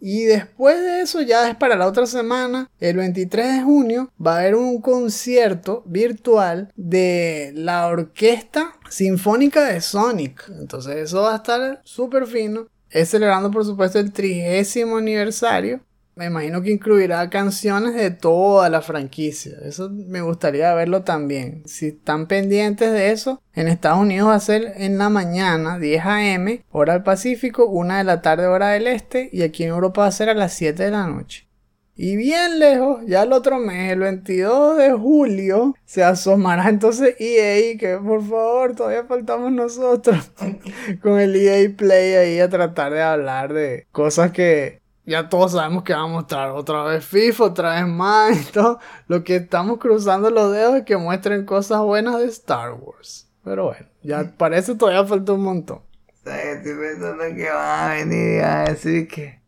Y 0.00 0.24
después 0.24 0.80
de 0.80 1.00
eso, 1.00 1.22
ya 1.22 1.48
es 1.48 1.56
para 1.56 1.76
la 1.76 1.86
otra 1.86 2.06
semana, 2.06 2.70
el 2.80 2.96
23 2.96 3.54
de 3.54 3.62
junio, 3.62 4.10
va 4.24 4.36
a 4.36 4.40
haber 4.40 4.54
un 4.54 4.80
concierto 4.80 5.82
virtual 5.86 6.72
de 6.76 7.52
la 7.54 7.86
Orquesta 7.86 8.74
Sinfónica 8.88 9.64
de 9.64 9.80
Sonic. 9.80 10.50
Entonces 10.58 10.96
eso 10.96 11.22
va 11.22 11.32
a 11.32 11.36
estar 11.36 11.80
súper 11.84 12.26
fino. 12.26 12.68
Es 12.90 13.10
celebrando 13.10 13.50
por 13.50 13.64
supuesto 13.64 13.98
el 13.98 14.12
trigésimo 14.12 14.98
aniversario 14.98 15.80
me 16.16 16.24
imagino 16.24 16.62
que 16.62 16.70
incluirá 16.70 17.28
canciones 17.28 17.94
de 17.94 18.10
toda 18.10 18.70
la 18.70 18.80
franquicia. 18.80 19.52
Eso 19.62 19.90
me 19.90 20.22
gustaría 20.22 20.72
verlo 20.72 21.02
también. 21.02 21.62
Si 21.66 21.88
están 21.88 22.26
pendientes 22.26 22.90
de 22.90 23.12
eso, 23.12 23.42
en 23.52 23.68
Estados 23.68 24.00
Unidos 24.00 24.30
va 24.30 24.34
a 24.34 24.40
ser 24.40 24.72
en 24.76 24.96
la 24.96 25.10
mañana, 25.10 25.78
10 25.78 26.06
a.m., 26.06 26.64
hora 26.70 26.94
del 26.94 27.02
Pacífico, 27.02 27.66
1 27.66 27.98
de 27.98 28.04
la 28.04 28.22
tarde, 28.22 28.46
hora 28.46 28.70
del 28.70 28.86
Este, 28.86 29.28
y 29.30 29.42
aquí 29.42 29.64
en 29.64 29.70
Europa 29.70 30.00
va 30.00 30.06
a 30.06 30.12
ser 30.12 30.30
a 30.30 30.34
las 30.34 30.54
7 30.54 30.84
de 30.84 30.90
la 30.90 31.06
noche. 31.06 31.46
Y 31.94 32.16
bien 32.16 32.60
lejos, 32.60 33.02
ya 33.06 33.22
el 33.22 33.32
otro 33.32 33.58
mes, 33.58 33.92
el 33.92 34.00
22 34.00 34.78
de 34.78 34.92
julio, 34.92 35.74
se 35.84 36.02
asomará 36.02 36.70
entonces 36.70 37.14
EA, 37.18 37.76
que 37.78 37.98
por 37.98 38.22
favor, 38.22 38.74
todavía 38.74 39.04
faltamos 39.04 39.52
nosotros, 39.52 40.32
con 41.02 41.20
el 41.20 41.36
EA 41.36 41.70
Play 41.76 42.14
ahí 42.14 42.40
a 42.40 42.48
tratar 42.48 42.92
de 42.92 43.02
hablar 43.02 43.52
de 43.52 43.86
cosas 43.92 44.30
que 44.32 44.85
ya 45.06 45.28
todos 45.28 45.52
sabemos 45.52 45.84
que 45.84 45.94
va 45.94 46.00
a 46.00 46.06
mostrar 46.06 46.50
otra 46.50 46.82
vez 46.82 47.04
FIFA, 47.04 47.44
otra 47.44 47.74
vez 47.76 47.86
más 47.86 48.40
y 48.40 48.52
todo. 48.52 48.80
Lo 49.06 49.22
que 49.22 49.36
estamos 49.36 49.78
cruzando 49.78 50.30
los 50.30 50.52
dedos 50.52 50.76
es 50.76 50.84
que 50.84 50.96
muestren 50.96 51.46
cosas 51.46 51.80
buenas 51.80 52.18
de 52.18 52.26
Star 52.26 52.72
Wars. 52.72 53.28
Pero 53.44 53.66
bueno, 53.66 53.86
ya 54.02 54.32
parece 54.38 54.74
todavía 54.74 55.06
falta 55.06 55.32
un 55.32 55.42
montón. 55.42 55.80
Estoy 56.24 56.74
pensando 56.74 57.22
que 57.36 57.48
van 57.48 57.90
a 57.90 57.94
venir 57.94 58.42
a 58.42 58.64
decir 58.64 59.06
que 59.06 59.40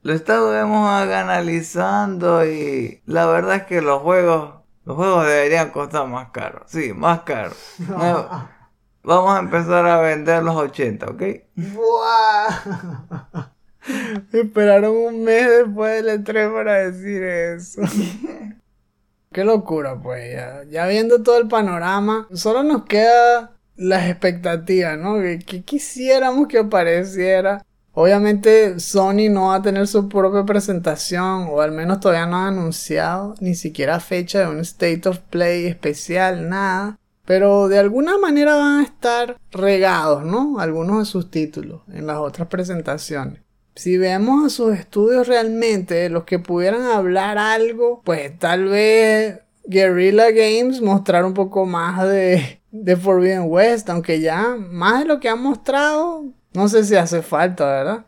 lo 0.00 0.14
estamos 0.14 0.88
analizando 0.88 2.46
y 2.46 3.02
la 3.04 3.26
verdad 3.26 3.56
es 3.56 3.62
que 3.64 3.82
los 3.82 4.00
juegos, 4.00 4.54
los 4.86 4.96
juegos 4.96 5.26
deberían 5.26 5.70
costar 5.70 6.08
más 6.08 6.30
caros. 6.30 6.62
Sí, 6.66 6.94
más 6.94 7.20
caros. 7.20 7.58
Vamos 9.04 9.36
a 9.36 9.40
empezar 9.40 9.84
a 9.84 10.00
vender 10.00 10.42
los 10.42 10.56
80, 10.56 11.06
¿ok? 11.06 11.22
¡Buah! 11.56 13.51
Esperaron 14.32 14.96
un 14.96 15.24
mes 15.24 15.48
después 15.48 16.04
del 16.04 16.24
E3 16.24 16.52
para 16.52 16.90
decir 16.90 17.22
eso. 17.22 17.82
Qué 19.32 19.44
locura, 19.44 20.00
pues. 20.00 20.36
Ya, 20.70 20.86
viendo 20.86 21.22
todo 21.22 21.38
el 21.38 21.48
panorama, 21.48 22.28
solo 22.32 22.62
nos 22.62 22.84
queda 22.84 23.52
las 23.76 24.08
expectativas, 24.08 24.98
¿no? 24.98 25.20
Que, 25.20 25.38
que, 25.38 25.62
quisiéramos 25.62 26.48
que 26.48 26.58
apareciera. 26.58 27.64
Obviamente 27.94 28.80
Sony 28.80 29.28
no 29.30 29.48
va 29.48 29.56
a 29.56 29.62
tener 29.62 29.86
su 29.86 30.08
propia 30.08 30.44
presentación, 30.44 31.48
o 31.50 31.60
al 31.60 31.72
menos 31.72 32.00
todavía 32.00 32.26
no 32.26 32.38
ha 32.38 32.48
anunciado 32.48 33.34
ni 33.40 33.54
siquiera 33.54 34.00
fecha 34.00 34.40
de 34.40 34.48
un 34.48 34.60
State 34.60 35.08
of 35.08 35.18
Play 35.18 35.66
especial, 35.66 36.48
nada. 36.48 36.98
Pero 37.24 37.68
de 37.68 37.78
alguna 37.78 38.18
manera 38.18 38.56
van 38.56 38.80
a 38.80 38.84
estar 38.84 39.36
regados, 39.50 40.24
¿no? 40.24 40.58
Algunos 40.58 40.98
de 41.00 41.04
sus 41.04 41.30
títulos 41.30 41.82
en 41.92 42.06
las 42.06 42.18
otras 42.18 42.48
presentaciones 42.48 43.41
si 43.74 43.96
vemos 43.98 44.44
a 44.44 44.48
sus 44.50 44.76
estudios 44.76 45.28
realmente, 45.28 46.08
los 46.08 46.24
que 46.24 46.38
pudieran 46.38 46.82
hablar 46.82 47.38
algo, 47.38 48.02
pues 48.04 48.38
tal 48.38 48.66
vez 48.66 49.40
Guerrilla 49.64 50.30
Games 50.30 50.80
mostrar 50.80 51.24
un 51.24 51.34
poco 51.34 51.66
más 51.66 52.06
de, 52.06 52.60
de 52.70 52.96
Forbidden 52.96 53.44
West, 53.46 53.88
aunque 53.90 54.20
ya 54.20 54.56
más 54.56 55.00
de 55.00 55.06
lo 55.06 55.20
que 55.20 55.28
han 55.28 55.42
mostrado, 55.42 56.26
no 56.52 56.68
sé 56.68 56.84
si 56.84 56.96
hace 56.96 57.22
falta, 57.22 57.66
¿verdad? 57.66 58.04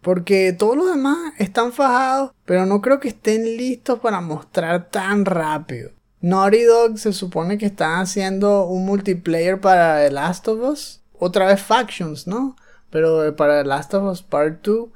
Porque 0.00 0.52
todos 0.52 0.76
los 0.76 0.90
demás 0.90 1.32
están 1.38 1.72
fajados, 1.72 2.32
pero 2.44 2.66
no 2.66 2.80
creo 2.80 3.00
que 3.00 3.08
estén 3.08 3.44
listos 3.56 4.00
para 4.00 4.20
mostrar 4.20 4.90
tan 4.90 5.24
rápido. 5.24 5.90
Naughty 6.20 6.62
Dog 6.62 6.98
se 6.98 7.12
supone 7.12 7.58
que 7.58 7.66
están 7.66 8.00
haciendo 8.00 8.66
un 8.66 8.86
multiplayer 8.86 9.60
para 9.60 9.98
The 9.98 10.10
Last 10.12 10.46
of 10.46 10.60
Us. 10.60 11.00
Otra 11.18 11.46
vez 11.46 11.60
Factions, 11.60 12.26
¿no? 12.26 12.56
Pero 12.92 13.34
para 13.34 13.62
The 13.62 13.68
Last 13.68 13.94
of 13.94 14.04
Us 14.04 14.22
Part 14.22 14.64
2. 14.64 14.88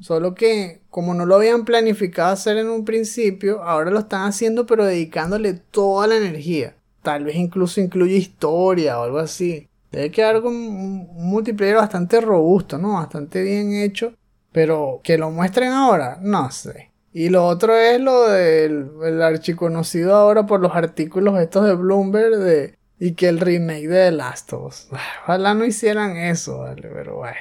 Solo 0.00 0.34
que 0.34 0.80
como 0.90 1.14
no 1.14 1.26
lo 1.26 1.36
habían 1.36 1.64
planificado 1.64 2.32
hacer 2.32 2.56
en 2.56 2.68
un 2.68 2.84
principio, 2.84 3.62
ahora 3.62 3.90
lo 3.90 4.00
están 4.00 4.26
haciendo 4.26 4.66
pero 4.66 4.84
dedicándole 4.84 5.54
toda 5.54 6.06
la 6.06 6.16
energía. 6.16 6.74
Tal 7.02 7.24
vez 7.24 7.36
incluso 7.36 7.80
incluye 7.80 8.16
historia 8.16 8.98
o 8.98 9.04
algo 9.04 9.18
así. 9.18 9.68
Debe 9.90 10.10
quedar 10.10 10.40
con 10.40 10.54
un 10.54 11.08
multiplayer 11.16 11.76
bastante 11.76 12.20
robusto, 12.20 12.78
¿no? 12.78 12.94
Bastante 12.94 13.42
bien 13.42 13.74
hecho. 13.74 14.14
Pero 14.52 15.00
que 15.02 15.18
lo 15.18 15.30
muestren 15.30 15.72
ahora, 15.72 16.18
no 16.20 16.50
sé. 16.50 16.90
Y 17.12 17.28
lo 17.28 17.46
otro 17.46 17.76
es 17.76 18.00
lo 18.00 18.28
del 18.28 18.90
el 19.04 19.22
archiconocido 19.22 20.14
ahora 20.14 20.46
por 20.46 20.60
los 20.60 20.74
artículos 20.74 21.38
estos 21.40 21.66
de 21.66 21.74
Bloomberg 21.74 22.38
de 22.38 22.78
y 23.04 23.14
que 23.14 23.28
el 23.28 23.40
remake 23.40 23.88
de 23.88 24.10
The 24.10 24.12
Last 24.12 24.52
of 24.52 24.66
Us. 24.68 24.88
Ojalá 25.24 25.54
no 25.54 25.64
hicieran 25.64 26.16
eso, 26.16 26.58
¿vale? 26.58 26.88
pero 26.94 27.16
bueno. 27.16 27.36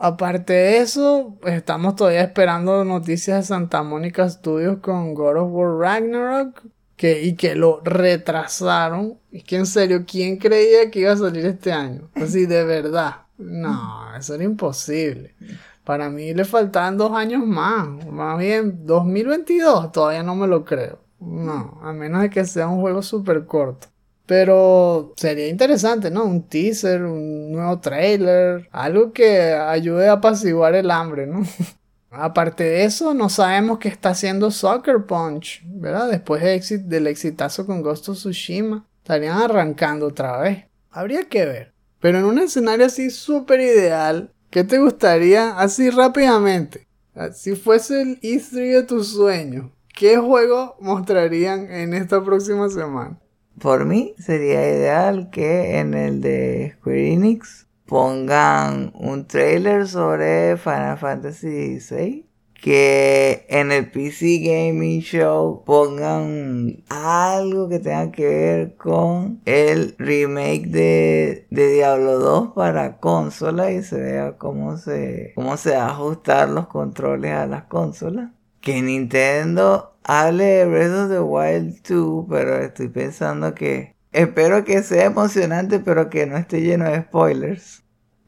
Aparte 0.00 0.52
de 0.52 0.78
eso, 0.78 1.38
pues, 1.40 1.54
estamos 1.54 1.94
todavía 1.94 2.22
esperando 2.22 2.84
noticias 2.84 3.36
de 3.36 3.42
Santa 3.44 3.84
Mónica 3.84 4.28
Studios 4.28 4.78
con 4.80 5.14
God 5.14 5.36
of 5.36 5.52
War 5.52 5.78
Ragnarok. 5.78 6.62
Que, 6.96 7.22
y 7.22 7.36
que 7.36 7.54
lo 7.54 7.80
retrasaron. 7.84 9.18
Es 9.30 9.44
que 9.44 9.54
en 9.54 9.66
serio, 9.66 10.04
¿quién 10.04 10.36
creía 10.36 10.90
que 10.90 11.00
iba 11.00 11.12
a 11.12 11.16
salir 11.16 11.46
este 11.46 11.72
año? 11.72 12.08
Así, 12.16 12.46
de 12.46 12.64
verdad. 12.64 13.18
No, 13.38 14.16
eso 14.16 14.34
era 14.34 14.42
imposible. 14.42 15.36
Para 15.84 16.10
mí 16.10 16.34
le 16.34 16.44
faltaban 16.44 16.96
dos 16.96 17.12
años 17.12 17.46
más. 17.46 17.86
Más 18.06 18.36
bien, 18.36 18.84
2022 18.84 19.92
todavía 19.92 20.24
no 20.24 20.34
me 20.34 20.48
lo 20.48 20.64
creo. 20.64 20.98
No, 21.20 21.78
a 21.84 21.92
menos 21.92 22.22
de 22.22 22.30
que 22.30 22.44
sea 22.44 22.66
un 22.66 22.80
juego 22.80 23.00
súper 23.00 23.46
corto. 23.46 23.93
Pero 24.26 25.12
sería 25.16 25.48
interesante, 25.48 26.10
¿no? 26.10 26.24
Un 26.24 26.48
teaser, 26.48 27.02
un 27.02 27.52
nuevo 27.52 27.78
trailer, 27.80 28.68
algo 28.72 29.12
que 29.12 29.52
ayude 29.52 30.08
a 30.08 30.14
apaciguar 30.14 30.74
el 30.74 30.90
hambre, 30.90 31.26
¿no? 31.26 31.42
Aparte 32.10 32.64
de 32.64 32.84
eso, 32.84 33.12
no 33.12 33.28
sabemos 33.28 33.78
qué 33.78 33.88
está 33.88 34.10
haciendo 34.10 34.50
Soccer 34.50 35.04
Punch, 35.04 35.62
¿verdad? 35.66 36.08
Después 36.08 36.42
del 36.88 37.06
exitazo 37.08 37.66
con 37.66 37.82
Ghost 37.82 38.08
of 38.08 38.16
Tsushima, 38.16 38.86
estarían 38.98 39.38
arrancando 39.38 40.06
otra 40.06 40.38
vez. 40.38 40.64
Habría 40.90 41.24
que 41.28 41.44
ver. 41.44 41.72
Pero 41.98 42.18
en 42.18 42.24
un 42.24 42.38
escenario 42.38 42.86
así 42.86 43.10
súper 43.10 43.60
ideal, 43.60 44.30
¿Qué 44.54 44.62
te 44.62 44.78
gustaría 44.78 45.58
así 45.58 45.90
rápidamente? 45.90 46.86
Si 47.32 47.56
fuese 47.56 48.02
el 48.02 48.20
E3 48.20 48.52
de 48.52 48.82
tus 48.84 49.08
sueños, 49.08 49.72
¿qué 49.92 50.16
juego 50.16 50.76
mostrarían 50.78 51.68
en 51.72 51.92
esta 51.92 52.22
próxima 52.22 52.68
semana? 52.70 53.18
Por 53.60 53.84
mí 53.84 54.14
sería 54.18 54.68
ideal 54.68 55.30
que 55.30 55.78
en 55.78 55.94
el 55.94 56.20
de 56.20 56.74
Square 56.76 57.12
Enix 57.12 57.66
pongan 57.86 58.92
un 58.94 59.26
trailer 59.26 59.86
sobre 59.86 60.56
Final 60.56 60.98
Fantasy 60.98 61.78
VI 61.78 62.26
que 62.64 63.44
en 63.50 63.72
el 63.72 63.90
PC 63.90 64.38
Gaming 64.38 65.02
Show 65.02 65.64
pongan 65.66 66.82
algo 66.88 67.68
que 67.68 67.78
tenga 67.78 68.10
que 68.10 68.26
ver 68.26 68.76
con 68.76 69.42
el 69.44 69.94
remake 69.98 70.68
de, 70.68 71.46
Diablo 71.50 72.18
2 72.18 72.52
para 72.54 72.96
consola 73.00 73.70
y 73.70 73.82
se 73.82 74.00
vea 74.00 74.38
cómo 74.38 74.78
se, 74.78 75.32
cómo 75.34 75.58
se 75.58 75.76
ajustar 75.76 76.48
los 76.48 76.66
controles 76.68 77.32
a 77.32 77.46
las 77.46 77.64
consolas. 77.64 78.30
Que 78.62 78.80
Nintendo 78.80 79.93
hable 80.04 80.44
de 80.44 80.66
Breath 80.66 80.92
of 80.92 81.10
the 81.10 81.20
Wild 81.20 81.82
2, 81.82 82.26
pero 82.28 82.58
estoy 82.58 82.88
pensando 82.88 83.54
que 83.54 83.94
espero 84.12 84.64
que 84.64 84.82
sea 84.82 85.06
emocionante, 85.06 85.80
pero 85.80 86.10
que 86.10 86.26
no 86.26 86.36
esté 86.36 86.60
lleno 86.60 86.84
de 86.84 87.02
spoilers 87.02 87.84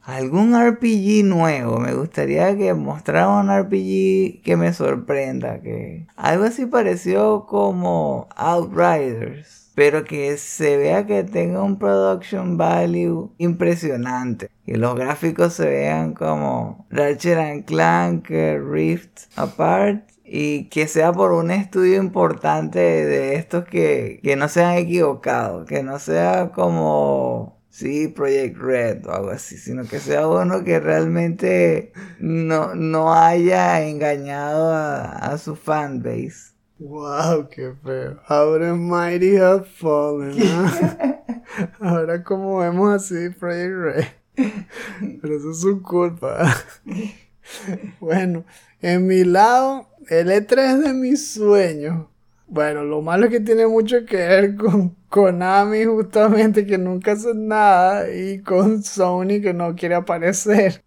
algún 0.07 0.55
RPG 0.55 1.25
nuevo. 1.25 1.79
Me 1.79 1.93
gustaría 1.93 2.57
que 2.57 2.73
mostrara 2.73 3.27
un 3.27 3.49
RPG 3.51 4.41
que 4.41 4.55
me 4.57 4.73
sorprenda. 4.73 5.61
Que 5.61 6.07
algo 6.15 6.45
así 6.45 6.65
pareció 6.65 7.45
como 7.45 8.27
Outriders. 8.35 9.71
Pero 9.75 10.05
que 10.05 10.37
se 10.37 10.77
vea 10.77 11.05
que 11.05 11.23
tenga 11.23 11.61
un 11.61 11.77
production 11.77 12.57
value 12.57 13.31
impresionante. 13.37 14.49
Que 14.65 14.77
los 14.77 14.95
gráficos 14.95 15.53
se 15.53 15.69
vean 15.69 16.13
como 16.13 16.87
Ratchet 16.89 17.37
and 17.37 17.65
Clank, 17.65 18.29
Rift 18.29 19.25
Apart. 19.35 20.09
Y 20.29 20.65
que 20.65 20.87
sea 20.87 21.13
por 21.13 21.31
un 21.31 21.51
estudio 21.51 22.01
importante 22.01 22.79
de 22.79 23.35
estos 23.35 23.65
que, 23.65 24.19
que 24.21 24.35
no 24.35 24.49
se 24.49 24.63
han 24.63 24.75
equivocado. 24.75 25.65
Que 25.65 25.83
no 25.83 25.99
sea 25.99 26.51
como 26.53 27.57
sí, 27.77 28.07
Project 28.07 28.57
Red 28.57 29.05
o 29.05 29.11
algo 29.11 29.29
así, 29.29 29.55
sino 29.55 29.83
que 29.83 29.99
sea 29.99 30.27
uno 30.27 30.63
que 30.63 30.79
realmente 30.79 31.93
no, 32.19 32.73
no 32.73 33.13
haya 33.13 33.87
engañado 33.87 34.73
a, 34.73 35.37
su 35.37 35.55
fanbase. 35.55 36.55
Wow, 36.79 37.49
qué 37.49 37.73
feo. 37.83 38.19
Ahora 38.27 38.73
Mighty 38.73 39.37
have 39.37 39.65
fallen. 39.65 40.37
Ahora 41.79 42.23
como 42.23 42.57
vemos 42.57 42.95
así 42.95 43.29
Project 43.29 43.75
Red. 43.75 44.05
Pero 45.21 45.37
eso 45.37 45.51
es 45.51 45.61
su 45.61 45.81
culpa. 45.83 46.55
bueno, 47.99 48.43
en 48.81 49.05
mi 49.05 49.23
lado, 49.23 49.87
el 50.09 50.29
E3 50.29 50.83
de 50.83 50.93
mis 50.93 51.33
sueños. 51.33 52.07
Bueno, 52.47 52.83
lo 52.83 53.01
malo 53.01 53.25
es 53.25 53.31
que 53.31 53.39
tiene 53.41 53.67
mucho 53.67 54.05
que 54.05 54.15
ver 54.15 54.55
con 54.55 54.95
Konami 55.09 55.83
justamente 55.83 56.65
que 56.65 56.77
nunca 56.77 57.11
hace 57.11 57.33
nada 57.33 58.09
y 58.09 58.41
con 58.41 58.83
Sony 58.83 59.41
que 59.41 59.53
no 59.53 59.75
quiere 59.75 59.95
aparecer. 59.95 60.81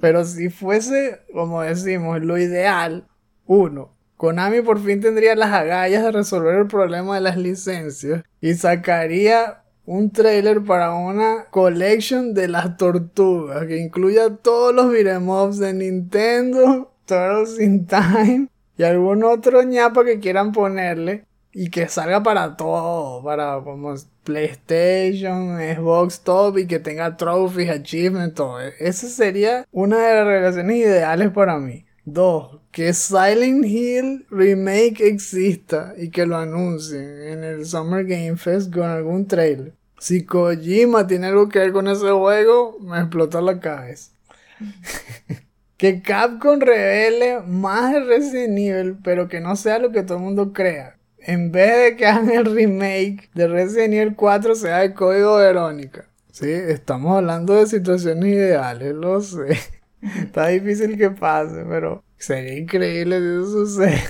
Pero 0.00 0.24
si 0.24 0.50
fuese, 0.50 1.20
como 1.32 1.62
decimos, 1.62 2.20
lo 2.22 2.38
ideal, 2.38 3.08
uno, 3.46 3.90
Konami 4.16 4.62
por 4.62 4.78
fin 4.78 5.00
tendría 5.00 5.34
las 5.34 5.52
agallas 5.52 6.04
de 6.04 6.12
resolver 6.12 6.54
el 6.54 6.66
problema 6.68 7.16
de 7.16 7.22
las 7.22 7.36
licencias 7.36 8.22
y 8.40 8.54
sacaría 8.54 9.62
un 9.86 10.12
trailer 10.12 10.62
para 10.62 10.94
una 10.94 11.46
collection 11.50 12.34
de 12.34 12.46
las 12.46 12.76
tortugas 12.76 13.66
que 13.66 13.78
incluya 13.78 14.36
todos 14.36 14.72
los 14.72 14.92
beat'em 14.92 15.58
de 15.58 15.74
Nintendo, 15.74 16.92
Turtles 17.04 17.58
in 17.58 17.86
Time 17.86 18.48
y 18.80 18.82
algún 18.82 19.24
otro 19.24 19.62
ñapa 19.62 20.06
que 20.06 20.20
quieran 20.20 20.52
ponerle 20.52 21.26
y 21.52 21.68
que 21.68 21.86
salga 21.86 22.22
para 22.22 22.56
todo, 22.56 23.22
para 23.22 23.60
como 23.62 23.94
PlayStation, 24.24 25.58
Xbox 25.58 26.20
Top 26.20 26.56
y 26.56 26.66
que 26.66 26.78
tenga 26.78 27.14
trophies, 27.14 27.68
achievements, 27.68 28.36
todo. 28.36 28.58
Esa 28.58 29.08
sería 29.08 29.66
una 29.70 29.98
de 29.98 30.14
las 30.14 30.26
relaciones 30.26 30.76
ideales 30.78 31.30
para 31.30 31.58
mí. 31.58 31.84
Dos, 32.06 32.60
que 32.72 32.94
Silent 32.94 33.66
Hill 33.66 34.26
Remake 34.30 35.06
exista 35.06 35.92
y 35.98 36.08
que 36.08 36.24
lo 36.24 36.38
anuncien 36.38 37.20
en 37.20 37.44
el 37.44 37.66
Summer 37.66 38.06
Game 38.06 38.38
Fest 38.38 38.72
con 38.72 38.88
algún 38.88 39.26
trailer. 39.26 39.74
Si 39.98 40.24
Kojima 40.24 41.06
tiene 41.06 41.26
algo 41.26 41.50
que 41.50 41.58
ver 41.58 41.72
con 41.72 41.86
ese 41.86 42.10
juego, 42.12 42.78
me 42.80 42.98
explotó 42.98 43.42
la 43.42 43.60
cabeza. 43.60 44.12
Que 45.80 46.02
Capcom 46.02 46.60
revele 46.60 47.40
más 47.40 47.94
de 47.94 48.00
Resident 48.00 48.58
Evil, 48.58 48.98
pero 49.02 49.28
que 49.28 49.40
no 49.40 49.56
sea 49.56 49.78
lo 49.78 49.90
que 49.92 50.02
todo 50.02 50.18
el 50.18 50.24
mundo 50.24 50.52
crea. 50.52 50.98
En 51.16 51.52
vez 51.52 51.74
de 51.74 51.96
que 51.96 52.04
hagan 52.04 52.28
el 52.28 52.54
remake 52.54 53.30
de 53.32 53.48
Resident 53.48 53.94
Evil 53.94 54.14
4, 54.14 54.56
sea 54.56 54.84
el 54.84 54.92
código 54.92 55.38
Verónica. 55.38 56.04
Sí, 56.32 56.50
estamos 56.50 57.16
hablando 57.16 57.54
de 57.54 57.66
situaciones 57.66 58.26
ideales, 58.26 58.92
lo 58.92 59.22
sé. 59.22 59.58
Está 60.22 60.48
difícil 60.48 60.98
que 60.98 61.12
pase, 61.12 61.64
pero 61.66 62.04
sería 62.18 62.58
increíble 62.58 63.18
si 63.18 63.24
eso 63.24 63.64
sucede. 63.64 64.02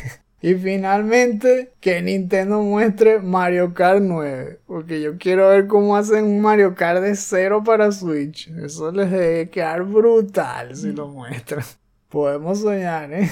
Y 0.43 0.55
finalmente, 0.55 1.75
que 1.81 2.01
Nintendo 2.01 2.63
muestre 2.63 3.19
Mario 3.21 3.75
Kart 3.75 4.01
9. 4.01 4.61
Porque 4.67 5.03
yo 5.03 5.19
quiero 5.19 5.49
ver 5.49 5.67
cómo 5.67 5.97
hacen 5.97 6.25
un 6.25 6.41
Mario 6.41 6.75
Kart 6.75 7.03
de 7.03 7.15
cero 7.15 7.63
para 7.63 7.93
Switch. 7.93 8.49
Eso 8.65 8.91
les 8.91 9.11
debe 9.11 9.51
quedar 9.51 9.83
brutal 9.85 10.75
si 10.75 10.93
lo 10.93 11.09
muestran. 11.09 11.65
Podemos 12.09 12.61
soñar, 12.61 13.13
¿eh? 13.13 13.31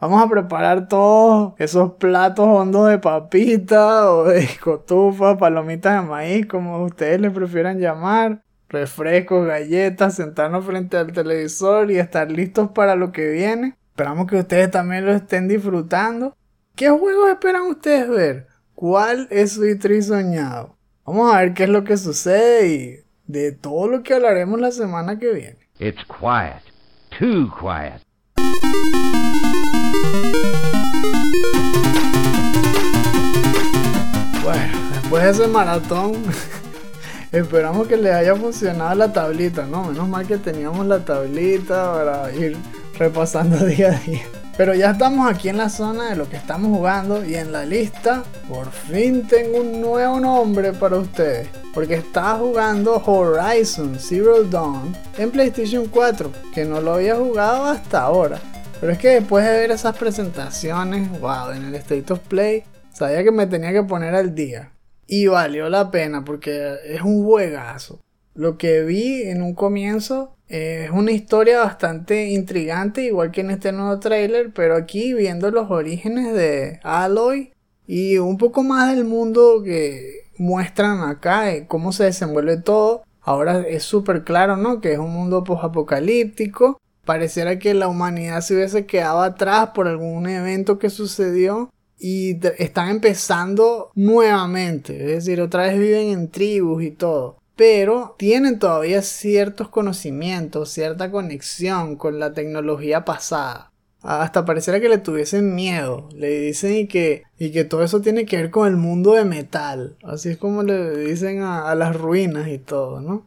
Vamos 0.00 0.22
a 0.22 0.28
preparar 0.28 0.88
todos 0.88 1.54
esos 1.58 1.92
platos 1.92 2.46
hondos 2.46 2.88
de 2.90 2.98
papita 2.98 4.10
o 4.10 4.24
de 4.24 4.48
cotufa, 4.62 5.38
palomitas 5.38 6.02
de 6.02 6.08
maíz, 6.08 6.46
como 6.46 6.84
ustedes 6.84 7.20
le 7.20 7.30
prefieran 7.30 7.78
llamar. 7.78 8.42
Refrescos, 8.68 9.46
galletas, 9.46 10.16
sentarnos 10.16 10.64
frente 10.64 10.96
al 10.96 11.12
televisor 11.12 11.90
y 11.90 11.98
estar 11.98 12.30
listos 12.30 12.70
para 12.72 12.94
lo 12.94 13.12
que 13.12 13.30
viene. 13.30 13.76
Esperamos 13.90 14.26
que 14.26 14.36
ustedes 14.36 14.70
también 14.70 15.06
lo 15.06 15.12
estén 15.12 15.48
disfrutando. 15.48 16.36
¿Qué 16.76 16.90
juegos 16.90 17.30
esperan 17.30 17.62
ustedes 17.68 18.06
ver? 18.06 18.48
¿Cuál 18.74 19.28
es 19.30 19.54
su 19.54 19.62
E3 19.62 20.02
soñado? 20.02 20.76
Vamos 21.06 21.34
a 21.34 21.40
ver 21.40 21.54
qué 21.54 21.62
es 21.64 21.70
lo 21.70 21.84
que 21.84 21.96
sucede 21.96 22.68
y 22.68 22.96
de 23.26 23.52
todo 23.52 23.88
lo 23.88 24.02
que 24.02 24.12
hablaremos 24.12 24.60
la 24.60 24.70
semana 24.70 25.18
que 25.18 25.32
viene. 25.32 25.56
It's 25.78 26.04
quiet. 26.04 26.60
Too 27.18 27.50
quiet. 27.58 28.02
Bueno, 34.44 34.90
después 34.92 35.22
de 35.22 35.30
ese 35.30 35.48
maratón, 35.48 36.12
esperamos 37.32 37.88
que 37.88 37.96
les 37.96 38.12
haya 38.12 38.36
funcionado 38.36 38.94
la 38.96 39.10
tablita, 39.14 39.64
¿no? 39.64 39.84
Menos 39.84 40.06
mal 40.10 40.26
que 40.26 40.36
teníamos 40.36 40.86
la 40.86 41.02
tablita 41.02 41.94
para 41.94 42.34
ir 42.34 42.54
repasando 42.98 43.56
día 43.64 43.92
a 43.92 43.98
día. 44.00 44.26
Pero 44.56 44.74
ya 44.74 44.92
estamos 44.92 45.30
aquí 45.30 45.50
en 45.50 45.58
la 45.58 45.68
zona 45.68 46.08
de 46.08 46.16
lo 46.16 46.30
que 46.30 46.36
estamos 46.36 46.74
jugando 46.74 47.22
y 47.22 47.34
en 47.34 47.52
la 47.52 47.66
lista 47.66 48.24
por 48.48 48.70
fin 48.70 49.28
tengo 49.28 49.60
un 49.60 49.82
nuevo 49.82 50.18
nombre 50.18 50.72
para 50.72 50.96
ustedes. 50.96 51.48
Porque 51.74 51.96
estaba 51.96 52.38
jugando 52.38 53.02
Horizon 53.04 53.98
Zero 53.98 54.44
Dawn 54.44 54.96
en 55.18 55.30
PlayStation 55.30 55.88
4, 55.88 56.32
que 56.54 56.64
no 56.64 56.80
lo 56.80 56.94
había 56.94 57.16
jugado 57.16 57.66
hasta 57.66 58.00
ahora. 58.00 58.40
Pero 58.80 58.92
es 58.92 58.98
que 58.98 59.08
después 59.08 59.44
de 59.44 59.52
ver 59.52 59.70
esas 59.70 59.94
presentaciones, 59.96 61.20
wow, 61.20 61.50
en 61.50 61.66
el 61.66 61.74
State 61.74 62.10
of 62.14 62.20
Play, 62.20 62.64
sabía 62.94 63.22
que 63.24 63.32
me 63.32 63.46
tenía 63.46 63.74
que 63.74 63.82
poner 63.82 64.14
al 64.14 64.34
día. 64.34 64.72
Y 65.06 65.26
valió 65.26 65.68
la 65.68 65.90
pena 65.90 66.24
porque 66.24 66.76
es 66.86 67.02
un 67.02 67.24
juegazo. 67.24 68.00
Lo 68.32 68.56
que 68.56 68.82
vi 68.84 69.22
en 69.24 69.42
un 69.42 69.54
comienzo 69.54 70.35
es 70.48 70.90
una 70.90 71.10
historia 71.10 71.60
bastante 71.60 72.28
intrigante, 72.30 73.02
igual 73.02 73.32
que 73.32 73.40
en 73.40 73.50
este 73.50 73.72
nuevo 73.72 73.98
trailer, 73.98 74.52
pero 74.52 74.76
aquí 74.76 75.12
viendo 75.12 75.50
los 75.50 75.70
orígenes 75.70 76.32
de 76.34 76.80
Aloy 76.82 77.52
y 77.86 78.18
un 78.18 78.38
poco 78.38 78.62
más 78.62 78.94
del 78.94 79.04
mundo 79.04 79.62
que 79.64 80.26
muestran 80.38 81.00
acá, 81.00 81.66
cómo 81.66 81.92
se 81.92 82.04
desenvuelve 82.04 82.58
todo. 82.58 83.02
Ahora 83.22 83.66
es 83.66 83.82
súper 83.82 84.22
claro, 84.22 84.56
¿no? 84.56 84.80
Que 84.80 84.92
es 84.92 84.98
un 84.98 85.10
mundo 85.10 85.42
post-apocalíptico. 85.42 86.80
Pareciera 87.04 87.58
que 87.58 87.74
la 87.74 87.88
humanidad 87.88 88.40
se 88.40 88.54
hubiese 88.54 88.86
quedado 88.86 89.22
atrás 89.22 89.70
por 89.74 89.88
algún 89.88 90.28
evento 90.28 90.78
que 90.78 90.90
sucedió 90.90 91.72
y 91.98 92.38
están 92.58 92.90
empezando 92.90 93.90
nuevamente. 93.94 94.96
Es 94.96 95.24
decir, 95.24 95.40
otra 95.40 95.64
vez 95.64 95.78
viven 95.78 96.08
en 96.08 96.30
tribus 96.30 96.82
y 96.84 96.90
todo 96.92 97.38
pero 97.56 98.14
tienen 98.18 98.58
todavía 98.58 99.02
ciertos 99.02 99.68
conocimientos, 99.68 100.70
cierta 100.70 101.10
conexión 101.10 101.96
con 101.96 102.18
la 102.18 102.34
tecnología 102.34 103.04
pasada. 103.04 103.72
Hasta 104.02 104.44
pareciera 104.44 104.78
que 104.78 104.88
le 104.88 104.98
tuviesen 104.98 105.54
miedo. 105.54 106.08
Le 106.14 106.38
dicen 106.38 106.86
que, 106.86 107.24
y 107.38 107.50
que 107.50 107.64
todo 107.64 107.82
eso 107.82 108.00
tiene 108.00 108.24
que 108.24 108.36
ver 108.36 108.50
con 108.50 108.68
el 108.68 108.76
mundo 108.76 109.14
de 109.14 109.24
metal. 109.24 109.96
Así 110.04 110.28
es 110.28 110.36
como 110.36 110.62
le 110.62 110.96
dicen 110.98 111.40
a, 111.40 111.68
a 111.68 111.74
las 111.74 111.96
ruinas 111.96 112.46
y 112.48 112.58
todo, 112.58 113.00
¿no? 113.00 113.26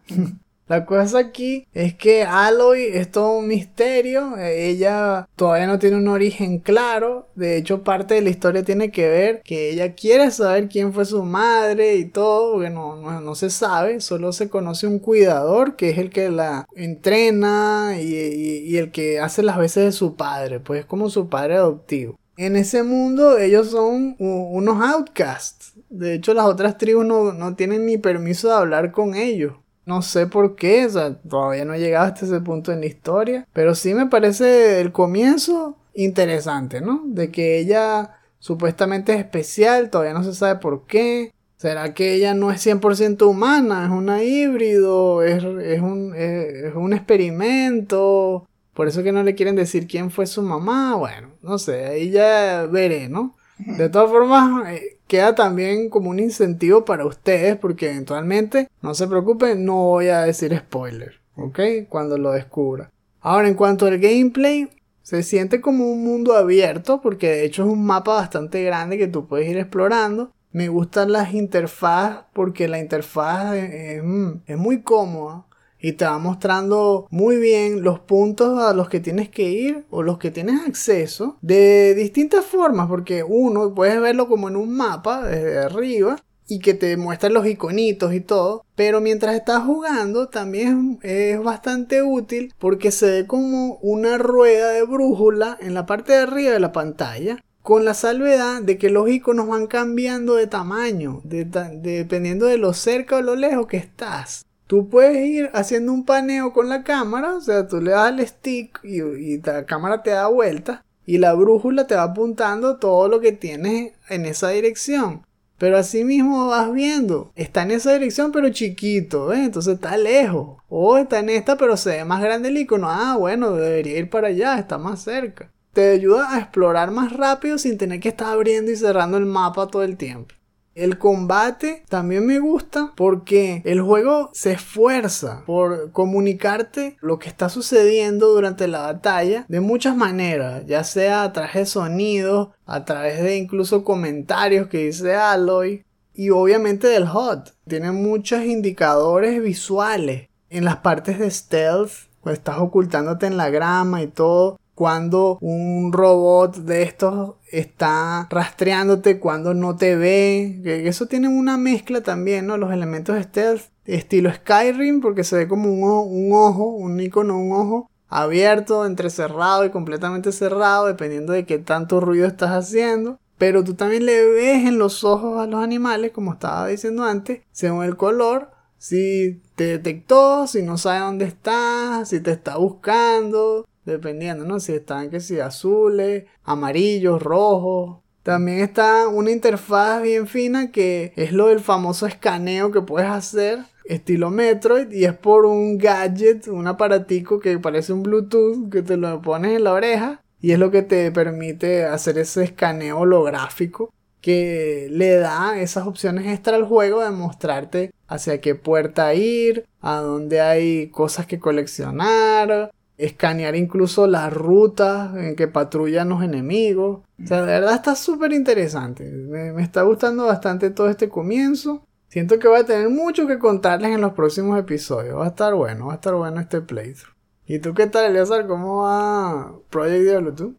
La 0.70 0.86
cosa 0.86 1.17
aquí 1.17 1.67
es 1.74 1.95
que 1.95 2.22
Aloy 2.22 2.84
es 2.84 3.11
todo 3.11 3.39
un 3.39 3.47
misterio. 3.47 4.38
Ella 4.38 5.28
todavía 5.36 5.65
no 5.65 5.80
tiene 5.80 5.97
un 5.97 6.07
origen 6.07 6.59
claro. 6.59 7.28
De 7.34 7.57
hecho, 7.57 7.84
parte 7.84 8.13
de 8.13 8.22
la 8.22 8.30
historia 8.30 8.63
tiene 8.63 8.91
que 8.91 9.09
ver 9.09 9.41
que 9.43 9.72
ella 9.72 9.95
quiere 9.95 10.30
saber 10.30 10.70
quién 10.70 10.93
fue 10.93 11.05
su 11.05 11.24
madre 11.24 11.95
y 11.95 12.05
todo, 12.05 12.53
porque 12.53 12.70
no, 12.70 13.20
no, 13.20 13.36
se 13.36 13.49
sabe. 13.49 13.99
Solo 13.99 14.32
se 14.32 14.47
conoce 14.47 14.86
un 14.86 14.99
cuidador 14.99 15.76
que 15.76 15.89
es 15.89 15.97
el 15.97 16.11
que 16.11 16.30
la 16.30 16.67
entrena 16.76 17.95
y, 17.99 18.13
y 18.13 18.78
el 18.78 18.91
que 18.91 19.20
hace 19.20 19.41
las 19.41 19.57
veces 19.57 19.86
de 19.86 19.91
su 19.91 20.15
padre. 20.15 20.59
Pues 20.59 20.82
es 20.82 20.86
como 20.86 21.09
su 21.09 21.30
padre 21.30 21.55
adoptivo. 21.55 22.20
En 22.38 22.55
ese 22.55 22.84
mundo 22.84 23.39
ellos 23.39 23.72
son 23.72 24.15
unos 24.20 24.82
outcasts. 24.84 25.74
De 25.89 26.13
hecho, 26.13 26.36
las 26.36 26.45
otras 26.45 26.78
tribus 26.78 27.07
no, 27.07 27.34
no 27.34 27.55
tienen 27.55 27.88
ni 27.88 27.97
permiso 27.97 28.49
de 28.49 28.53
hablar 28.53 28.91
con 28.91 29.15
ellos. 29.15 29.53
No 29.89 30.03
sé 30.03 30.27
por 30.27 30.55
qué, 30.55 30.85
o 30.85 30.89
sea, 30.91 31.15
todavía 31.15 31.65
no 31.65 31.73
he 31.73 31.79
llegado 31.79 32.05
hasta 32.05 32.23
ese 32.23 32.39
punto 32.41 32.71
en 32.71 32.81
la 32.81 32.85
historia. 32.85 33.47
Pero 33.53 33.73
sí 33.73 33.95
me 33.95 34.05
parece 34.05 34.81
el 34.81 34.91
comienzo 34.91 35.77
interesante, 35.95 36.79
¿no? 36.79 37.01
De 37.07 37.31
que 37.31 37.57
ella 37.57 38.19
supuestamente 38.37 39.13
es 39.13 39.19
especial, 39.19 39.89
todavía 39.89 40.13
no 40.13 40.23
se 40.23 40.35
sabe 40.35 40.59
por 40.59 40.85
qué. 40.85 41.33
¿Será 41.57 41.95
que 41.95 42.13
ella 42.13 42.35
no 42.35 42.51
es 42.51 42.63
100% 42.63 43.27
humana? 43.27 43.85
¿Es 43.85 43.89
una 43.89 44.23
híbrido? 44.23 45.23
¿Es, 45.23 45.43
un, 45.43 46.13
es, 46.15 46.75
un 46.75 46.93
experimento? 46.93 48.47
Por 48.75 48.87
eso 48.87 49.01
que 49.01 49.11
no 49.11 49.23
le 49.23 49.33
quieren 49.33 49.55
decir 49.55 49.87
quién 49.87 50.11
fue 50.11 50.27
su 50.27 50.43
mamá. 50.43 50.97
Bueno, 50.97 51.29
no 51.41 51.57
sé, 51.57 51.87
ahí 51.87 52.11
ya 52.11 52.67
veré, 52.67 53.09
¿no? 53.09 53.35
De 53.57 53.89
todas 53.89 54.11
formas, 54.11 54.71
eh, 54.71 54.98
queda 55.10 55.34
también 55.34 55.89
como 55.89 56.12
un 56.12 56.20
incentivo 56.20 56.86
para 56.86 57.05
ustedes 57.05 57.57
porque 57.57 57.89
eventualmente, 57.89 58.70
no 58.82 58.93
se 58.93 59.07
preocupen, 59.07 59.66
no 59.66 59.76
voy 59.76 60.07
a 60.07 60.22
decir 60.22 60.55
spoiler, 60.55 61.16
¿ok? 61.36 61.60
Cuando 61.89 62.18
lo 62.18 62.32
descubra. 62.32 62.91
Ahora, 63.20 63.49
en 63.49 63.55
cuanto 63.55 63.88
al 63.88 63.97
gameplay, 63.97 64.70
se 65.01 65.24
siente 65.24 65.60
como 65.60 65.91
un 65.91 66.03
mundo 66.03 66.36
abierto 66.36 67.01
porque 67.01 67.28
de 67.28 67.45
hecho 67.45 67.64
es 67.64 67.70
un 67.70 67.84
mapa 67.84 68.14
bastante 68.14 68.64
grande 68.64 68.99
que 68.99 69.07
tú 69.07 69.28
puedes 69.28 69.49
ir 69.49 69.57
explorando. 69.57 70.32
Me 70.51 70.68
gustan 70.68 71.12
las 71.12 71.34
interfaces 71.34 72.26
porque 72.32 72.68
la 72.68 72.80
interfaz 72.80 73.55
es, 73.55 74.03
es 74.45 74.57
muy 74.57 74.84
cómoda 74.84 75.45
y 75.82 75.93
te 75.93 76.05
va 76.05 76.19
mostrando 76.19 77.07
muy 77.09 77.38
bien 77.38 77.84
los 77.84 77.99
puntos 77.99 78.59
a 78.59 78.73
los 78.73 78.89
que 78.89 78.99
tienes 78.99 79.30
que 79.30 79.49
ir 79.49 79.86
o 79.89 80.03
los 80.03 80.17
que 80.17 80.32
tienes 80.32 80.61
acceso 80.67 81.38
de 81.41 81.95
distintas 81.95 82.45
formas 82.45 82.88
porque 82.88 83.23
uno 83.23 83.73
puedes 83.73 83.99
verlo 84.01 84.27
como 84.27 84.49
en 84.49 84.55
un 84.55 84.75
mapa 84.75 85.23
desde 85.23 85.59
arriba 85.59 86.17
y 86.49 86.59
que 86.59 86.73
te 86.73 86.97
muestra 86.97 87.30
los 87.30 87.45
iconitos 87.45 88.13
y 88.13 88.21
todo, 88.21 88.65
pero 88.75 89.01
mientras 89.01 89.36
estás 89.36 89.63
jugando 89.63 90.30
también 90.30 90.99
es 91.03 91.41
bastante 91.41 92.01
útil 92.01 92.53
porque 92.57 92.91
se 92.91 93.11
ve 93.11 93.27
como 93.27 93.75
una 93.82 94.17
rueda 94.17 94.71
de 94.71 94.84
brújula 94.84 95.57
en 95.61 95.75
la 95.75 95.86
parte 95.86 96.13
de 96.13 96.19
arriba 96.19 96.51
de 96.53 96.59
la 96.59 96.71
pantalla 96.71 97.43
con 97.61 97.86
la 97.86 97.93
salvedad 97.93 98.63
de 98.63 98.80
que 98.80 98.89
los 98.89 99.07
iconos 99.09 99.47
van 99.47 99.67
cambiando 99.67 100.36
de 100.36 100.47
tamaño 100.47 101.21
dependiendo 101.23 102.47
de 102.47 102.57
lo 102.57 102.73
cerca 102.73 103.17
o 103.17 103.21
lo 103.21 103.36
lejos 103.36 103.67
que 103.67 103.77
estás. 103.77 104.45
Tú 104.70 104.88
puedes 104.88 105.26
ir 105.26 105.49
haciendo 105.55 105.91
un 105.91 106.05
paneo 106.05 106.53
con 106.53 106.70
la 106.70 106.84
cámara, 106.84 107.34
o 107.34 107.41
sea, 107.41 107.67
tú 107.67 107.82
le 107.82 107.89
das 107.89 108.09
al 108.09 108.28
stick 108.28 108.80
y, 108.84 109.41
la 109.41 109.65
cámara 109.65 110.03
te 110.03 110.11
da 110.11 110.28
vuelta 110.28 110.86
y 111.07 111.17
la 111.17 111.34
brújula 111.34 111.88
te 111.88 111.95
va 111.95 112.03
apuntando 112.03 112.78
todo 112.78 113.07
lo 113.07 113.20
que 113.20 113.32
tienes 113.32 113.93
en 114.09 114.28
esa 114.28 114.49
dirección. 114.49 115.26
Pero 115.57 115.76
así 115.80 116.03
mismo 116.03 116.49
vas 116.49 116.72
viendo, 116.72 117.32
está 117.36 117.63
en 117.63 117.72
esa 117.72 117.93
dirección 117.93 118.32
pero 118.32 118.49
chiquito, 118.49 119.34
¿eh? 119.34 119.45
entonces 119.45 119.74
está 119.74 119.97
lejos. 119.97 120.59
O 120.70 120.99
está 120.99 121.17
en 121.17 121.30
esta 121.30 121.57
pero 121.57 121.76
se 121.76 121.89
ve 121.97 122.05
más 122.05 122.22
grande 122.22 122.49
el 122.49 122.57
icono. 122.57 122.91
Ah, 122.91 123.15
bueno, 123.17 123.53
debería 123.53 123.97
ir 123.97 124.11
para 124.11 124.28
allá, 124.28 124.59
está 124.59 124.78
más 124.78 125.01
cerca. 125.01 125.51
Te 125.74 125.93
ayuda 125.93 126.36
a 126.36 126.41
explorar 126.41 126.91
más 126.91 127.11
rápido 127.13 127.57
sin 127.57 127.80
tener 127.80 127.99
que 127.99 128.09
estar 128.09 128.28
abriendo 128.28 128.70
y 128.70 128.76
cerrando 128.76 129.17
el 129.17 129.26
mapa 129.26 129.65
todo 129.65 129.82
el 129.82 129.97
tiempo. 129.97 130.36
El 130.80 130.97
combate 130.97 131.84
también 131.89 132.25
me 132.25 132.39
gusta 132.39 132.93
porque 132.95 133.61
el 133.65 133.82
juego 133.82 134.30
se 134.32 134.53
esfuerza 134.53 135.43
por 135.45 135.91
comunicarte 135.91 136.95
lo 137.01 137.19
que 137.19 137.27
está 137.27 137.49
sucediendo 137.49 138.30
durante 138.30 138.65
la 138.69 138.84
batalla 138.84 139.45
de 139.49 139.59
muchas 139.59 139.97
maneras, 139.97 140.65
ya 140.67 140.86
sea 140.86 141.23
a 141.23 141.34
través 141.34 141.53
de 141.53 141.65
sonidos, 141.65 142.51
a 142.65 142.86
través 142.86 143.21
de 143.21 143.36
incluso 143.36 143.84
comentarios 143.84 144.67
que 144.67 144.86
dice 144.86 145.15
Aloy 145.15 145.84
y 146.13 146.30
obviamente 146.30 146.88
del 146.88 147.09
HUD. 147.09 147.49
Tiene 147.67 147.91
muchos 147.91 148.45
indicadores 148.45 149.43
visuales 149.43 150.30
en 150.49 150.63
las 150.63 150.77
partes 150.77 151.19
de 151.19 151.30
stealth, 151.30 151.91
cuando 152.21 152.38
estás 152.38 152.59
ocultándote 152.59 153.27
en 153.27 153.36
la 153.36 153.49
grama 153.49 154.01
y 154.01 154.07
todo 154.07 154.57
cuando 154.80 155.38
un 155.41 155.91
robot 155.91 156.55
de 156.59 156.84
estos 156.84 157.36
está 157.51 158.27
rastreándote, 158.30 159.19
cuando 159.19 159.53
no 159.53 159.75
te 159.75 159.97
ve. 159.97 160.61
Eso 160.88 161.05
tiene 161.05 161.27
una 161.27 161.57
mezcla 161.57 161.99
también, 161.99 162.47
¿no? 162.47 162.55
Los 162.55 162.71
elementos 162.71 163.21
stealth, 163.21 163.63
estilo 163.84 164.34
Skyrim, 164.34 165.01
porque 165.01 165.25
se 165.25 165.36
ve 165.36 165.47
como 165.49 165.69
un 165.69 165.84
ojo, 165.84 166.03
un, 166.03 166.32
ojo, 166.32 166.63
un 166.63 166.97
icono, 166.97 167.38
un 167.38 167.51
ojo 167.51 167.91
abierto, 168.07 168.86
entrecerrado 168.86 169.65
y 169.65 169.69
completamente 169.69 170.32
cerrado, 170.32 170.86
dependiendo 170.86 171.34
de 171.34 171.45
qué 171.45 171.57
tanto 171.57 171.99
ruido 171.99 172.25
estás 172.25 172.51
haciendo. 172.51 173.19
Pero 173.38 173.65
tú 173.65 173.73
también 173.73 174.05
le 174.05 174.25
ves 174.27 174.65
en 174.65 174.77
los 174.80 175.03
ojos 175.03 175.41
a 175.41 175.47
los 175.47 175.61
animales, 175.61 176.13
como 176.13 176.32
estaba 176.32 176.67
diciendo 176.67 177.03
antes, 177.03 177.41
según 177.51 177.84
el 177.84 177.97
color, 177.97 178.51
si 178.77 179.41
te 179.55 179.65
detectó, 179.65 180.47
si 180.47 180.61
no 180.63 180.77
sabe 180.77 180.99
dónde 181.01 181.25
estás, 181.25 182.07
si 182.07 182.21
te 182.21 182.32
está 182.32 182.55
buscando, 182.55 183.65
dependiendo, 183.91 184.45
¿no? 184.45 184.59
Si 184.59 184.73
están 184.73 185.09
que 185.09 185.19
si 185.19 185.39
azules, 185.39 186.25
amarillos, 186.43 187.21
rojos. 187.21 187.99
También 188.23 188.59
está 188.59 189.07
una 189.07 189.31
interfaz 189.31 190.01
bien 190.01 190.27
fina 190.27 190.71
que 190.71 191.13
es 191.15 191.31
lo 191.31 191.47
del 191.47 191.59
famoso 191.59 192.05
escaneo 192.05 192.71
que 192.71 192.81
puedes 192.81 193.09
hacer 193.09 193.59
estilo 193.89 194.29
Metroid 194.29 194.91
y 194.91 195.05
es 195.05 195.13
por 195.13 195.45
un 195.45 195.77
gadget, 195.77 196.47
un 196.47 196.67
aparatico 196.67 197.39
que 197.39 197.57
parece 197.57 197.91
un 197.91 198.03
Bluetooth 198.03 198.69
que 198.69 198.83
te 198.83 198.97
lo 198.97 199.21
pones 199.21 199.55
en 199.55 199.63
la 199.63 199.73
oreja 199.73 200.21
y 200.39 200.51
es 200.51 200.59
lo 200.59 200.69
que 200.69 200.83
te 200.83 201.11
permite 201.11 201.85
hacer 201.85 202.19
ese 202.19 202.43
escaneo 202.43 202.99
holográfico 202.99 203.91
que 204.21 204.87
le 204.91 205.15
da 205.15 205.59
esas 205.59 205.87
opciones 205.87 206.27
extra 206.27 206.55
al 206.55 206.65
juego 206.65 207.03
de 207.03 207.11
mostrarte 207.11 207.91
hacia 208.07 208.41
qué 208.41 208.53
puerta 208.53 209.13
ir, 209.13 209.65
a 209.81 209.97
dónde 209.97 210.41
hay 210.41 210.89
cosas 210.89 211.25
que 211.25 211.39
coleccionar, 211.39 212.71
escanear 212.99 213.55
incluso 213.55 214.07
las 214.07 214.31
rutas 214.31 215.15
en 215.15 215.35
que 215.35 215.47
patrullan 215.47 216.09
los 216.09 216.21
enemigos. 216.21 216.99
O 217.23 217.25
sea, 217.25 217.41
de 217.41 217.53
verdad 217.53 217.75
está 217.75 217.95
súper 217.95 218.33
interesante. 218.33 219.09
Me, 219.09 219.53
me 219.53 219.63
está 219.63 219.81
gustando 219.83 220.25
bastante 220.25 220.69
todo 220.69 220.89
este 220.89 221.09
comienzo. 221.09 221.87
Siento 222.09 222.39
que 222.39 222.47
voy 222.47 222.59
a 222.59 222.65
tener 222.65 222.89
mucho 222.89 223.25
que 223.25 223.39
contarles 223.39 223.91
en 223.91 224.01
los 224.01 224.13
próximos 224.13 224.59
episodios. 224.59 225.17
Va 225.17 225.25
a 225.25 225.29
estar 225.29 225.55
bueno, 225.55 225.87
va 225.87 225.93
a 225.93 225.95
estar 225.95 226.13
bueno 226.13 226.41
este 226.41 226.61
playthrough. 226.61 227.15
¿Y 227.45 227.59
tú 227.59 227.73
qué 227.73 227.87
tal, 227.87 228.05
Eleazar? 228.05 228.45
¿Cómo 228.47 228.83
va 228.83 229.53
Project 229.69 230.03
Diablo 230.03 230.33
tú? 230.33 230.57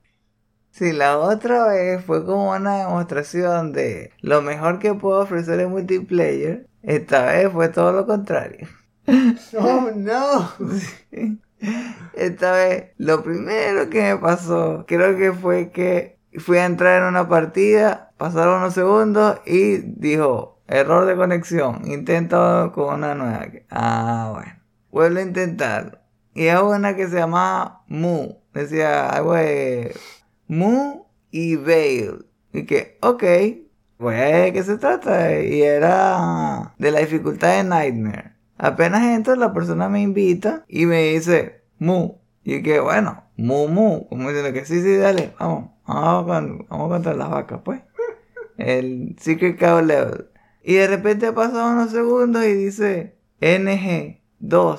Sí, 0.70 0.92
la 0.92 1.18
otra 1.18 1.68
vez 1.68 2.02
fue 2.04 2.24
como 2.24 2.52
una 2.52 2.78
demostración 2.78 3.72
de 3.72 4.12
lo 4.22 4.40
mejor 4.40 4.78
que 4.78 4.94
puedo 4.94 5.20
ofrecer 5.20 5.60
en 5.60 5.70
multiplayer. 5.70 6.66
Esta 6.82 7.26
vez 7.26 7.52
fue 7.52 7.68
todo 7.68 7.92
lo 7.92 8.06
contrario. 8.06 8.66
¡Oh, 9.58 9.90
no! 9.94 10.50
Esta 12.14 12.52
vez, 12.52 12.92
lo 12.96 13.22
primero 13.22 13.90
que 13.90 14.02
me 14.02 14.16
pasó, 14.16 14.84
creo 14.86 15.16
que 15.16 15.32
fue 15.32 15.70
que 15.70 16.18
fui 16.38 16.58
a 16.58 16.66
entrar 16.66 17.02
en 17.02 17.08
una 17.08 17.28
partida, 17.28 18.12
pasaron 18.16 18.58
unos 18.58 18.74
segundos 18.74 19.40
y 19.46 19.78
dijo, 19.78 20.60
error 20.68 21.06
de 21.06 21.16
conexión, 21.16 21.82
intento 21.86 22.72
con 22.72 22.94
una 22.94 23.14
nueva. 23.14 23.46
Ah, 23.70 24.30
bueno. 24.34 24.60
Vuelvo 24.90 25.18
a 25.18 25.22
intentar. 25.22 26.04
Y 26.34 26.46
es 26.46 26.60
una 26.60 26.96
que 26.96 27.08
se 27.08 27.16
llama 27.16 27.82
Mu. 27.88 28.34
Decía 28.52 29.08
algo 29.08 29.34
de 29.34 29.94
Mu 30.48 31.06
y 31.30 31.56
Veil. 31.56 32.26
Y 32.52 32.66
que, 32.66 32.98
ok, 33.00 33.24
pues 33.98 34.44
de 34.44 34.52
qué 34.52 34.62
se 34.62 34.78
trata. 34.78 35.40
Y 35.40 35.62
era 35.62 36.74
de 36.78 36.90
la 36.90 37.00
dificultad 37.00 37.56
de 37.56 37.64
Nightmare. 37.64 38.39
Apenas 38.62 39.16
entro, 39.16 39.36
la 39.36 39.54
persona 39.54 39.88
me 39.88 40.02
invita 40.02 40.66
y 40.68 40.84
me 40.84 41.14
dice, 41.14 41.62
Mu. 41.78 42.16
Y 42.44 42.62
que, 42.62 42.78
bueno, 42.78 43.24
Mu 43.38 43.68
Mu. 43.68 44.06
Como 44.06 44.28
diciendo 44.28 44.52
que 44.52 44.66
sí, 44.66 44.82
sí, 44.82 44.96
dale, 44.96 45.32
vamos. 45.40 45.70
Vamos, 45.86 46.26
con, 46.26 46.66
vamos 46.68 46.88
contra 46.90 47.14
las 47.14 47.30
vacas, 47.30 47.60
pues. 47.64 47.80
El 48.58 49.16
Secret 49.18 49.58
Cow 49.58 49.80
Level. 49.82 50.26
Y 50.62 50.74
de 50.74 50.86
repente 50.88 51.32
pasan 51.32 51.78
unos 51.78 51.90
segundos 51.90 52.44
y 52.44 52.52
dice 52.52 53.16
NG2 53.40 54.78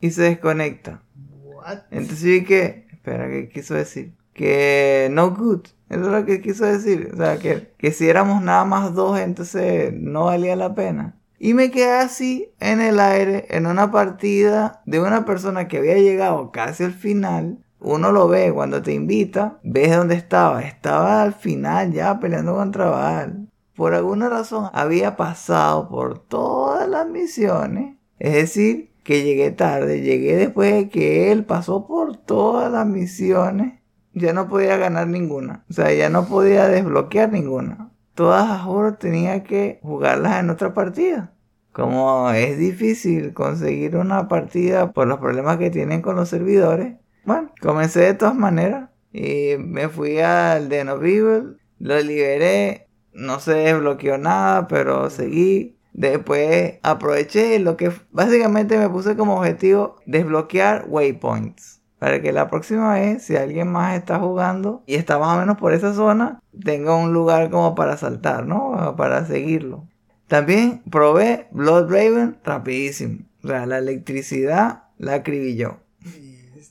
y 0.00 0.10
se 0.12 0.22
desconecta. 0.22 1.02
What? 1.42 1.78
Entonces 1.90 2.20
yo 2.20 2.30
dije, 2.30 2.86
espera, 2.92 3.28
¿qué 3.28 3.48
quiso 3.48 3.74
decir? 3.74 4.14
Que 4.34 5.08
no 5.10 5.34
good. 5.34 5.66
Eso 5.90 6.02
es 6.02 6.06
lo 6.06 6.24
que 6.24 6.40
quiso 6.40 6.64
decir. 6.64 7.10
O 7.12 7.16
sea, 7.16 7.38
que, 7.38 7.72
que 7.76 7.90
si 7.90 8.08
éramos 8.08 8.40
nada 8.40 8.64
más 8.64 8.94
dos, 8.94 9.18
entonces 9.18 9.92
no 9.92 10.26
valía 10.26 10.54
la 10.54 10.76
pena. 10.76 11.16
Y 11.38 11.54
me 11.54 11.70
quedé 11.70 11.92
así 11.92 12.52
en 12.60 12.80
el 12.80 12.98
aire, 12.98 13.46
en 13.50 13.66
una 13.66 13.90
partida 13.90 14.82
de 14.86 15.00
una 15.00 15.24
persona 15.24 15.68
que 15.68 15.78
había 15.78 15.98
llegado 15.98 16.50
casi 16.50 16.84
al 16.84 16.92
final. 16.92 17.58
Uno 17.78 18.10
lo 18.10 18.26
ve 18.26 18.52
cuando 18.52 18.82
te 18.82 18.94
invita, 18.94 19.58
ves 19.62 19.94
dónde 19.94 20.14
estaba. 20.14 20.62
Estaba 20.62 21.22
al 21.22 21.34
final 21.34 21.92
ya 21.92 22.18
peleando 22.18 22.54
contra 22.54 22.90
Val. 22.90 23.48
Por 23.74 23.94
alguna 23.94 24.30
razón 24.30 24.70
había 24.72 25.16
pasado 25.16 25.88
por 25.90 26.18
todas 26.18 26.88
las 26.88 27.06
misiones. 27.06 27.96
Es 28.18 28.32
decir, 28.32 28.92
que 29.04 29.22
llegué 29.22 29.50
tarde, 29.50 30.00
llegué 30.00 30.36
después 30.36 30.72
de 30.72 30.88
que 30.88 31.30
él 31.30 31.44
pasó 31.44 31.86
por 31.86 32.16
todas 32.16 32.72
las 32.72 32.86
misiones. 32.86 33.80
Ya 34.14 34.32
no 34.32 34.48
podía 34.48 34.78
ganar 34.78 35.08
ninguna. 35.08 35.64
O 35.68 35.74
sea, 35.74 35.92
ya 35.92 36.08
no 36.08 36.26
podía 36.26 36.68
desbloquear 36.68 37.30
ninguna. 37.30 37.92
Todas 38.16 38.48
a 38.48 38.58
juro 38.58 38.94
tenía 38.94 39.44
que 39.44 39.78
jugarlas 39.82 40.40
en 40.40 40.48
otra 40.48 40.72
partida. 40.72 41.34
Como 41.72 42.30
es 42.30 42.56
difícil 42.56 43.34
conseguir 43.34 43.94
una 43.94 44.26
partida 44.26 44.92
por 44.92 45.06
los 45.06 45.18
problemas 45.18 45.58
que 45.58 45.68
tienen 45.68 46.00
con 46.00 46.16
los 46.16 46.30
servidores. 46.30 46.94
Bueno, 47.26 47.52
comencé 47.60 48.00
de 48.00 48.14
todas 48.14 48.34
maneras. 48.34 48.88
Y 49.12 49.56
me 49.58 49.90
fui 49.90 50.18
al 50.20 50.72
of 50.88 51.02
Evil. 51.02 51.58
Lo 51.78 52.00
liberé. 52.00 52.88
No 53.12 53.38
se 53.38 53.52
desbloqueó 53.52 54.16
nada, 54.16 54.66
pero 54.66 55.10
seguí. 55.10 55.76
Después 55.92 56.78
aproveché 56.82 57.58
lo 57.58 57.76
que 57.76 57.92
básicamente 58.12 58.78
me 58.78 58.88
puse 58.88 59.14
como 59.14 59.36
objetivo 59.36 59.96
desbloquear 60.06 60.86
waypoints. 60.88 61.75
Para 62.06 62.22
que 62.22 62.30
la 62.30 62.48
próxima 62.48 62.94
vez, 62.94 63.24
si 63.24 63.34
alguien 63.34 63.66
más 63.66 63.96
está 63.98 64.20
jugando 64.20 64.84
y 64.86 64.94
está 64.94 65.18
más 65.18 65.36
o 65.36 65.40
menos 65.40 65.56
por 65.56 65.72
esa 65.72 65.92
zona, 65.92 66.40
tenga 66.64 66.94
un 66.94 67.12
lugar 67.12 67.50
como 67.50 67.74
para 67.74 67.96
saltar, 67.96 68.46
¿no? 68.46 68.94
Para 68.96 69.26
seguirlo. 69.26 69.88
También 70.28 70.82
probé 70.88 71.48
Blood 71.50 71.90
Raven 71.90 72.38
rapidísimo. 72.44 73.24
O 73.42 73.48
sea, 73.48 73.66
la 73.66 73.78
electricidad 73.78 74.84
la 74.98 75.14
acribilló. 75.14 75.80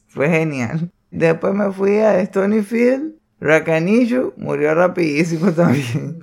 Fue 0.08 0.30
genial. 0.30 0.90
Después 1.12 1.54
me 1.54 1.70
fui 1.74 1.98
a 1.98 2.26
Stonyfield. 2.26 3.16
Rakanishu 3.42 4.32
murió 4.38 4.74
rapidísimo 4.74 5.52
también. 5.52 6.18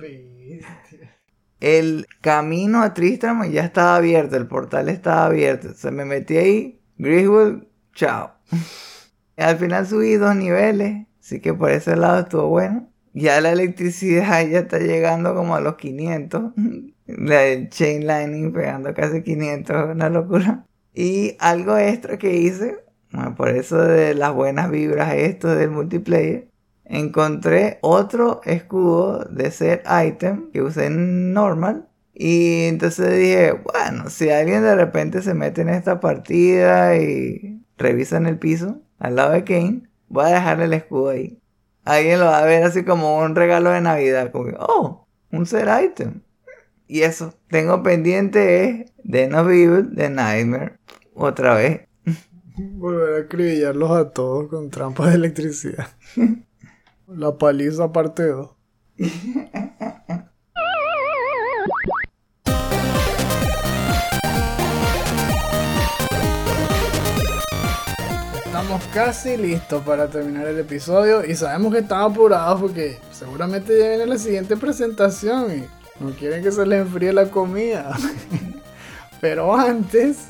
El 1.59 2.07
camino 2.19 2.81
a 2.81 2.95
Tristram 2.95 3.47
ya 3.51 3.63
estaba 3.63 3.95
abierto, 3.97 4.37
el 4.37 4.47
portal 4.47 4.89
estaba 4.89 5.27
abierto. 5.27 5.75
Se 5.75 5.91
me 5.91 6.03
metí 6.03 6.35
ahí. 6.35 6.81
Griswold, 6.97 7.67
chao. 7.93 8.31
Al 9.37 9.57
final 9.57 9.87
subí 9.87 10.15
dos 10.15 10.35
niveles, 10.35 11.07
así 11.19 11.39
que 11.39 11.53
por 11.53 11.71
ese 11.71 11.95
lado 11.95 12.21
estuvo 12.21 12.49
bueno. 12.49 12.89
Ya 13.13 13.41
la 13.41 13.51
electricidad 13.51 14.47
ya 14.47 14.59
está 14.59 14.79
llegando 14.79 15.35
como 15.35 15.55
a 15.55 15.61
los 15.61 15.75
500. 15.75 16.53
La 17.05 17.69
chain 17.69 18.07
lining 18.07 18.53
pegando 18.53 18.93
casi 18.93 19.23
500, 19.23 19.89
una 19.91 20.09
locura. 20.09 20.65
Y 20.93 21.35
algo 21.39 21.77
extra 21.77 22.17
que 22.17 22.35
hice, 22.37 22.77
bueno, 23.11 23.35
por 23.35 23.49
eso 23.49 23.77
de 23.77 24.13
las 24.15 24.33
buenas 24.33 24.71
vibras 24.71 25.13
esto 25.15 25.53
del 25.53 25.71
multiplayer, 25.71 26.47
encontré 26.85 27.79
otro 27.81 28.41
escudo 28.45 29.25
de 29.25 29.51
set 29.51 29.83
item 30.05 30.51
que 30.51 30.61
usé 30.61 30.85
en 30.85 31.33
normal. 31.33 31.89
Y 32.13 32.65
entonces 32.65 33.17
dije, 33.17 33.53
bueno, 33.53 34.09
si 34.09 34.29
alguien 34.29 34.61
de 34.61 34.75
repente 34.75 35.21
se 35.21 35.33
mete 35.33 35.61
en 35.61 35.69
esta 35.69 35.99
partida 35.99 36.95
y 36.97 37.63
revisa 37.77 38.17
en 38.17 38.27
el 38.27 38.37
piso 38.37 38.81
al 39.03 39.17
lado 39.17 39.33
de 39.33 39.43
Kane, 39.43 39.83
voy 40.07 40.23
a 40.23 40.35
dejarle 40.35 40.63
el 40.63 40.73
escudo 40.73 41.09
ahí. 41.09 41.37
Alguien 41.83 42.19
lo 42.19 42.27
va 42.27 42.39
a 42.39 42.45
ver 42.45 42.63
así 42.63 42.85
como 42.85 43.17
un 43.17 43.35
regalo 43.35 43.69
de 43.69 43.81
Navidad, 43.81 44.31
como 44.31 44.45
que, 44.45 44.55
oh, 44.57 45.05
un 45.29 45.45
set 45.45 45.67
item. 45.83 46.21
Y 46.87 47.01
eso, 47.01 47.33
tengo 47.49 47.83
pendiente 47.83 48.69
es 48.69 48.93
de 49.03 49.27
No 49.27 49.41
Evil, 49.41 49.93
de 49.93 50.09
Nightmare, 50.09 50.79
otra 51.13 51.55
vez. 51.55 51.81
Volver 52.55 53.15
a 53.15 53.25
acribillarlos 53.25 53.91
a 53.91 54.11
todos 54.11 54.47
con 54.47 54.69
trampas 54.69 55.09
de 55.09 55.15
electricidad. 55.15 55.87
La 57.07 57.37
paliza 57.37 57.91
parte 57.91 58.23
2. 58.23 58.51
Estamos 68.73 68.91
casi 68.91 69.37
listos 69.37 69.83
para 69.83 70.07
terminar 70.07 70.47
el 70.47 70.57
episodio 70.57 71.23
y 71.23 71.35
sabemos 71.35 71.71
que 71.71 71.81
están 71.81 72.01
apurados 72.01 72.59
porque 72.59 72.97
seguramente 73.11 73.77
ya 73.77 73.89
viene 73.89 74.07
la 74.07 74.17
siguiente 74.17 74.57
presentación 74.57 75.55
y 75.55 76.03
no 76.03 76.09
quieren 76.15 76.41
que 76.41 76.51
se 76.51 76.65
les 76.65 76.81
enfríe 76.81 77.13
la 77.13 77.29
comida. 77.29 77.95
Pero 79.21 79.55
antes, 79.55 80.29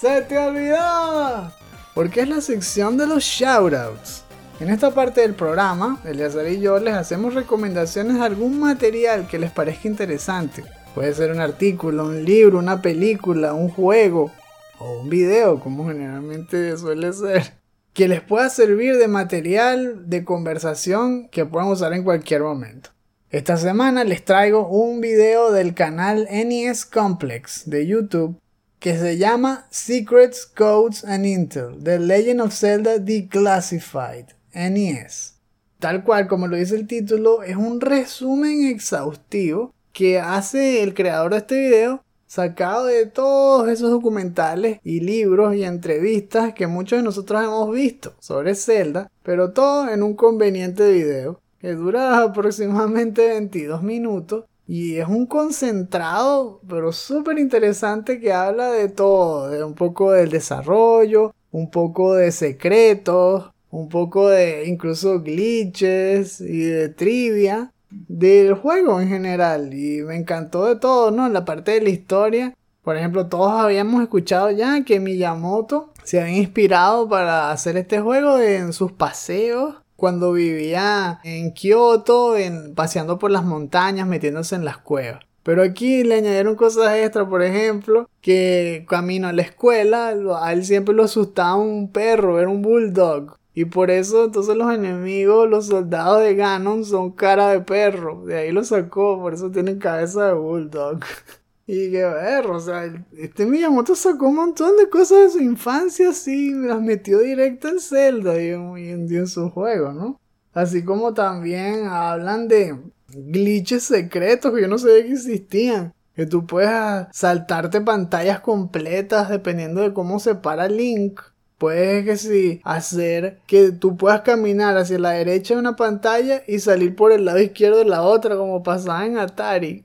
¡se 0.00 0.22
te 0.22 0.38
olvidó! 0.38 1.52
Porque 1.92 2.20
es 2.20 2.28
la 2.28 2.40
sección 2.40 2.96
de 2.96 3.08
los 3.08 3.24
shoutouts. 3.24 4.22
En 4.60 4.70
esta 4.70 4.92
parte 4.92 5.22
del 5.22 5.34
programa, 5.34 5.98
Eleazar 6.04 6.46
y 6.46 6.60
yo 6.60 6.78
les 6.78 6.94
hacemos 6.94 7.34
recomendaciones 7.34 8.14
de 8.14 8.24
algún 8.24 8.60
material 8.60 9.26
que 9.26 9.40
les 9.40 9.50
parezca 9.50 9.88
interesante. 9.88 10.62
Puede 10.94 11.12
ser 11.14 11.32
un 11.32 11.40
artículo, 11.40 12.04
un 12.04 12.24
libro, 12.24 12.60
una 12.60 12.80
película, 12.80 13.54
un 13.54 13.70
juego 13.70 14.30
o 14.78 15.00
un 15.00 15.08
video, 15.08 15.58
como 15.58 15.88
generalmente 15.88 16.78
suele 16.78 17.12
ser, 17.12 17.61
que 17.92 18.08
les 18.08 18.22
pueda 18.22 18.48
servir 18.48 18.96
de 18.96 19.08
material 19.08 20.08
de 20.08 20.24
conversación 20.24 21.28
que 21.28 21.44
puedan 21.44 21.68
usar 21.68 21.92
en 21.92 22.04
cualquier 22.04 22.42
momento. 22.42 22.90
Esta 23.30 23.56
semana 23.56 24.04
les 24.04 24.24
traigo 24.24 24.68
un 24.68 25.00
video 25.00 25.52
del 25.52 25.74
canal 25.74 26.26
NES 26.30 26.84
Complex 26.84 27.68
de 27.68 27.86
YouTube 27.86 28.38
que 28.78 28.98
se 28.98 29.16
llama 29.16 29.66
Secrets, 29.70 30.44
Codes 30.44 31.04
and 31.04 31.24
Intel, 31.24 31.82
The 31.82 31.98
Legend 31.98 32.40
of 32.40 32.52
Zelda 32.52 32.98
Declassified, 32.98 34.26
NES. 34.52 35.36
Tal 35.78 36.04
cual 36.04 36.26
como 36.26 36.46
lo 36.46 36.56
dice 36.56 36.74
el 36.74 36.86
título, 36.86 37.42
es 37.42 37.56
un 37.56 37.80
resumen 37.80 38.66
exhaustivo 38.66 39.72
que 39.92 40.18
hace 40.18 40.82
el 40.82 40.94
creador 40.94 41.32
de 41.32 41.38
este 41.38 41.60
video 41.60 42.02
sacado 42.32 42.86
de 42.86 43.04
todos 43.04 43.68
esos 43.68 43.90
documentales 43.90 44.80
y 44.82 45.00
libros 45.00 45.54
y 45.54 45.64
entrevistas 45.64 46.54
que 46.54 46.66
muchos 46.66 46.98
de 46.98 47.02
nosotros 47.02 47.44
hemos 47.44 47.70
visto 47.70 48.14
sobre 48.20 48.54
Zelda, 48.54 49.10
pero 49.22 49.50
todo 49.50 49.90
en 49.90 50.02
un 50.02 50.14
conveniente 50.14 50.90
video 50.90 51.38
que 51.60 51.74
dura 51.74 52.22
aproximadamente 52.22 53.28
22 53.28 53.82
minutos 53.82 54.46
y 54.66 54.96
es 54.96 55.08
un 55.08 55.26
concentrado, 55.26 56.62
pero 56.66 56.92
súper 56.92 57.38
interesante 57.38 58.18
que 58.18 58.32
habla 58.32 58.70
de 58.70 58.88
todo, 58.88 59.50
de 59.50 59.62
un 59.62 59.74
poco 59.74 60.12
del 60.12 60.30
desarrollo, 60.30 61.34
un 61.50 61.70
poco 61.70 62.14
de 62.14 62.32
secretos, 62.32 63.50
un 63.70 63.90
poco 63.90 64.30
de 64.30 64.64
incluso 64.68 65.20
glitches 65.20 66.40
y 66.40 66.62
de 66.62 66.88
trivia 66.88 67.71
del 68.08 68.54
juego 68.54 69.00
en 69.00 69.08
general. 69.08 69.74
Y 69.74 70.02
me 70.02 70.16
encantó 70.16 70.66
de 70.66 70.76
todo, 70.76 71.10
¿no? 71.10 71.28
La 71.28 71.44
parte 71.44 71.72
de 71.72 71.82
la 71.82 71.90
historia. 71.90 72.54
Por 72.82 72.96
ejemplo, 72.96 73.26
todos 73.26 73.52
habíamos 73.52 74.02
escuchado 74.02 74.50
ya 74.50 74.84
que 74.84 74.98
Miyamoto 74.98 75.92
se 76.02 76.20
había 76.20 76.38
inspirado 76.38 77.08
para 77.08 77.50
hacer 77.50 77.76
este 77.76 78.00
juego 78.00 78.38
en 78.38 78.72
sus 78.72 78.92
paseos 78.92 79.76
cuando 79.94 80.32
vivía 80.32 81.20
en 81.22 81.52
Kioto, 81.52 82.36
en, 82.36 82.74
paseando 82.74 83.20
por 83.20 83.30
las 83.30 83.44
montañas, 83.44 84.08
metiéndose 84.08 84.56
en 84.56 84.64
las 84.64 84.78
cuevas. 84.78 85.20
Pero 85.44 85.62
aquí 85.62 86.04
le 86.04 86.16
añadieron 86.16 86.56
cosas 86.56 86.96
extra, 86.96 87.28
por 87.28 87.42
ejemplo, 87.42 88.08
que 88.20 88.84
camino 88.88 89.28
a 89.28 89.32
la 89.32 89.42
escuela, 89.42 90.14
a 90.40 90.52
él 90.52 90.64
siempre 90.64 90.94
lo 90.94 91.04
asustaba 91.04 91.56
un 91.56 91.90
perro, 91.90 92.40
era 92.40 92.48
un 92.48 92.62
bulldog. 92.62 93.36
Y 93.54 93.66
por 93.66 93.90
eso 93.90 94.24
entonces 94.24 94.56
los 94.56 94.72
enemigos, 94.72 95.48
los 95.48 95.66
soldados 95.66 96.22
de 96.22 96.34
Ganon 96.34 96.84
son 96.84 97.12
cara 97.12 97.50
de 97.50 97.60
perro. 97.60 98.24
De 98.24 98.38
ahí 98.38 98.52
lo 98.52 98.64
sacó, 98.64 99.20
por 99.20 99.34
eso 99.34 99.50
tienen 99.50 99.78
cabeza 99.78 100.28
de 100.28 100.34
bulldog. 100.34 101.00
y 101.66 101.90
qué 101.90 102.02
perro, 102.02 102.56
o 102.56 102.60
sea, 102.60 102.90
este 103.16 103.44
Miyamoto 103.44 103.94
sacó 103.94 104.28
un 104.28 104.36
montón 104.36 104.76
de 104.78 104.88
cosas 104.88 105.18
de 105.18 105.30
su 105.30 105.40
infancia 105.40 106.10
así, 106.10 106.52
las 106.52 106.80
metió 106.80 107.18
directo 107.18 107.68
en 107.68 107.80
Zelda 107.80 108.42
y 108.42 108.48
en, 108.48 108.76
en 109.12 109.26
su 109.26 109.50
juego, 109.50 109.92
¿no? 109.92 110.20
Así 110.54 110.84
como 110.84 111.14
también 111.14 111.86
hablan 111.86 112.48
de 112.48 112.76
glitches 113.08 113.84
secretos 113.84 114.52
que 114.52 114.62
yo 114.62 114.68
no 114.68 114.78
sabía 114.78 115.04
que 115.04 115.12
existían. 115.12 115.94
Que 116.14 116.26
tú 116.26 116.46
puedes 116.46 117.06
saltarte 117.12 117.80
pantallas 117.80 118.40
completas 118.40 119.30
dependiendo 119.30 119.80
de 119.80 119.94
cómo 119.94 120.18
se 120.20 120.34
para 120.34 120.68
Link. 120.68 121.20
Puedes 121.62 122.04
que 122.04 122.16
sí, 122.16 122.60
hacer 122.64 123.38
que 123.46 123.70
tú 123.70 123.96
puedas 123.96 124.22
caminar 124.22 124.76
hacia 124.76 124.98
la 124.98 125.10
derecha 125.10 125.54
de 125.54 125.60
una 125.60 125.76
pantalla 125.76 126.42
y 126.48 126.58
salir 126.58 126.96
por 126.96 127.12
el 127.12 127.24
lado 127.24 127.38
izquierdo 127.38 127.78
de 127.78 127.84
la 127.84 128.02
otra, 128.02 128.36
como 128.36 128.64
pasaba 128.64 129.06
en 129.06 129.16
Atari. 129.16 129.84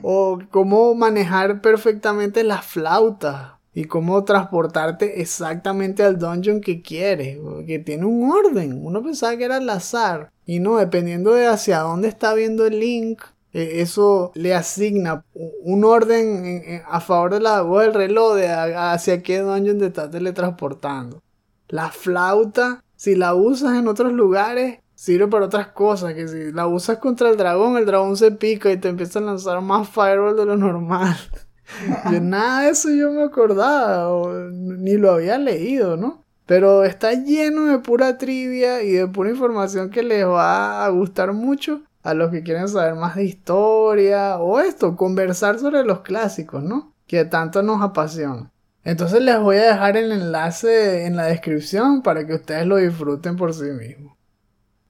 O 0.00 0.38
cómo 0.50 0.94
manejar 0.94 1.60
perfectamente 1.60 2.42
las 2.42 2.64
flautas 2.64 3.52
y 3.74 3.84
cómo 3.84 4.24
transportarte 4.24 5.20
exactamente 5.20 6.02
al 6.02 6.18
dungeon 6.18 6.62
que 6.62 6.80
quieres, 6.80 7.36
que 7.66 7.80
tiene 7.80 8.06
un 8.06 8.30
orden. 8.30 8.80
Uno 8.82 9.02
pensaba 9.02 9.36
que 9.36 9.44
era 9.44 9.56
al 9.56 9.68
azar 9.68 10.30
y 10.46 10.58
no, 10.58 10.78
dependiendo 10.78 11.34
de 11.34 11.46
hacia 11.46 11.80
dónde 11.80 12.08
está 12.08 12.32
viendo 12.32 12.64
el 12.64 12.80
link, 12.80 13.20
e, 13.54 13.80
eso 13.80 14.32
le 14.34 14.52
asigna 14.52 15.24
un 15.62 15.84
orden 15.84 16.82
a 16.86 17.00
favor 17.00 17.32
de 17.32 17.40
la 17.40 17.62
voz 17.62 17.84
del 17.84 17.94
reloj 17.94 18.34
de 18.34 18.48
hacia 18.48 19.22
qué 19.22 19.38
dungeon 19.38 19.78
te 19.78 19.86
estás 19.86 20.10
teletransportando. 20.10 21.22
La 21.68 21.90
flauta, 21.90 22.84
si 22.96 23.14
la 23.14 23.34
usas 23.34 23.78
en 23.78 23.88
otros 23.88 24.12
lugares, 24.12 24.80
sirve 24.94 25.28
para 25.28 25.46
otras 25.46 25.68
cosas. 25.68 26.14
Que 26.14 26.26
si 26.26 26.52
la 26.52 26.66
usas 26.66 26.98
contra 26.98 27.30
el 27.30 27.36
dragón, 27.36 27.76
el 27.76 27.86
dragón 27.86 28.16
se 28.16 28.32
pica 28.32 28.70
y 28.70 28.76
te 28.76 28.88
empieza 28.88 29.20
a 29.20 29.22
lanzar 29.22 29.60
más 29.62 29.88
fireball 29.88 30.36
de 30.36 30.46
lo 30.46 30.56
normal. 30.56 31.16
yo 32.12 32.20
nada 32.20 32.62
de 32.62 32.70
eso 32.70 32.90
yo 32.90 33.12
me 33.12 33.22
acordaba, 33.22 34.10
ni 34.50 34.96
lo 34.96 35.12
había 35.12 35.38
leído, 35.38 35.96
¿no? 35.96 36.24
Pero 36.46 36.84
está 36.84 37.12
lleno 37.12 37.66
de 37.66 37.78
pura 37.78 38.18
trivia 38.18 38.82
y 38.82 38.90
de 38.90 39.06
pura 39.06 39.30
información 39.30 39.90
que 39.90 40.02
les 40.02 40.26
va 40.26 40.84
a 40.84 40.88
gustar 40.90 41.32
mucho 41.32 41.82
a 42.04 42.12
los 42.12 42.30
que 42.30 42.42
quieren 42.42 42.68
saber 42.68 42.94
más 42.94 43.16
de 43.16 43.24
historia 43.24 44.38
o 44.38 44.60
esto, 44.60 44.94
conversar 44.94 45.58
sobre 45.58 45.82
los 45.84 46.00
clásicos, 46.00 46.62
¿no? 46.62 46.94
Que 47.06 47.24
tanto 47.24 47.62
nos 47.62 47.82
apasiona. 47.82 48.52
Entonces 48.84 49.22
les 49.22 49.40
voy 49.40 49.56
a 49.56 49.72
dejar 49.72 49.96
el 49.96 50.12
enlace 50.12 51.06
en 51.06 51.16
la 51.16 51.24
descripción 51.24 52.02
para 52.02 52.26
que 52.26 52.34
ustedes 52.34 52.66
lo 52.66 52.76
disfruten 52.76 53.36
por 53.36 53.54
sí 53.54 53.64
mismos. 53.64 54.14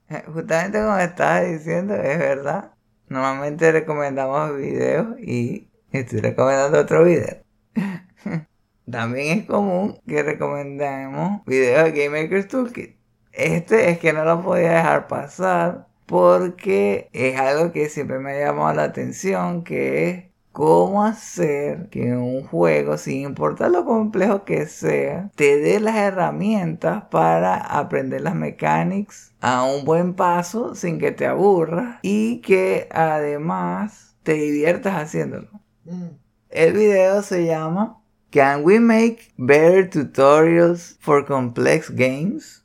Eh, 0.08 0.24
justamente 0.26 0.78
como 0.80 0.98
estabas 0.98 1.48
diciendo, 1.48 1.94
es 1.94 2.18
verdad. 2.18 2.72
Normalmente 3.08 3.70
recomendamos 3.70 4.56
videos 4.56 5.18
y 5.20 5.68
estoy 5.92 6.18
recomendando 6.18 6.80
otro 6.80 7.04
video. 7.04 7.44
También 8.90 9.38
es 9.38 9.46
común 9.46 10.00
que 10.04 10.20
recomendemos 10.24 11.44
videos 11.44 11.84
de 11.84 11.92
Game 11.92 12.22
Maker's 12.22 12.48
Toolkit. 12.48 12.96
Este 13.30 13.90
es 13.90 14.00
que 14.00 14.12
no 14.12 14.24
lo 14.24 14.42
podía 14.42 14.72
dejar 14.72 15.06
pasar 15.06 15.93
porque 16.06 17.08
es 17.12 17.38
algo 17.38 17.72
que 17.72 17.88
siempre 17.88 18.18
me 18.18 18.32
ha 18.32 18.46
llamado 18.46 18.74
la 18.74 18.84
atención, 18.84 19.64
que 19.64 20.10
es 20.10 20.24
cómo 20.54 21.04
hacer 21.04 21.88
que 21.88 22.16
un 22.16 22.44
juego, 22.44 22.96
sin 22.96 23.22
importar 23.22 23.72
lo 23.72 23.84
complejo 23.84 24.44
que 24.44 24.66
sea, 24.66 25.30
te 25.34 25.58
dé 25.58 25.80
las 25.80 25.96
herramientas 25.96 27.04
para 27.10 27.56
aprender 27.56 28.20
las 28.20 28.36
mechanics 28.36 29.32
a 29.40 29.64
un 29.64 29.84
buen 29.84 30.14
paso 30.14 30.76
sin 30.76 31.00
que 31.00 31.10
te 31.10 31.26
aburras 31.26 31.98
y 32.02 32.40
que 32.40 32.88
además 32.92 34.14
te 34.22 34.34
diviertas 34.34 34.94
haciéndolo. 34.94 35.48
Mm. 35.84 36.10
El 36.50 36.72
video 36.72 37.22
se 37.22 37.46
llama 37.46 37.98
Can 38.30 38.62
we 38.64 38.78
make 38.78 39.32
better 39.36 39.90
tutorials 39.90 40.96
for 41.00 41.24
complex 41.24 41.90
games? 41.90 42.63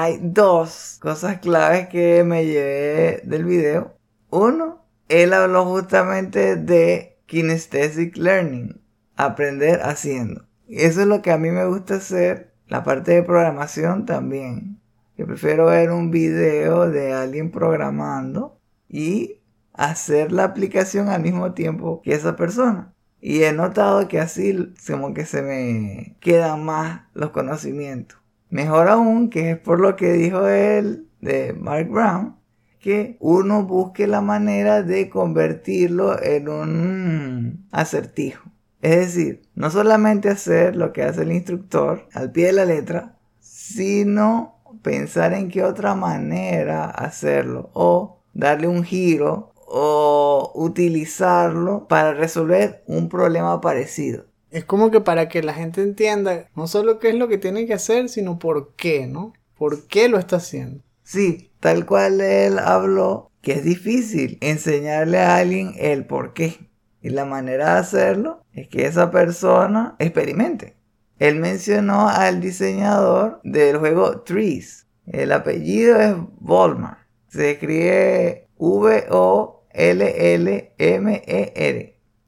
Hay 0.00 0.20
dos 0.22 0.98
cosas 1.02 1.40
claves 1.40 1.88
que 1.88 2.22
me 2.22 2.46
llevé 2.46 3.20
del 3.24 3.44
video. 3.44 3.96
Uno, 4.30 4.84
él 5.08 5.32
habló 5.32 5.64
justamente 5.64 6.54
de 6.54 7.18
kinesthetic 7.26 8.16
learning, 8.16 8.80
aprender 9.16 9.80
haciendo. 9.82 10.46
Eso 10.68 11.00
es 11.00 11.06
lo 11.08 11.20
que 11.20 11.32
a 11.32 11.36
mí 11.36 11.50
me 11.50 11.66
gusta 11.66 11.96
hacer, 11.96 12.54
la 12.68 12.84
parte 12.84 13.10
de 13.10 13.24
programación 13.24 14.06
también. 14.06 14.78
Yo 15.16 15.26
prefiero 15.26 15.66
ver 15.66 15.90
un 15.90 16.12
video 16.12 16.88
de 16.88 17.12
alguien 17.12 17.50
programando 17.50 18.56
y 18.88 19.40
hacer 19.72 20.30
la 20.30 20.44
aplicación 20.44 21.08
al 21.08 21.22
mismo 21.22 21.54
tiempo 21.54 22.02
que 22.02 22.12
esa 22.12 22.36
persona. 22.36 22.94
Y 23.20 23.42
he 23.42 23.52
notado 23.52 24.06
que 24.06 24.20
así 24.20 24.72
como 24.86 25.12
que 25.12 25.26
se 25.26 25.42
me 25.42 26.16
quedan 26.20 26.64
más 26.64 27.00
los 27.14 27.30
conocimientos. 27.30 28.20
Mejor 28.50 28.88
aún, 28.88 29.30
que 29.30 29.52
es 29.52 29.58
por 29.58 29.80
lo 29.80 29.96
que 29.96 30.12
dijo 30.12 30.48
él 30.48 31.08
de 31.20 31.52
Mark 31.52 31.88
Brown, 31.90 32.36
que 32.80 33.16
uno 33.20 33.64
busque 33.64 34.06
la 34.06 34.20
manera 34.20 34.82
de 34.82 35.10
convertirlo 35.10 36.22
en 36.22 36.48
un 36.48 37.68
acertijo. 37.70 38.50
Es 38.80 39.14
decir, 39.14 39.42
no 39.54 39.70
solamente 39.70 40.28
hacer 40.28 40.76
lo 40.76 40.92
que 40.92 41.02
hace 41.02 41.22
el 41.22 41.32
instructor 41.32 42.08
al 42.14 42.30
pie 42.30 42.46
de 42.46 42.52
la 42.52 42.64
letra, 42.64 43.18
sino 43.40 44.62
pensar 44.82 45.34
en 45.34 45.48
qué 45.48 45.64
otra 45.64 45.94
manera 45.94 46.86
hacerlo 46.86 47.70
o 47.74 48.22
darle 48.34 48.68
un 48.68 48.84
giro 48.84 49.52
o 49.66 50.52
utilizarlo 50.54 51.88
para 51.88 52.14
resolver 52.14 52.84
un 52.86 53.08
problema 53.08 53.60
parecido. 53.60 54.27
Es 54.50 54.64
como 54.64 54.90
que 54.90 55.00
para 55.00 55.28
que 55.28 55.42
la 55.42 55.52
gente 55.52 55.82
entienda 55.82 56.48
no 56.54 56.66
solo 56.66 56.98
qué 56.98 57.10
es 57.10 57.14
lo 57.14 57.28
que 57.28 57.38
tiene 57.38 57.66
que 57.66 57.74
hacer, 57.74 58.08
sino 58.08 58.38
por 58.38 58.74
qué, 58.74 59.06
¿no? 59.06 59.34
¿Por 59.56 59.86
qué 59.86 60.08
lo 60.08 60.18
está 60.18 60.36
haciendo? 60.36 60.82
Sí, 61.02 61.52
tal 61.60 61.84
cual 61.86 62.20
él 62.20 62.58
habló, 62.58 63.30
que 63.42 63.52
es 63.52 63.64
difícil 63.64 64.38
enseñarle 64.40 65.18
a 65.18 65.36
alguien 65.36 65.74
el 65.78 66.06
por 66.06 66.32
qué. 66.32 66.70
Y 67.02 67.10
la 67.10 67.24
manera 67.24 67.74
de 67.74 67.80
hacerlo 67.80 68.44
es 68.52 68.68
que 68.68 68.86
esa 68.86 69.10
persona 69.10 69.96
experimente. 69.98 70.76
Él 71.18 71.36
mencionó 71.36 72.08
al 72.08 72.40
diseñador 72.40 73.40
del 73.42 73.78
juego 73.78 74.20
Trees. 74.20 74.86
El 75.06 75.32
apellido 75.32 76.00
es 76.00 76.14
Volmar. 76.38 76.98
Se 77.28 77.52
escribe 77.52 78.48
V-O 78.56 79.64
L-L-M-E-R. 79.70 80.68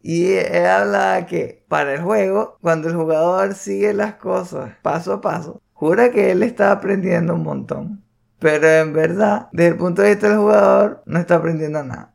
Y 0.03 0.33
él 0.33 0.67
habla 0.67 1.27
que 1.27 1.65
para 1.69 1.95
el 1.95 2.03
juego, 2.03 2.57
cuando 2.61 2.89
el 2.89 2.97
jugador 2.97 3.55
sigue 3.55 3.93
las 3.93 4.15
cosas 4.15 4.73
paso 4.83 5.13
a 5.13 5.21
paso, 5.21 5.61
jura 5.73 6.11
que 6.11 6.31
él 6.31 6.43
está 6.43 6.73
aprendiendo 6.73 7.35
un 7.35 7.43
montón. 7.43 8.03
Pero 8.39 8.67
en 8.67 8.93
verdad, 8.95 9.49
desde 9.53 9.73
el 9.73 9.77
punto 9.77 10.03
de 10.03 10.11
vista 10.11 10.29
del 10.29 10.39
jugador, 10.39 11.03
no 11.05 11.19
está 11.19 11.37
aprendiendo 11.37 11.85
nada. 11.85 12.15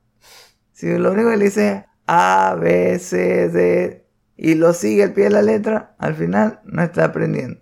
Si 0.73 0.97
lo 0.97 1.11
único 1.11 1.29
que 1.29 1.37
le 1.37 1.45
dice 1.45 1.85
A, 2.07 2.57
B, 2.59 2.97
C, 2.99 3.49
D 3.49 4.05
y 4.35 4.55
lo 4.55 4.73
sigue 4.73 5.03
al 5.03 5.13
pie 5.13 5.25
de 5.25 5.29
la 5.29 5.41
letra, 5.41 5.95
al 5.99 6.15
final 6.15 6.59
no 6.65 6.81
está 6.81 7.05
aprendiendo. 7.05 7.59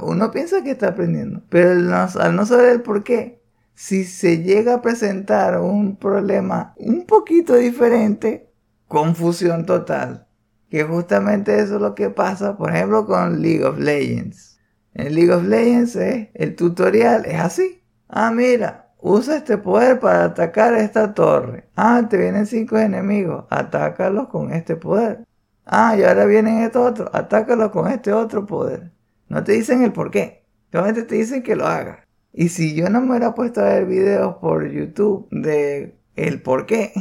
Uno 0.00 0.30
piensa 0.30 0.62
que 0.62 0.70
está 0.70 0.88
aprendiendo, 0.88 1.42
pero 1.50 1.72
al 1.72 2.36
no 2.36 2.46
saber 2.46 2.70
el 2.70 2.82
por 2.82 3.02
qué, 3.02 3.42
si 3.74 4.04
se 4.04 4.42
llega 4.42 4.74
a 4.74 4.82
presentar 4.82 5.60
un 5.60 5.96
problema 5.96 6.74
un 6.78 7.04
poquito 7.04 7.54
diferente, 7.56 8.48
confusión 8.88 9.66
total. 9.66 10.26
Que 10.70 10.84
justamente 10.84 11.58
eso 11.60 11.76
es 11.76 11.80
lo 11.80 11.94
que 11.94 12.10
pasa, 12.10 12.56
por 12.56 12.70
ejemplo, 12.70 13.06
con 13.06 13.40
League 13.40 13.64
of 13.64 13.78
Legends. 13.78 14.58
En 14.94 15.14
League 15.14 15.32
of 15.32 15.44
Legends 15.44 15.96
el 15.96 16.56
tutorial 16.56 17.26
es 17.26 17.40
así. 17.40 17.82
Ah, 18.08 18.30
mira, 18.30 18.92
usa 19.00 19.36
este 19.36 19.58
poder 19.58 20.00
para 20.00 20.24
atacar 20.24 20.74
esta 20.74 21.14
torre. 21.14 21.68
Ah, 21.76 22.06
te 22.08 22.16
vienen 22.16 22.46
cinco 22.46 22.78
enemigos, 22.78 23.44
atácalos 23.50 24.28
con 24.28 24.52
este 24.52 24.76
poder. 24.76 25.24
Ah, 25.66 25.96
y 25.96 26.02
ahora 26.04 26.26
vienen 26.26 26.58
estos 26.58 26.90
otros, 26.90 27.10
atácalos 27.12 27.70
con 27.70 27.90
este 27.90 28.12
otro 28.12 28.46
poder. 28.46 28.92
No 29.28 29.42
te 29.42 29.52
dicen 29.52 29.82
el 29.82 29.92
por 29.92 30.10
qué. 30.10 30.44
Solamente 30.70 31.02
te 31.02 31.16
dicen 31.16 31.42
que 31.42 31.56
lo 31.56 31.66
hagas. 31.66 32.00
Y 32.32 32.48
si 32.48 32.74
yo 32.74 32.88
no 32.90 33.00
me 33.00 33.10
hubiera 33.10 33.34
puesto 33.34 33.60
a 33.60 33.64
ver 33.64 33.86
videos 33.86 34.36
por 34.36 34.68
YouTube 34.68 35.28
de 35.30 35.96
el 36.16 36.42
por 36.42 36.66
qué, 36.66 36.92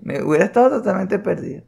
me 0.00 0.22
hubiera 0.22 0.46
estado 0.46 0.70
totalmente 0.70 1.18
perdido. 1.18 1.62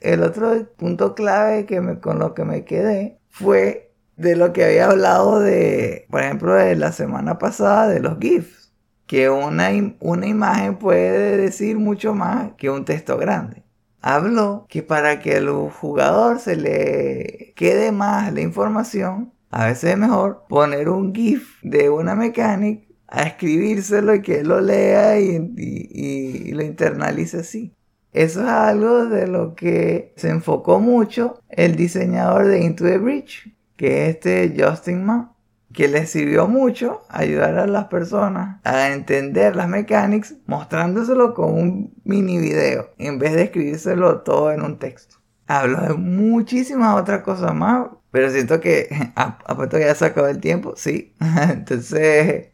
El 0.00 0.22
otro 0.22 0.68
punto 0.76 1.14
clave 1.14 1.66
que 1.66 1.98
con 2.00 2.18
lo 2.18 2.34
que 2.34 2.44
me 2.44 2.64
quedé 2.64 3.18
fue 3.28 3.92
de 4.16 4.36
lo 4.36 4.52
que 4.52 4.64
había 4.64 4.86
hablado 4.86 5.40
de, 5.40 6.06
por 6.10 6.22
ejemplo, 6.22 6.54
de 6.54 6.76
la 6.76 6.92
semana 6.92 7.38
pasada 7.38 7.88
de 7.88 8.00
los 8.00 8.18
GIFs. 8.18 8.72
Que 9.06 9.30
una, 9.30 9.70
una 10.00 10.26
imagen 10.26 10.78
puede 10.78 11.36
decir 11.36 11.78
mucho 11.78 12.14
más 12.14 12.52
que 12.56 12.70
un 12.70 12.84
texto 12.84 13.16
grande. 13.16 13.62
Habló 14.00 14.66
que 14.68 14.82
para 14.82 15.20
que 15.20 15.36
al 15.36 15.48
jugador 15.70 16.40
se 16.40 16.56
le 16.56 17.52
quede 17.56 17.92
más 17.92 18.32
la 18.32 18.40
información, 18.40 19.32
a 19.50 19.66
veces 19.66 19.92
es 19.92 19.98
mejor 19.98 20.44
poner 20.48 20.88
un 20.88 21.14
GIF 21.14 21.62
de 21.62 21.88
una 21.88 22.14
mecánica 22.14 22.85
a 23.08 23.22
escribírselo 23.22 24.14
y 24.14 24.22
que 24.22 24.40
él 24.40 24.48
lo 24.48 24.60
lea 24.60 25.20
y, 25.20 25.52
y 25.56 26.52
lo 26.52 26.62
internalice 26.62 27.38
así. 27.40 27.72
Eso 28.16 28.40
es 28.40 28.48
algo 28.48 29.04
de 29.04 29.26
lo 29.26 29.54
que 29.54 30.14
se 30.16 30.30
enfocó 30.30 30.80
mucho 30.80 31.42
el 31.50 31.76
diseñador 31.76 32.46
de 32.46 32.60
Into 32.60 32.84
the 32.84 32.96
Bridge, 32.96 33.54
que 33.76 34.04
es 34.08 34.14
este 34.14 34.54
Justin 34.56 35.04
Ma, 35.04 35.36
que 35.74 35.86
le 35.86 36.06
sirvió 36.06 36.48
mucho 36.48 37.02
ayudar 37.10 37.58
a 37.58 37.66
las 37.66 37.88
personas 37.88 38.58
a 38.64 38.88
entender 38.92 39.54
las 39.54 39.68
mecánicas 39.68 40.34
mostrándoselo 40.46 41.34
con 41.34 41.52
un 41.52 41.94
mini 42.04 42.38
video 42.38 42.88
en 42.96 43.18
vez 43.18 43.34
de 43.34 43.42
escribírselo 43.42 44.22
todo 44.22 44.50
en 44.50 44.62
un 44.62 44.78
texto. 44.78 45.16
Hablo 45.46 45.82
de 45.82 45.92
muchísimas 45.92 46.98
otras 46.98 47.20
cosas 47.20 47.54
más, 47.54 47.88
pero 48.10 48.30
siento 48.30 48.60
que 48.60 48.88
apuesto 49.14 49.76
que 49.76 49.84
ya 49.84 49.94
se 49.94 50.06
acabó 50.06 50.28
el 50.28 50.40
tiempo, 50.40 50.72
sí. 50.74 51.14
Entonces 51.50 52.46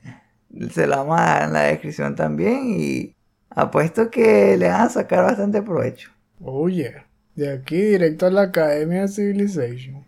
se 0.70 0.86
la 0.86 0.98
vamos 0.98 1.20
a 1.20 1.24
dar 1.24 1.42
en 1.44 1.52
la 1.52 1.62
descripción 1.62 2.14
también 2.14 2.74
y 2.78 3.14
apuesto 3.50 4.10
que 4.10 4.56
le 4.56 4.68
van 4.68 4.82
a 4.82 4.88
sacar 4.88 5.24
bastante 5.24 5.62
provecho. 5.62 6.10
Oh 6.40 6.68
yeah. 6.68 7.06
De 7.34 7.50
aquí 7.50 7.76
directo 7.76 8.26
a 8.26 8.30
la 8.30 8.42
Academia 8.42 9.02
de 9.02 9.08
Civilization. 9.08 10.04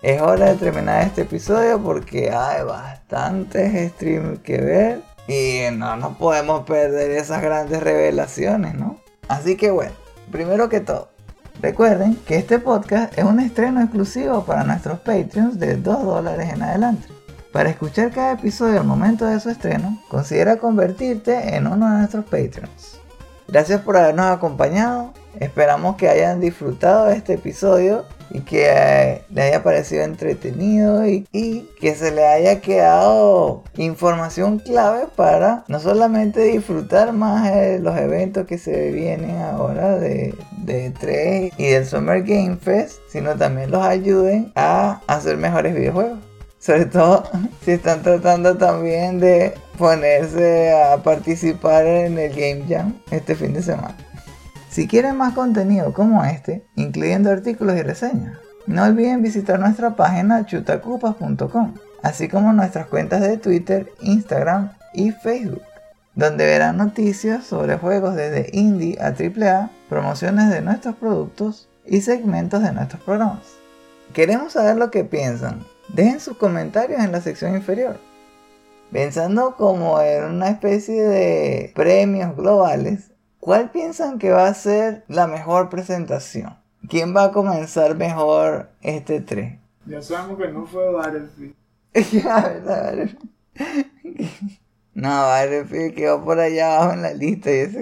Es 0.00 0.22
hora 0.22 0.54
de 0.54 0.54
terminar 0.54 1.06
este 1.06 1.22
episodio 1.22 1.82
porque 1.82 2.30
hay 2.30 2.64
bastantes 2.64 3.92
streams 3.92 4.38
que 4.38 4.58
ver 4.58 5.07
y 5.28 5.60
no 5.72 5.96
nos 5.96 6.16
podemos 6.16 6.64
perder 6.64 7.12
esas 7.12 7.42
grandes 7.42 7.80
revelaciones, 7.82 8.74
¿no? 8.74 8.98
Así 9.28 9.56
que 9.56 9.70
bueno, 9.70 9.92
Primero 10.30 10.68
que 10.68 10.80
todo, 10.80 11.08
recuerden 11.62 12.14
que 12.26 12.36
este 12.36 12.58
podcast 12.58 13.16
es 13.16 13.24
un 13.24 13.40
estreno 13.40 13.80
exclusivo 13.80 14.44
para 14.44 14.62
nuestros 14.62 14.98
Patreons 15.00 15.58
de 15.58 15.76
2 15.76 16.04
dólares 16.04 16.52
en 16.52 16.62
adelante. 16.62 17.08
Para 17.50 17.70
escuchar 17.70 18.10
cada 18.10 18.32
episodio 18.32 18.78
al 18.78 18.86
momento 18.86 19.24
de 19.24 19.40
su 19.40 19.48
estreno, 19.48 20.02
considera 20.10 20.58
convertirte 20.58 21.56
en 21.56 21.66
uno 21.66 21.90
de 21.90 21.98
nuestros 21.98 22.26
Patreons. 22.26 23.00
Gracias 23.48 23.80
por 23.80 23.96
habernos 23.96 24.26
acompañado, 24.26 25.14
esperamos 25.40 25.96
que 25.96 26.10
hayan 26.10 26.40
disfrutado 26.40 27.06
de 27.06 27.16
este 27.16 27.34
episodio 27.34 28.04
y 28.30 28.40
que 28.40 28.66
eh, 28.68 29.22
le 29.30 29.42
haya 29.42 29.62
parecido 29.62 30.02
entretenido 30.02 31.06
y, 31.06 31.26
que 31.80 31.94
se 31.94 32.10
le 32.10 32.26
haya 32.26 32.60
quedado 32.60 33.62
información 33.76 34.58
clave 34.58 35.06
para 35.14 35.64
no 35.68 35.78
solamente 35.80 36.42
disfrutar 36.42 37.12
más 37.12 37.52
de 37.52 37.78
los 37.78 37.96
eventos 37.96 38.46
que 38.46 38.58
se 38.58 38.90
vienen 38.90 39.38
ahora 39.38 39.96
de, 39.96 40.34
de 40.64 40.90
3 40.90 41.52
y 41.56 41.66
del 41.66 41.86
Summer 41.86 42.22
Game 42.22 42.56
Fest, 42.56 42.98
sino 43.08 43.36
también 43.36 43.70
los 43.70 43.84
ayuden 43.84 44.52
a 44.54 45.00
hacer 45.06 45.36
mejores 45.36 45.74
videojuegos. 45.74 46.18
Sobre 46.58 46.86
todo 46.86 47.24
si 47.64 47.72
están 47.72 48.02
tratando 48.02 48.56
también 48.56 49.20
de 49.20 49.54
ponerse 49.78 50.72
a 50.72 50.96
participar 51.02 51.86
en 51.86 52.18
el 52.18 52.30
Game 52.30 52.64
Jam 52.68 52.94
este 53.10 53.34
fin 53.34 53.52
de 53.54 53.62
semana. 53.62 53.96
Si 54.78 54.86
quieren 54.86 55.16
más 55.16 55.34
contenido 55.34 55.92
como 55.92 56.22
este, 56.22 56.64
incluyendo 56.76 57.30
artículos 57.30 57.74
y 57.74 57.82
reseñas, 57.82 58.38
no 58.68 58.84
olviden 58.84 59.22
visitar 59.22 59.58
nuestra 59.58 59.96
página 59.96 60.46
chutacupas.com, 60.46 61.74
así 62.04 62.28
como 62.28 62.52
nuestras 62.52 62.86
cuentas 62.86 63.20
de 63.22 63.38
Twitter, 63.38 63.90
Instagram 64.02 64.70
y 64.94 65.10
Facebook, 65.10 65.62
donde 66.14 66.46
verán 66.46 66.76
noticias 66.76 67.44
sobre 67.44 67.76
juegos 67.76 68.14
desde 68.14 68.50
indie 68.52 68.96
a 69.00 69.06
AAA, 69.08 69.72
promociones 69.88 70.48
de 70.48 70.62
nuestros 70.62 70.94
productos 70.94 71.68
y 71.84 72.02
segmentos 72.02 72.62
de 72.62 72.72
nuestros 72.72 73.02
programas. 73.02 73.56
Queremos 74.12 74.52
saber 74.52 74.76
lo 74.76 74.92
que 74.92 75.02
piensan. 75.02 75.66
Dejen 75.88 76.20
sus 76.20 76.36
comentarios 76.36 77.02
en 77.02 77.10
la 77.10 77.20
sección 77.20 77.56
inferior. 77.56 77.98
Pensando 78.92 79.56
como 79.56 80.00
en 80.00 80.22
una 80.22 80.50
especie 80.50 81.02
de 81.02 81.72
premios 81.74 82.36
globales, 82.36 83.10
¿Cuál 83.40 83.70
piensan 83.70 84.18
que 84.18 84.30
va 84.30 84.46
a 84.48 84.54
ser 84.54 85.04
la 85.08 85.26
mejor 85.26 85.68
presentación? 85.68 86.56
¿Quién 86.88 87.14
va 87.14 87.24
a 87.24 87.32
comenzar 87.32 87.96
mejor 87.96 88.70
este 88.82 89.20
3? 89.20 89.58
Ya 89.86 90.02
sabemos 90.02 90.38
que 90.38 90.48
no 90.48 90.66
fue 90.66 90.92
Battlefield. 90.92 91.54
no, 94.94 95.08
Battlefield 95.08 95.94
quedó 95.94 96.24
por 96.24 96.38
allá 96.40 96.76
abajo 96.76 96.94
en 96.94 97.02
la 97.02 97.14
lista 97.14 97.50
y 97.50 97.54
eso. 97.54 97.78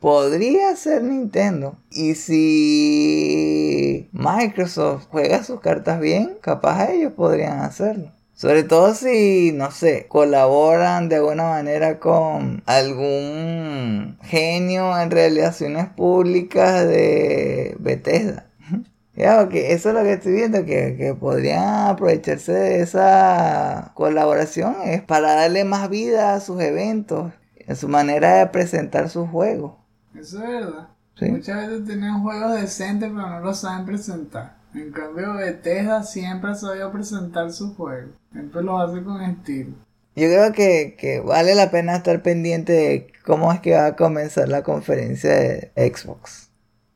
Podría 0.00 0.76
ser 0.76 1.02
Nintendo. 1.02 1.78
Y 1.90 2.14
si 2.14 4.08
Microsoft 4.12 5.06
juega 5.10 5.42
sus 5.42 5.60
cartas 5.60 6.00
bien, 6.00 6.36
capaz 6.40 6.90
ellos 6.90 7.12
podrían 7.12 7.60
hacerlo. 7.60 8.12
Sobre 8.36 8.64
todo 8.64 8.92
si, 8.92 9.52
no 9.54 9.70
sé, 9.70 10.08
colaboran 10.08 11.08
de 11.08 11.16
alguna 11.16 11.44
manera 11.44 11.98
con 11.98 12.62
algún 12.66 14.18
genio 14.24 14.98
en 15.00 15.10
relaciones 15.10 15.88
públicas 15.88 16.86
de 16.86 17.76
Bethesda. 17.80 18.46
Ya, 19.16 19.48
que 19.48 19.72
eso 19.72 19.88
es 19.88 19.94
lo 19.94 20.02
que 20.02 20.12
estoy 20.12 20.32
viendo, 20.34 20.66
que, 20.66 20.94
que, 20.98 21.14
podrían 21.14 21.86
aprovecharse 21.86 22.52
de 22.52 22.82
esa 22.82 23.92
colaboración 23.94 24.76
es 24.84 25.00
para 25.00 25.32
darle 25.36 25.64
más 25.64 25.88
vida 25.88 26.34
a 26.34 26.40
sus 26.40 26.60
eventos, 26.60 27.32
a 27.66 27.74
su 27.74 27.88
manera 27.88 28.34
de 28.34 28.46
presentar 28.48 29.08
sus 29.08 29.26
juegos. 29.30 29.72
Eso 30.14 30.44
es 30.44 30.50
verdad. 30.50 30.88
Muchas 31.22 31.66
veces 31.66 31.86
tienen 31.86 32.20
juegos 32.20 32.60
decentes 32.60 33.08
pero 33.08 33.30
no 33.30 33.40
los 33.40 33.58
saben 33.58 33.86
presentar. 33.86 34.56
En 34.76 34.92
cambio, 34.92 35.36
Bethesda 35.36 36.02
siempre 36.02 36.50
ha 36.50 36.54
sabido 36.54 36.92
presentar 36.92 37.50
su 37.50 37.74
juego. 37.74 38.10
Siempre 38.30 38.62
lo 38.62 38.78
hace 38.78 39.02
con 39.02 39.22
estilo. 39.22 39.74
Yo 40.14 40.28
creo 40.28 40.52
que, 40.52 41.22
vale 41.24 41.54
la 41.54 41.70
pena 41.70 41.96
estar 41.96 42.22
pendiente 42.22 42.72
de 42.72 43.12
cómo 43.24 43.50
es 43.54 43.60
que 43.60 43.72
va 43.72 43.86
a 43.86 43.96
comenzar 43.96 44.50
la 44.50 44.62
conferencia 44.62 45.32
de 45.32 45.72
Xbox. 45.76 46.50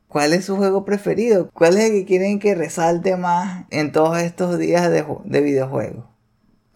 ¿Cuál 0.08 0.34
es 0.34 0.44
su 0.44 0.56
juego 0.56 0.84
preferido? 0.84 1.48
¿Cuál 1.54 1.78
es 1.78 1.84
el 1.86 1.92
que 1.92 2.04
quieren 2.04 2.38
que 2.38 2.54
resalte 2.54 3.16
más 3.16 3.64
en 3.70 3.92
todos 3.92 4.18
estos 4.18 4.58
días 4.58 4.90
de, 4.90 5.06
de 5.24 5.40
videojuegos? 5.40 6.04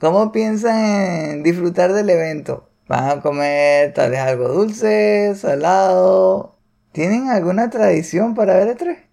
¿Cómo 0.00 0.32
piensan 0.32 0.78
en 0.78 1.42
disfrutar 1.42 1.92
del 1.92 2.08
evento? 2.08 2.70
¿Van 2.88 3.10
a 3.10 3.20
comer 3.20 3.92
tal 3.92 4.10
vez 4.10 4.20
algo 4.20 4.48
dulce, 4.48 5.34
salado? 5.36 6.56
¿Tienen 6.92 7.28
alguna 7.28 7.68
tradición 7.68 8.34
para 8.34 8.54
ver 8.54 8.68
el 8.68 8.76
3? 8.76 9.03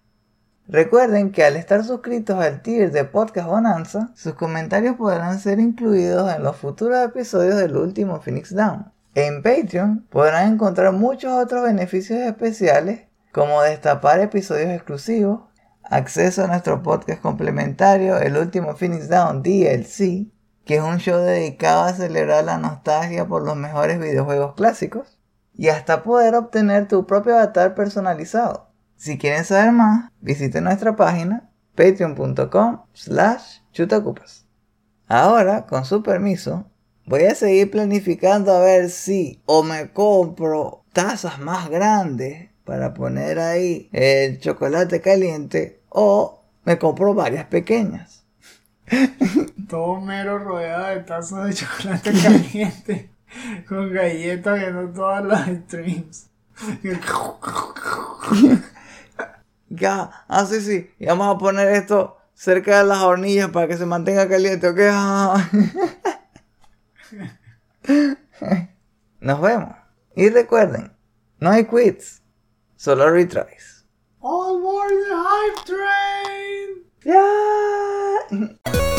Recuerden 0.72 1.32
que 1.32 1.44
al 1.44 1.56
estar 1.56 1.84
suscritos 1.84 2.42
al 2.42 2.62
tier 2.62 2.92
de 2.92 3.04
Podcast 3.04 3.46
Bonanza, 3.46 4.10
sus 4.14 4.32
comentarios 4.32 4.96
podrán 4.96 5.38
ser 5.38 5.60
incluidos 5.60 6.34
en 6.34 6.42
los 6.42 6.56
futuros 6.56 7.04
episodios 7.04 7.56
del 7.56 7.76
último 7.76 8.22
Phoenix 8.22 8.54
Down. 8.54 8.90
En 9.14 9.42
Patreon 9.42 10.06
podrán 10.08 10.54
encontrar 10.54 10.94
muchos 10.94 11.30
otros 11.30 11.62
beneficios 11.62 12.20
especiales 12.20 13.02
como 13.32 13.60
destapar 13.60 14.20
episodios 14.20 14.70
exclusivos, 14.70 15.40
acceso 15.84 16.42
a 16.42 16.46
nuestro 16.46 16.82
podcast 16.82 17.20
complementario 17.20 18.16
El 18.16 18.38
último 18.38 18.74
Phoenix 18.74 19.10
Down 19.10 19.42
DLC, 19.42 20.32
que 20.64 20.76
es 20.76 20.82
un 20.82 20.96
show 20.96 21.20
dedicado 21.20 21.82
a 21.82 21.92
celebrar 21.92 22.44
la 22.44 22.56
nostalgia 22.56 23.26
por 23.26 23.44
los 23.44 23.56
mejores 23.56 24.00
videojuegos 24.00 24.54
clásicos, 24.54 25.18
y 25.52 25.68
hasta 25.68 26.02
poder 26.02 26.34
obtener 26.34 26.88
tu 26.88 27.06
propio 27.06 27.34
avatar 27.34 27.74
personalizado. 27.74 28.71
Si 29.02 29.18
quieren 29.18 29.44
saber 29.44 29.72
más, 29.72 30.12
visiten 30.20 30.62
nuestra 30.62 30.94
página 30.94 31.50
patreon.com 31.74 32.82
slash 32.92 33.58
chutacupas. 33.72 34.46
Ahora, 35.08 35.66
con 35.66 35.84
su 35.84 36.04
permiso, 36.04 36.70
voy 37.06 37.24
a 37.24 37.34
seguir 37.34 37.68
planificando 37.68 38.52
a 38.52 38.60
ver 38.60 38.90
si 38.90 39.42
o 39.44 39.64
me 39.64 39.90
compro 39.90 40.84
tazas 40.92 41.40
más 41.40 41.68
grandes 41.68 42.50
para 42.64 42.94
poner 42.94 43.40
ahí 43.40 43.88
el 43.90 44.38
chocolate 44.38 45.00
caliente 45.00 45.80
o 45.88 46.44
me 46.64 46.78
compro 46.78 47.12
varias 47.12 47.46
pequeñas. 47.46 48.24
todo 49.68 50.00
mero 50.00 50.38
rodeado 50.38 50.86
de 50.94 51.00
tazas 51.00 51.48
de 51.48 51.54
chocolate 51.54 52.12
caliente. 52.22 53.10
con 53.68 53.92
galletas 53.92 54.60
viendo 54.60 54.92
todas 54.92 55.24
las 55.24 55.48
streams. 55.48 56.28
Ya, 59.74 60.26
ah, 60.28 60.44
sí, 60.44 60.60
sí. 60.60 60.90
Y 60.98 61.06
vamos 61.06 61.34
a 61.34 61.38
poner 61.38 61.68
esto 61.68 62.18
cerca 62.34 62.78
de 62.78 62.84
las 62.84 62.98
hornillas 62.98 63.48
para 63.50 63.66
que 63.68 63.78
se 63.78 63.86
mantenga 63.86 64.28
caliente, 64.28 64.68
¿ok? 64.68 64.78
Ah. 64.90 65.50
Nos 69.20 69.40
vemos. 69.40 69.74
Y 70.14 70.28
recuerden, 70.28 70.94
no 71.38 71.48
hay 71.50 71.64
quits, 71.64 72.22
solo 72.76 73.10
retries. 73.10 73.86
All 74.20 74.60
more 74.60 74.90
the 74.90 75.14
hype 75.16 75.64
train. 75.64 76.84
Ya. 77.04 78.82